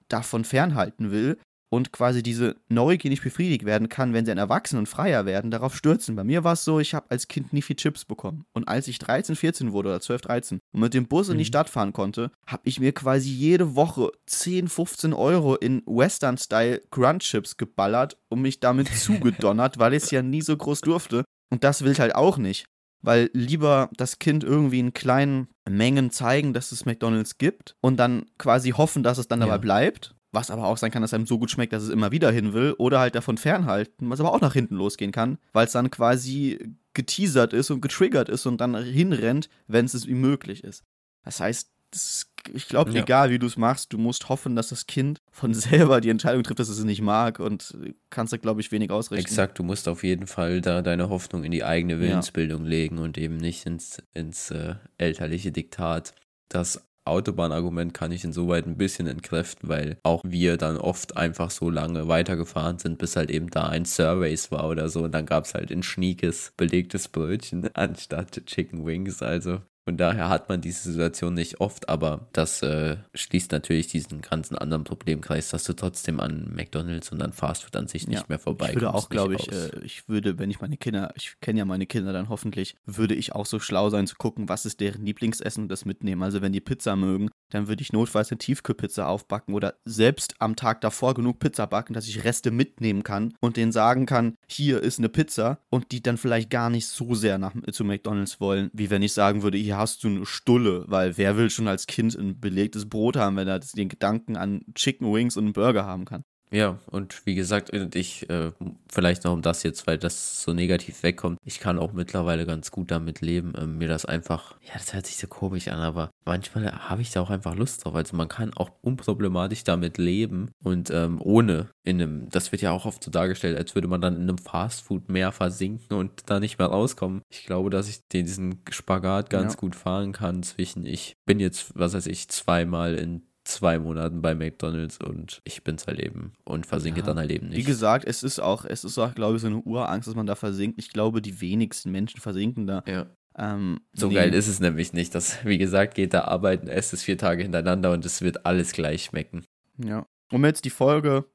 davon 0.08 0.44
fernhalten 0.44 1.10
will 1.10 1.40
und 1.70 1.92
quasi 1.92 2.24
diese 2.24 2.56
Neugier 2.68 3.10
nicht 3.12 3.24
befriedigt 3.24 3.64
werden 3.66 3.90
kann, 3.90 4.14
wenn 4.14 4.26
sie 4.26 4.32
ein 4.32 4.38
Erwachsener 4.38 4.80
und 4.80 4.88
freier 4.90 5.26
werden, 5.26 5.52
darauf 5.52 5.76
stürzen. 5.76 6.16
Bei 6.16 6.24
mir 6.24 6.44
war 6.44 6.54
es 6.54 6.64
so, 6.64 6.80
ich 6.80 6.94
habe 6.96 7.06
als 7.10 7.28
Kind 7.28 7.54
nie 7.54 7.62
viel 7.62 7.76
Chips 7.76 8.06
bekommen. 8.06 8.46
Und 8.54 8.68
als 8.68 8.88
ich 8.88 8.98
13, 9.00 9.36
14 9.36 9.72
wurde 9.72 9.90
oder 9.90 10.02
12, 10.02 10.22
13 10.22 10.60
und 10.74 10.80
mit 10.82 10.94
dem 10.94 11.06
Bus 11.08 11.30
in 11.30 11.38
die 11.38 11.44
Mhm. 11.44 11.48
Stadt 11.48 11.70
fahren 11.70 11.94
konnte, 11.94 12.32
habe 12.48 12.62
ich 12.66 12.80
mir 12.80 12.92
quasi 12.92 13.30
jede 13.30 13.76
Woche 13.76 14.12
10, 14.26 14.68
15 14.68 15.14
Euro 15.14 15.56
in 15.56 15.84
Western-Style 15.86 16.82
Crunch-Chips 16.92 17.58
geballert 17.58 18.18
und 18.30 18.42
mich 18.42 18.60
damit 18.60 18.88
zugedonnert, 18.94 19.78
weil 19.78 19.94
ich 19.94 20.04
es 20.04 20.12
ja 20.12 20.22
nie 20.22 20.42
so 20.42 20.58
groß 20.58 20.82
durfte. 20.82 21.24
Und 21.52 21.64
das 21.64 21.84
will 21.84 21.92
ich 21.92 22.00
halt 22.00 22.16
auch 22.16 22.38
nicht. 22.38 22.66
Weil 23.02 23.30
lieber 23.32 23.90
das 23.96 24.20
Kind 24.20 24.44
irgendwie 24.44 24.80
in 24.80 24.92
kleinen 24.94 25.48
Mengen 25.70 26.12
zeigen, 26.12 26.52
dass 26.54 26.74
es 26.74 26.86
McDonalds 26.86 27.38
gibt 27.38 27.76
und 27.80 27.96
dann 27.98 28.26
quasi 28.38 28.72
hoffen, 28.72 29.04
dass 29.04 29.18
es 29.18 29.28
dann 29.30 29.40
dabei 29.40 29.54
Ja. 29.54 29.58
bleibt. 29.58 30.16
Was 30.32 30.52
aber 30.52 30.66
auch 30.68 30.78
sein 30.78 30.92
kann, 30.92 31.02
dass 31.02 31.14
einem 31.14 31.26
so 31.26 31.40
gut 31.40 31.50
schmeckt, 31.50 31.74
dass 31.74 31.84
es 31.84 31.90
immer 31.90 32.12
wieder 32.12 32.32
hin 32.32 32.54
will. 32.54 32.76
Oder 32.78 33.00
halt 33.00 33.16
davon 33.16 33.38
fernhalten, 33.38 34.10
was 34.10 34.20
aber 34.20 34.34
auch 34.34 34.42
nach 34.42 34.54
hinten 34.54 34.76
losgehen 34.76 35.12
kann, 35.12 35.40
weil 35.54 35.66
es 35.66 35.72
dann 35.72 35.90
quasi 35.90 36.60
geteasert 36.94 37.54
ist 37.54 37.72
und 37.72 37.82
getriggert 37.82 38.30
ist 38.30 38.46
und 38.46 38.62
dann 38.62 38.76
hinrennt, 38.76 39.50
wenn 39.68 39.86
es 39.86 40.06
ihm 40.06 40.22
möglich 40.22 40.64
ist. 40.64 40.84
Das 41.24 41.40
heißt, 41.40 41.72
das 41.92 42.30
ich 42.54 42.68
glaube, 42.68 42.92
Ja. 42.92 43.02
egal 43.02 43.32
wie 43.32 43.40
du 43.40 43.48
es 43.48 43.58
machst, 43.58 43.92
du 43.92 43.98
musst 43.98 44.30
hoffen, 44.30 44.56
dass 44.56 44.70
das 44.70 44.88
Kind 44.88 45.20
von 45.32 45.54
selber 45.90 46.00
die 46.02 46.10
Entscheidung 46.10 46.44
trifft, 46.44 46.60
dass 46.60 46.70
es 46.70 46.78
es 46.80 46.86
nicht 46.86 47.02
mag 47.02 47.40
und 47.40 47.78
kannst 48.10 48.32
da, 48.34 48.38
glaube 48.38 48.62
ich, 48.62 48.72
wenig 48.72 48.92
ausrichten. 48.92 49.26
Exakt, 49.26 49.60
du 49.60 49.64
musst 49.64 49.88
auf 49.88 50.04
jeden 50.04 50.28
Fall 50.28 50.62
da 50.62 50.82
deine 50.82 51.10
Hoffnung 51.10 51.44
in 51.44 51.52
die 51.52 51.64
eigene 51.64 52.00
Willensbildung 52.00 52.66
legen 52.66 52.98
und 52.98 53.18
eben 53.18 53.38
nicht 53.38 53.66
ins, 53.66 54.02
ins 54.14 54.52
äh, 54.52 54.76
elterliche 54.98 55.52
Diktat. 55.52 56.14
Das 56.48 56.82
Autobahnargument 57.10 57.94
kann 57.94 58.12
ich 58.12 58.24
insoweit 58.24 58.66
ein 58.66 58.78
bisschen 58.78 59.08
entkräften, 59.08 59.70
weil 59.70 59.98
auch 60.04 60.22
wir 60.26 60.58
dann 60.58 60.78
oft 60.78 61.18
einfach 61.18 61.52
so 61.52 61.70
lange 61.70 62.08
weitergefahren 62.08 62.80
sind, 62.80 62.98
bis 62.98 63.16
halt 63.16 63.30
eben 63.32 63.50
da 63.50 63.68
ein 63.68 63.86
Surveys 63.86 64.52
war 64.52 64.68
oder 64.70 64.90
so. 64.90 65.04
Und 65.04 65.14
dann 65.14 65.26
gab 65.26 65.46
es 65.46 65.54
halt 65.54 65.72
ein 65.72 65.84
schniekes, 65.84 66.54
belegtes 66.58 67.08
Brötchen 67.08 67.70
anstatt 67.76 68.46
Chicken 68.46 68.86
Wings, 68.86 69.22
also 69.22 69.62
von 69.90 69.98
daher 69.98 70.30
hat 70.30 70.50
man 70.50 70.62
diese 70.62 70.92
Situation 70.92 71.34
nicht 71.34 71.62
oft, 71.62 71.90
aber 71.90 72.28
das 72.32 72.62
äh, 72.62 72.98
schließt 73.16 73.52
natürlich 73.52 73.88
diesen 73.88 74.22
ganzen 74.22 74.56
anderen 74.56 74.84
Problemkreis, 74.84 75.50
dass 75.50 75.64
du 75.64 75.74
trotzdem 75.74 76.20
an 76.20 76.48
McDonalds 76.54 77.12
und 77.12 77.24
an 77.24 77.34
Fastfood 77.34 77.76
an 77.76 77.88
sich 77.88 78.08
nicht 78.08 78.20
Ja, 78.20 78.26
mehr 78.28 78.38
vorbei 78.38 78.68
Ich 78.68 78.76
würde 78.76 78.94
auch, 78.94 79.10
glaube 79.10 79.34
ich, 79.34 79.52
äh, 79.52 79.72
ich 79.84 80.08
würde, 80.08 80.38
wenn 80.38 80.52
ich 80.52 80.62
meine 80.62 80.78
Kinder, 80.78 81.12
ich 81.16 81.38
kenne 81.42 81.58
ja 81.58 81.66
meine 81.66 81.88
Kinder 81.88 82.14
dann 82.14 82.30
hoffentlich, 82.30 82.76
würde 82.86 83.16
ich 83.16 83.34
auch 83.34 83.48
so 83.48 83.60
schlau 83.60 83.90
sein 83.90 84.06
zu 84.06 84.14
gucken, 84.16 84.48
was 84.48 84.68
ist 84.68 84.80
deren 84.80 85.04
Lieblingsessen 85.04 85.64
und 85.64 85.70
das 85.70 85.86
mitnehmen. 85.86 86.22
Also 86.22 86.44
wenn 86.44 86.54
die 86.54 86.62
Pizza 86.62 86.96
mögen, 86.96 87.32
dann 87.50 87.68
würde 87.68 87.82
ich 87.82 87.92
notfalls 87.92 88.32
eine 88.32 88.38
Tiefkühlpizza 88.38 89.08
aufbacken 89.08 89.56
oder 89.56 89.74
selbst 89.86 90.36
am 90.38 90.56
Tag 90.56 90.82
davor 90.82 91.16
genug 91.16 91.40
Pizza 91.40 91.66
backen, 91.66 91.96
dass 91.96 92.08
ich 92.08 92.24
Reste 92.24 92.52
mitnehmen 92.52 93.02
kann 93.02 93.34
und 93.40 93.58
denen 93.58 93.72
sagen 93.72 94.06
kann, 94.06 94.36
hier 94.48 94.84
ist 94.84 95.00
eine 95.00 95.10
Pizza 95.10 95.58
und 95.72 95.92
die 95.92 96.04
dann 96.04 96.18
vielleicht 96.18 96.52
gar 96.52 96.70
nicht 96.70 96.86
so 96.86 97.16
sehr 97.16 97.40
nach, 97.40 97.54
zu 97.72 97.84
McDonalds 97.84 98.40
wollen, 98.40 98.70
wie 98.74 98.92
wenn 98.92 99.02
ich 99.02 99.14
sagen 99.14 99.42
würde, 99.42 99.58
hier 99.58 99.79
hast 99.80 100.04
du 100.04 100.10
eine 100.10 100.26
Stulle, 100.26 100.86
weil 100.88 101.18
wer 101.18 101.38
will 101.38 101.50
schon 101.50 101.68
als 101.68 101.88
Kind 101.88 102.16
ein 102.16 102.40
belegtes 102.40 102.88
Brot 102.88 103.16
haben, 103.16 103.38
wenn 103.38 103.48
er 103.48 103.60
den 103.60 103.90
Gedanken 103.90 104.38
an 104.38 104.64
Chicken 104.76 105.12
Wings 105.12 105.38
und 105.38 105.46
einen 105.46 105.54
Burger 105.54 105.86
haben 105.86 106.06
kann. 106.06 106.24
Ja, 106.52 106.80
und 106.88 107.26
wie 107.28 107.36
gesagt, 107.36 107.70
und 107.70 107.96
ich, 107.96 108.28
äh, 108.30 108.52
vielleicht 108.92 109.24
noch 109.24 109.34
um 109.34 109.44
das 109.44 109.62
jetzt, 109.62 109.86
weil 109.86 110.00
das 110.00 110.42
so 110.42 110.52
negativ 110.54 111.04
wegkommt, 111.04 111.38
ich 111.44 111.60
kann 111.60 111.78
auch 111.78 111.94
mittlerweile 111.94 112.46
ganz 112.48 112.72
gut 112.72 112.90
damit 112.90 113.22
leben, 113.22 113.54
ähm, 113.56 113.78
mir 113.78 113.88
das 113.88 114.06
einfach, 114.06 114.56
ja, 114.66 114.74
das 114.74 114.94
hört 114.94 115.06
sich 115.06 115.18
so 115.18 115.28
komisch 115.28 115.68
an, 115.68 115.80
aber 115.80 116.10
manchmal 116.26 116.72
habe 116.90 117.04
ich 117.04 117.12
da 117.12 117.22
auch 117.22 117.30
einfach 117.30 117.54
Lust 117.56 117.86
drauf. 117.86 117.94
Also 117.94 118.16
man 118.18 118.28
kann 118.30 118.52
auch 118.56 118.72
unproblematisch 118.82 119.64
damit 119.64 120.00
leben 120.00 120.50
und 120.64 120.90
ähm, 120.90 121.20
ohne 121.22 121.70
in 121.84 122.02
einem, 122.02 122.30
das 122.30 122.52
wird 122.52 122.64
ja 122.64 122.72
auch 122.72 122.86
oft 122.86 123.04
so 123.04 123.12
dargestellt, 123.12 123.56
als 123.58 123.76
würde 123.76 123.88
man 123.88 124.02
dann 124.02 124.16
in 124.16 124.24
einem 124.24 124.38
Fastfood 124.40 125.08
mehr 125.08 125.32
versinken 125.32 125.96
und 125.98 126.30
da 126.32 126.40
nicht 126.40 126.58
mehr 126.58 126.68
rauskommen. 126.68 127.22
Ich 127.30 127.46
glaube, 127.46 127.70
dass 127.70 127.88
ich 127.88 128.08
diesen 128.08 128.62
Spagat 128.72 129.30
ganz 129.30 129.54
Ja. 129.54 129.60
gut 129.60 129.76
fahren 129.76 130.14
kann 130.14 130.42
zwischen, 130.42 130.86
ich 130.86 131.14
bin 131.28 131.40
jetzt, 131.40 131.72
was 131.76 131.94
weiß 131.94 132.08
ich, 132.08 132.28
zweimal 132.30 132.96
in 132.96 133.22
zwei 133.50 133.80
Monaten 133.80 134.22
bei 134.22 134.36
McDonalds 134.36 134.98
und 134.98 135.42
ich 135.44 135.64
bin's 135.64 135.88
halt 135.88 136.00
eben 136.00 136.34
und 136.46 136.66
versinke 136.66 137.02
Ja, 137.02 137.06
dann 137.06 137.18
halt 137.18 137.32
eben 137.32 137.50
Wie 137.52 137.58
nicht. 137.58 137.66
gesagt, 137.68 138.06
es 138.08 138.24
ist 138.24 138.40
auch, 138.40 138.66
es 138.66 138.84
ist 138.84 138.98
auch, 138.98 139.14
glaube 139.16 139.36
ich, 139.36 139.42
so 139.42 139.48
eine 139.48 139.58
Urangst, 139.58 140.08
dass 140.08 140.16
man 140.16 140.26
da 140.26 140.36
versinkt. 140.36 140.80
Ich 140.80 140.90
glaube, 140.90 141.22
die 141.22 141.42
wenigsten 141.42 141.92
Menschen 141.92 142.20
versinken 142.22 142.68
da. 142.68 142.84
Ja. 142.88 143.08
Ähm, 143.38 143.80
So 143.94 144.08
nee. 144.08 144.16
geil 144.16 144.34
ist 144.34 144.48
es 144.48 144.60
nämlich 144.60 144.94
nicht. 144.94 145.14
Das, 145.16 145.44
wie 145.46 145.58
gesagt, 145.58 145.96
geht 145.96 146.14
da 146.14 146.22
arbeiten, 146.26 146.68
esst 146.68 146.94
es 146.94 147.04
vier 147.04 147.18
Tage 147.18 147.44
hintereinander 147.44 147.92
und 147.94 148.06
es 148.06 148.22
wird 148.22 148.46
alles 148.46 148.72
gleich 148.72 149.06
schmecken. 149.06 149.46
Ja. 149.78 150.06
Um 150.32 150.46
jetzt 150.46 150.66
die 150.66 150.70
Folge, 150.70 151.26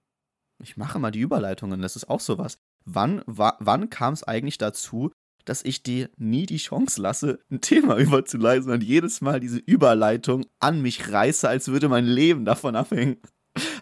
ich 0.63 0.77
mache 0.77 0.99
mal 0.99 1.11
die 1.11 1.21
Überleitungen, 1.21 1.81
das 1.83 1.97
ist 1.97 2.09
auch 2.09 2.21
sowas. 2.21 2.59
Wann, 2.85 3.23
wa, 3.27 3.57
wann 3.61 3.91
kam 3.91 4.13
es 4.13 4.23
eigentlich 4.23 4.59
dazu, 4.59 5.11
dass 5.45 5.65
ich 5.65 5.83
dir 5.83 6.09
nie 6.17 6.47
die 6.47 6.57
Chance 6.59 7.01
lasse, 7.01 7.39
ein 7.51 7.61
Thema 7.61 7.97
überzuleiten 7.99 8.71
und 8.71 8.83
jedes 8.83 9.21
Mal 9.21 9.41
diese 9.41 9.59
Überleitung 9.59 10.47
an 10.61 10.81
mich 10.83 11.11
reiße, 11.13 11.49
als 11.49 11.69
würde 11.69 11.89
mein 11.89 12.07
Leben 12.07 12.45
davon 12.45 12.77
abhängen? 12.77 13.17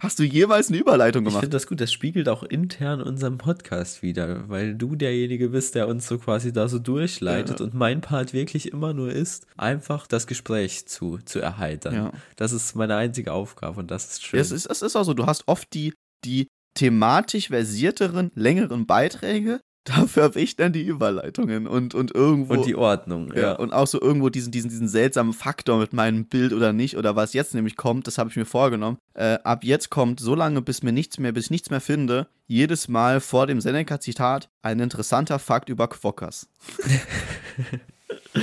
Hast 0.01 0.19
du 0.19 0.23
jemals 0.23 0.69
eine 0.69 0.77
Überleitung 0.77 1.23
Ich 1.23 1.29
gemacht? 1.31 1.41
finde 1.45 1.57
das 1.57 1.67
gut, 1.67 1.81
das 1.81 1.91
spiegelt 1.91 2.29
auch 2.29 2.43
intern 2.43 3.01
unseren 3.01 3.39
Podcast 3.39 4.03
wieder, 4.03 4.47
weil 4.51 4.75
du 4.75 4.97
derjenige 4.97 5.49
bist, 5.49 5.75
der 5.75 5.89
uns 5.89 6.07
so 6.07 6.19
quasi 6.19 6.53
da 6.53 6.69
so 6.69 6.79
durchleitet 6.79 7.59
Ja. 7.61 7.65
und 7.65 7.73
mein 7.73 8.03
Part 8.03 8.35
wirklich 8.35 8.71
immer 8.71 8.93
nur 8.93 9.11
ist, 9.11 9.47
einfach 9.57 10.07
das 10.07 10.27
Gespräch 10.27 10.87
zu, 10.89 11.19
zu 11.25 11.39
erheitern. 11.41 11.95
Ja. 11.95 12.13
Das 12.37 12.53
ist 12.53 12.77
meine 12.77 12.97
einzige 12.97 13.33
Aufgabe 13.33 13.81
und 13.81 13.91
das 13.91 14.11
ist 14.11 14.25
schön. 14.27 14.41
Es 14.41 14.51
ist, 14.51 14.67
es 14.67 14.83
ist 14.83 14.95
auch 14.95 15.05
so, 15.05 15.15
du 15.15 15.25
hast 15.25 15.45
oft 15.49 15.73
die, 15.73 15.95
die 16.27 16.49
thematisch 16.75 17.49
versierteren, 17.49 18.31
längeren 18.35 18.87
Beiträge. 18.87 19.61
Dafür 19.85 20.23
habe 20.25 20.41
ich 20.41 20.55
dann 20.55 20.73
die 20.73 20.87
Überleitungen 20.87 21.67
und, 21.67 21.97
und 21.97 22.15
irgendwo. 22.15 22.55
und 22.55 22.67
die 22.67 22.77
Ordnung, 22.77 23.33
ja. 23.35 23.41
ja. 23.41 23.53
Und 23.55 23.73
auch 23.73 23.89
so 23.89 24.01
irgendwo 24.01 24.29
diesen, 24.29 24.53
diesen, 24.53 24.71
diesen 24.71 24.87
seltsamen 24.87 25.33
Faktor 25.33 25.79
mit 25.79 25.93
meinem 25.93 26.27
Bild 26.27 26.53
oder 26.53 26.73
nicht, 26.73 26.97
oder 26.97 27.17
was 27.17 27.33
jetzt 27.33 27.55
nämlich 27.55 27.77
kommt, 27.77 28.07
das 28.07 28.17
habe 28.17 28.31
ich 28.31 28.37
mir 28.37 28.45
vorgenommen. 28.45 28.99
Äh, 29.15 29.39
ab 29.43 29.65
jetzt 29.65 29.91
kommt 29.91 30.21
so 30.21 30.37
lange, 30.37 30.63
bis 30.63 30.85
mir 30.85 30.93
nichts 30.93 31.19
mehr, 31.19 31.33
bis 31.33 31.47
ich 31.47 31.51
nichts 31.51 31.71
mehr 31.71 31.81
finde, 31.81 32.29
jedes 32.47 32.87
Mal 32.87 33.21
vor 33.21 33.49
dem 33.49 33.61
Seneca-Zitat 33.61 34.51
ein 34.63 34.79
interessanter 34.79 35.41
Fakt 35.41 35.69
über 35.69 35.89
Quokkas. 35.89 36.49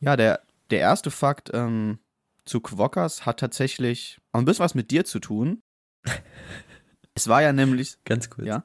ja, 0.00 0.14
der, 0.16 0.40
der 0.70 0.80
erste 0.80 1.10
Fakt 1.10 1.50
ähm, 1.54 1.98
zu 2.44 2.60
Quokkas 2.60 3.24
hat 3.24 3.40
tatsächlich 3.40 4.18
auch 4.32 4.40
ein 4.40 4.44
bisschen 4.44 4.64
was 4.64 4.74
mit 4.74 4.90
dir 4.90 5.06
zu 5.06 5.20
tun. 5.20 5.62
Es 7.16 7.28
war 7.28 7.40
ja 7.42 7.52
nämlich. 7.52 7.94
Ganz 8.04 8.28
kurz. 8.28 8.48
Ja. 8.48 8.64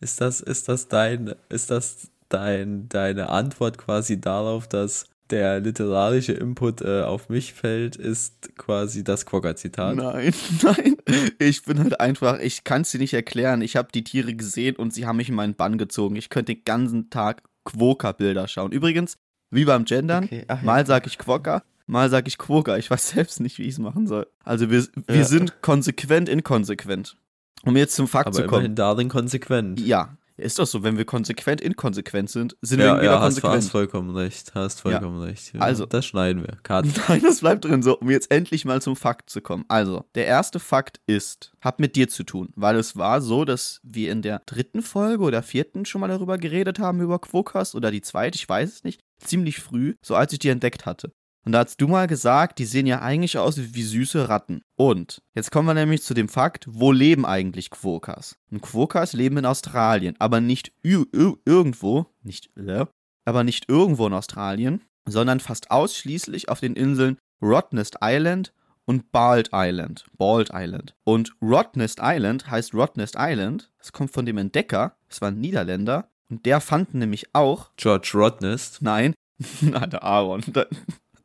Ist 0.00 0.20
das, 0.20 0.40
ist 0.40 0.68
das 0.68 0.88
dein, 0.88 1.34
ist 1.48 1.70
das 1.70 2.08
dein, 2.28 2.88
deine 2.88 3.28
Antwort 3.30 3.78
quasi 3.78 4.20
darauf, 4.20 4.66
dass 4.68 5.06
der 5.30 5.60
literarische 5.60 6.32
Input 6.32 6.80
äh, 6.80 7.02
auf 7.02 7.28
mich 7.28 7.52
fällt, 7.54 7.94
ist 7.94 8.56
quasi 8.56 9.04
das 9.04 9.26
Quokka-Zitat? 9.26 9.94
Nein, 9.96 10.34
nein. 10.62 10.96
Ich 11.38 11.62
bin 11.64 11.78
halt 11.78 12.00
einfach, 12.00 12.40
ich 12.40 12.64
kann 12.64 12.82
es 12.82 12.90
dir 12.90 12.98
nicht 12.98 13.14
erklären. 13.14 13.62
Ich 13.62 13.76
habe 13.76 13.88
die 13.94 14.02
Tiere 14.02 14.34
gesehen 14.34 14.74
und 14.76 14.92
sie 14.92 15.06
haben 15.06 15.18
mich 15.18 15.28
in 15.28 15.36
meinen 15.36 15.54
Bann 15.54 15.78
gezogen. 15.78 16.16
Ich 16.16 16.30
könnte 16.30 16.54
den 16.54 16.64
ganzen 16.64 17.10
Tag 17.10 17.42
Quokka-Bilder 17.64 18.48
schauen. 18.48 18.72
Übrigens, 18.72 19.18
wie 19.50 19.64
beim 19.64 19.84
Gendern, 19.84 20.24
Okay, 20.24 20.44
ach 20.48 20.58
ja. 20.60 20.64
mal 20.66 20.86
sage 20.86 21.06
ich 21.06 21.18
Quokka, 21.18 21.62
mal 21.86 22.10
sage 22.10 22.26
ich 22.28 22.38
Quokka. 22.38 22.76
Ich 22.76 22.90
weiß 22.90 23.10
selbst 23.10 23.38
nicht, 23.40 23.58
wie 23.58 23.64
ich 23.64 23.74
es 23.74 23.78
machen 23.78 24.06
soll. 24.08 24.26
Also 24.44 24.70
wir, 24.70 24.84
wir 25.06 25.16
Ja. 25.16 25.24
sind 25.24 25.62
konsequent 25.62 26.28
inkonsequent. 26.28 27.16
Um 27.64 27.76
jetzt 27.76 27.94
zum 27.94 28.08
Fakt 28.08 28.28
Aber 28.28 28.36
zu 28.36 28.46
kommen. 28.46 28.74
darin 28.74 29.08
konsequent. 29.08 29.80
Ja, 29.80 30.16
ist 30.36 30.58
doch 30.58 30.66
so, 30.66 30.82
wenn 30.82 30.96
wir 30.96 31.04
konsequent 31.04 31.60
inkonsequent 31.60 32.30
sind, 32.30 32.56
sind 32.62 32.78
wir 32.78 32.86
Ja, 32.86 32.94
wieder 32.96 33.04
ja 33.04 33.12
hast, 33.20 33.24
konsequent. 33.42 33.54
hast 33.56 33.68
vollkommen 33.68 34.16
recht. 34.16 34.54
Hast 34.54 34.80
vollkommen 34.80 35.20
recht. 35.20 35.52
Ja, 35.52 35.60
Also- 35.60 35.84
Das 35.84 36.06
schneiden 36.06 36.42
wir. 36.42 36.56
Cut. 36.62 36.86
Nein, 37.08 37.20
das 37.22 37.40
bleibt 37.40 37.66
drin 37.66 37.82
so, 37.82 37.98
um 37.98 38.08
jetzt 38.08 38.30
endlich 38.30 38.64
mal 38.64 38.80
zum 38.80 38.96
Fakt 38.96 39.28
zu 39.28 39.42
kommen. 39.42 39.66
Also, 39.68 40.06
der 40.14 40.24
erste 40.24 40.58
Fakt 40.58 41.00
ist, 41.06 41.52
hat 41.60 41.78
mit 41.78 41.94
dir 41.96 42.08
zu 42.08 42.24
tun, 42.24 42.48
weil 42.56 42.76
es 42.76 42.96
war 42.96 43.20
so, 43.20 43.44
dass 43.44 43.80
wir 43.82 44.10
in 44.10 44.22
der 44.22 44.40
dritten 44.46 44.80
Folge 44.80 45.22
oder 45.24 45.42
vierten 45.42 45.84
schon 45.84 46.00
mal 46.00 46.08
darüber 46.08 46.38
geredet 46.38 46.78
haben, 46.78 47.00
über 47.02 47.18
Quokkas 47.18 47.74
oder 47.74 47.90
die 47.90 48.00
zweite, 48.00 48.36
ich 48.36 48.48
weiß 48.48 48.72
es 48.72 48.84
nicht, 48.84 49.02
ziemlich 49.22 49.60
früh, 49.60 49.96
so 50.00 50.14
als 50.14 50.32
ich 50.32 50.38
die 50.38 50.48
entdeckt 50.48 50.86
hatte. 50.86 51.12
Und 51.44 51.52
da 51.52 51.60
hast 51.64 51.80
du 51.80 51.88
mal 51.88 52.06
gesagt, 52.06 52.58
die 52.58 52.66
sehen 52.66 52.86
ja 52.86 53.00
eigentlich 53.00 53.38
aus 53.38 53.56
wie, 53.56 53.82
süße 53.82 54.28
Ratten. 54.28 54.62
Und 54.76 55.22
jetzt 55.34 55.50
kommen 55.50 55.68
wir 55.68 55.74
nämlich 55.74 56.02
zu 56.02 56.12
dem 56.12 56.28
Fakt, 56.28 56.66
wo 56.68 56.92
leben 56.92 57.24
eigentlich 57.24 57.70
Quokkas? 57.70 58.36
Und 58.50 58.60
Quokkas 58.60 59.14
leben 59.14 59.38
in 59.38 59.46
Australien, 59.46 60.16
aber 60.18 60.40
nicht 60.40 60.72
irgendwo, 60.82 62.06
nicht, 62.22 62.50
äh, 62.56 62.84
aber 63.24 63.44
nicht 63.44 63.68
irgendwo 63.68 64.06
in 64.06 64.12
Australien, 64.12 64.82
sondern 65.06 65.40
fast 65.40 65.70
ausschließlich 65.70 66.48
auf 66.48 66.60
den 66.60 66.74
Inseln 66.74 67.16
Rottnest 67.42 67.96
Island 68.02 68.52
und 68.84 69.12
Bald 69.12 69.50
Island. 69.52 70.06
Bald 70.18 70.50
Island. 70.52 70.94
Und 71.04 71.34
Rottnest 71.40 72.00
Island 72.02 72.50
heißt 72.50 72.74
Rottnest 72.74 73.14
Island. 73.18 73.70
Das 73.78 73.92
kommt 73.92 74.12
von 74.12 74.26
dem 74.26 74.36
Entdecker. 74.36 74.96
Das 75.08 75.20
war 75.20 75.28
ein 75.28 75.40
Niederländer. 75.40 76.10
Und 76.28 76.44
der 76.44 76.60
fand 76.60 76.94
nämlich 76.94 77.34
auch, 77.34 77.70
George 77.76 78.12
Rodnest. 78.14 78.82
nein, 78.82 79.14
nein, 79.60 79.90
der 79.90 80.02
Aaron. 80.02 80.42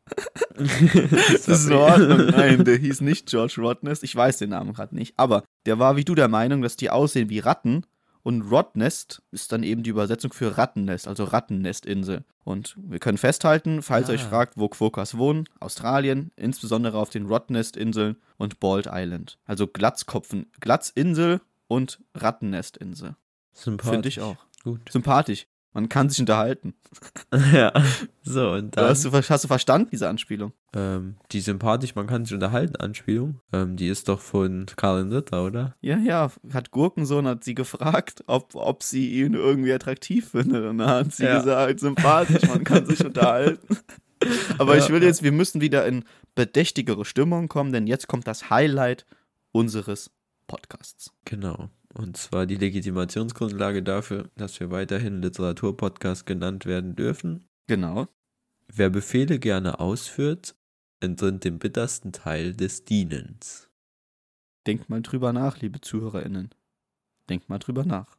Da, 0.05 0.63
das 1.33 1.47
ist 1.47 1.67
in 1.67 1.73
Ordnung. 1.73 2.27
Nein, 2.27 2.63
der 2.63 2.77
hieß 2.77 3.01
nicht 3.01 3.27
George 3.27 3.55
Rottnest. 3.59 4.03
Ich 4.03 4.15
weiß 4.15 4.37
den 4.37 4.51
Namen 4.51 4.73
gerade 4.73 4.95
nicht. 4.95 5.13
Aber 5.17 5.43
der 5.65 5.79
war 5.79 5.95
wie 5.95 6.05
du 6.05 6.15
der 6.15 6.27
Meinung, 6.27 6.61
dass 6.61 6.75
die 6.75 6.89
aussehen 6.89 7.29
wie 7.29 7.39
Ratten. 7.39 7.85
Und 8.23 8.41
Rottnest 8.49 9.21
ist 9.29 9.51
dann 9.51 9.61
eben 9.61 9.83
die 9.83 9.91
Übersetzung 9.91 10.33
für 10.33 10.57
Rattennest, 10.57 11.07
also 11.07 11.25
Rattennestinsel. 11.25 12.23
Und 12.43 12.75
wir 12.81 12.97
können 12.97 13.19
festhalten, 13.19 13.83
falls 13.83 14.09
Ah. 14.09 14.13
ihr 14.13 14.15
euch 14.15 14.23
fragt, 14.23 14.57
wo 14.57 14.67
Quokkas 14.67 15.15
wohnen, 15.17 15.47
Australien, 15.59 16.31
insbesondere 16.35 16.97
auf 16.97 17.11
den 17.11 17.27
Rottnestinseln 17.27 18.15
und 18.37 18.59
Bald 18.59 18.87
Island. 18.91 19.37
Also 19.45 19.67
Glatzkopfen, 19.67 20.47
Glatzinsel 20.59 21.39
und 21.67 21.99
Rattennestinsel. 22.15 23.15
Sympathisch. 23.53 23.91
Finde 23.91 24.09
ich 24.09 24.21
auch. 24.21 24.37
Gut. 24.63 24.81
Sympathisch. 24.91 25.45
Man 25.75 25.89
kann 25.89 26.09
sich 26.09 26.19
unterhalten. 26.21 26.73
ja. 27.53 27.71
So, 28.23 28.51
und 28.51 28.75
dann. 28.77 28.85
Hast 28.89 29.03
du, 29.03 29.11
hast 29.11 29.43
du 29.43 29.47
verstanden, 29.47 29.89
diese 29.91 30.07
Anspielung? 30.07 30.53
Ähm, 30.73 31.17
die 31.31 31.41
sympathisch, 31.41 31.93
man 31.95 32.07
kann 32.07 32.23
sich 32.23 32.33
unterhalten, 32.33 32.77
Anspielung. 32.77 33.41
Ähm, 33.53 33.75
die 33.75 33.87
ist 33.89 34.07
doch 34.07 34.21
von 34.21 34.65
Karl 34.77 35.11
Ritter, 35.13 35.43
oder? 35.45 35.75
Ja, 35.81 35.97
ja. 35.97 36.31
Hat 36.53 36.71
Gurkensohn 36.71 37.27
hat 37.27 37.43
sie 37.43 37.53
gefragt, 37.55 38.23
ob, 38.27 38.55
ob 38.55 38.81
sie 38.83 39.19
ihn 39.21 39.33
irgendwie 39.33 39.73
attraktiv 39.73 40.29
findet. 40.31 40.63
Und 40.65 40.77
dann 40.79 40.89
hat 40.89 41.13
sie 41.13 41.25
Ja. 41.25 41.39
gesagt, 41.39 41.81
sympathisch, 41.81 42.47
man 42.47 42.63
kann 42.63 42.85
sich 42.85 43.05
unterhalten. 43.05 43.77
Aber 44.57 44.77
Ja, 44.77 44.83
ich 44.85 44.89
will 44.91 45.03
jetzt, 45.03 45.23
wir 45.23 45.33
müssen 45.33 45.59
wieder 45.59 45.85
in 45.85 46.05
bedächtigere 46.35 47.03
Stimmung 47.03 47.49
kommen, 47.49 47.73
denn 47.73 47.85
jetzt 47.85 48.07
kommt 48.07 48.27
das 48.27 48.49
Highlight 48.49 49.05
unseres 49.51 50.09
Podcasts. 50.47 51.11
Genau. 51.25 51.69
Und 51.97 52.17
zwar 52.17 52.45
die 52.45 52.57
Legitimationsgrundlage 52.57 53.81
dafür, 53.81 54.29
dass 54.35 54.59
wir 54.59 54.69
weiterhin 54.69 55.21
Literaturpodcast 55.21 56.25
genannt 56.25 56.65
werden 56.65 56.95
dürfen. 56.95 57.45
Genau. 57.67 58.07
Wer 58.67 58.89
Befehle 58.89 59.39
gerne 59.39 59.79
ausführt, 59.79 60.55
entrinnt 60.99 61.45
dem 61.45 61.57
bittersten 61.57 62.11
Teil 62.11 62.53
des 62.53 62.83
Dienens. 62.83 63.69
Denkt 64.67 64.89
mal 64.89 65.01
drüber 65.01 65.31
nach, 65.31 65.61
liebe 65.61 65.79
ZuhörerInnen. 65.79 66.49
Denkt 67.29 67.47
mal 67.47 67.59
drüber 67.59 67.85
nach. 67.85 68.17